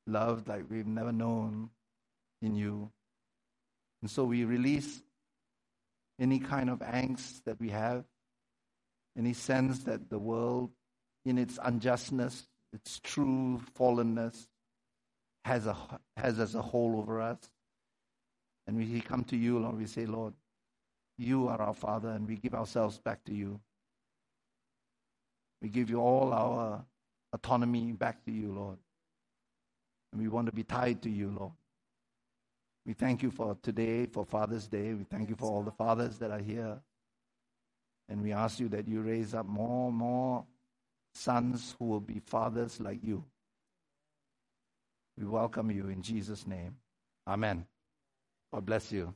love 0.08 0.47
like 0.47 0.64
we've 0.70 0.88
never 0.88 1.12
known 1.12 1.70
in 2.41 2.56
you. 2.56 2.91
And 4.01 4.12
so 4.12 4.24
we 4.24 4.43
release 4.43 5.01
any 6.20 6.39
kind 6.39 6.70
of 6.70 6.80
angst 6.80 7.43
that 7.45 7.60
we 7.60 7.70
have, 7.70 8.04
any 9.18 9.34
sense 9.34 9.80
that 9.84 10.10
the 10.10 10.20
world, 10.20 10.72
in 11.26 11.38
its 11.38 11.58
unjustness, 11.62 12.47
its 12.74 12.99
true 12.99 13.62
fallenness, 13.78 14.47
has, 15.45 15.68
a, 15.68 15.76
has 16.18 16.39
as 16.39 16.56
a 16.56 16.62
hold 16.62 16.95
over 16.95 17.22
us. 17.22 17.38
And 18.68 18.78
we 18.78 19.01
come 19.01 19.24
to 19.26 19.38
you, 19.38 19.60
Lord, 19.60 19.78
we 19.78 19.86
say, 19.86 20.06
Lord, 20.06 20.34
you 21.18 21.47
are 21.47 21.62
our 21.62 21.74
Father, 21.74 22.10
and 22.10 22.28
we 22.28 22.36
give 22.36 22.56
ourselves 22.56 22.97
back 22.97 23.24
to 23.26 23.34
you. 23.34 23.60
We 25.62 25.70
give 25.70 25.89
you 25.89 25.99
all 25.99 26.34
our 26.34 26.84
autonomy 27.34 27.91
back 27.91 28.24
to 28.26 28.32
you, 28.32 28.51
Lord. 28.51 28.78
And 30.14 30.22
we 30.22 30.28
want 30.28 30.45
to 30.45 30.53
be 30.53 30.64
tied 30.64 31.01
to 31.01 31.09
you, 31.09 31.36
Lord. 31.38 31.53
We 32.86 32.93
thank 32.93 33.24
you 33.24 33.32
for 33.32 33.57
today, 33.64 34.05
for 34.05 34.24
Father's 34.24 34.68
Day. 34.68 34.93
We 34.93 35.05
thank 35.05 35.30
you 35.30 35.36
for 35.36 35.49
all 35.49 35.64
the 35.64 35.72
fathers 35.72 36.20
that 36.20 36.30
are 36.30 36.39
here. 36.39 36.80
And 38.09 38.22
we 38.22 38.32
ask 38.32 38.59
you 38.59 38.70
that 38.70 38.88
you 38.88 39.01
raise 39.01 39.34
up 39.34 39.47
more 39.47 39.89
and 39.89 39.97
more 39.97 40.45
sons 41.16 41.76
who 41.80 41.86
will 41.86 41.99
be 41.99 42.20
fathers 42.20 42.80
like 42.80 42.99
you. 43.03 43.24
We 45.18 45.26
welcome 45.26 45.72
you 45.72 45.88
in 45.88 46.03
Jesus' 46.03 46.45
name. 46.45 46.76
Amen. 47.28 47.66
God 48.53 48.66
bless 48.66 48.91
you. 48.91 49.16